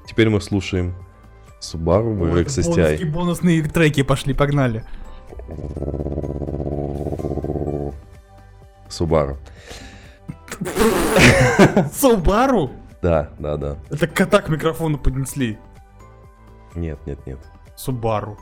теперь 0.07 0.29
мы 0.29 0.41
слушаем 0.41 0.95
Subaru 1.61 2.13
в 2.13 2.23
RX 2.23 2.45
STI. 2.63 3.05
Бонусные 3.05 3.63
треки 3.63 4.03
пошли, 4.03 4.33
погнали. 4.33 4.83
Subaru. 8.89 9.37
Subaru? 11.91 12.71
Да, 13.01 13.29
да, 13.39 13.55
да. 13.57 13.77
Это 13.89 14.07
кота 14.07 14.41
к 14.41 14.49
микрофону 14.49 14.97
поднесли. 14.97 15.57
Нет, 16.75 16.99
нет, 17.05 17.25
нет. 17.25 17.39
Субару. 17.75 18.37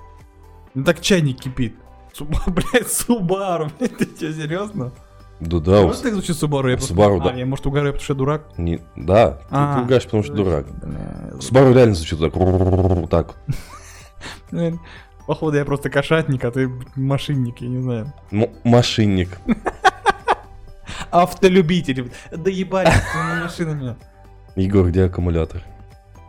Ну 0.73 0.84
так 0.84 0.99
чайник 1.02 1.39
кипит. 1.39 1.76
Суба, 2.14 2.41
блядь, 2.48 2.91
Субару. 2.91 3.69
Ты 3.80 4.06
что, 4.06 4.34
серьезно? 4.34 4.91
Да, 5.40 5.60
да. 5.60 5.82
Может 5.84 6.02
так 6.02 6.14
звучит 6.14 6.36
Субару? 6.36 6.70
Я 6.70 6.80
Субару, 6.80 7.16
просто... 7.18 7.30
да. 7.30 7.36
А, 7.36 7.40
я, 7.40 7.46
может, 7.46 7.66
угораю, 7.68 7.94
потому 7.94 8.04
что 8.04 8.14
я 8.14 8.18
дурак? 8.18 8.42
Не... 8.58 8.80
Да, 8.96 9.40
А. 9.52 9.76
ты 9.76 9.82
ругаешь, 9.82 10.04
потому 10.06 10.24
что 10.24 10.34
дурак. 10.34 10.66
Субару 11.40 11.74
реально 11.74 11.94
звучит 11.96 12.20
так. 12.20 12.34
Так. 13.10 13.36
Походу, 15.28 15.58
я 15.58 15.66
просто 15.66 15.90
кошатник, 15.90 16.44
а 16.46 16.52
ты 16.52 16.72
машинник, 16.96 17.60
я 17.62 17.68
не 17.68 17.82
знаю. 17.82 18.14
М- 18.32 18.50
машинник. 18.64 19.38
Автолюбитель. 21.12 22.12
Да 22.32 22.50
ебать, 22.50 22.94
машинами. 23.44 23.96
Егор, 24.56 24.88
где 24.88 25.04
аккумулятор? 25.04 25.62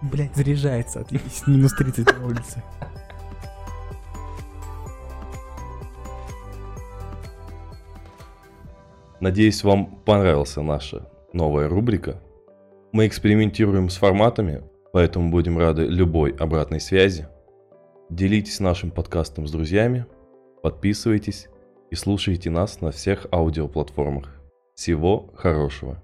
Блять, 0.02 0.34
заряжается, 0.36 1.00
отъебись, 1.00 1.42
минус 1.46 1.72
30 1.74 2.18
на 2.18 2.26
улице. 2.26 2.62
Надеюсь, 9.20 9.64
вам 9.64 9.86
понравилась 10.04 10.56
наша 10.56 11.08
новая 11.32 11.68
рубрика. 11.68 12.20
Мы 12.92 13.06
экспериментируем 13.06 13.88
с 13.88 13.96
форматами, 13.96 14.62
поэтому 14.92 15.30
будем 15.30 15.58
рады 15.58 15.84
любой 15.84 16.30
обратной 16.32 16.80
связи. 16.80 17.28
Делитесь 18.10 18.60
нашим 18.60 18.90
подкастом 18.90 19.46
с 19.46 19.52
друзьями, 19.52 20.06
подписывайтесь 20.62 21.48
и 21.90 21.94
слушайте 21.94 22.50
нас 22.50 22.80
на 22.80 22.92
всех 22.92 23.26
аудиоплатформах. 23.32 24.40
Всего 24.74 25.30
хорошего! 25.34 26.00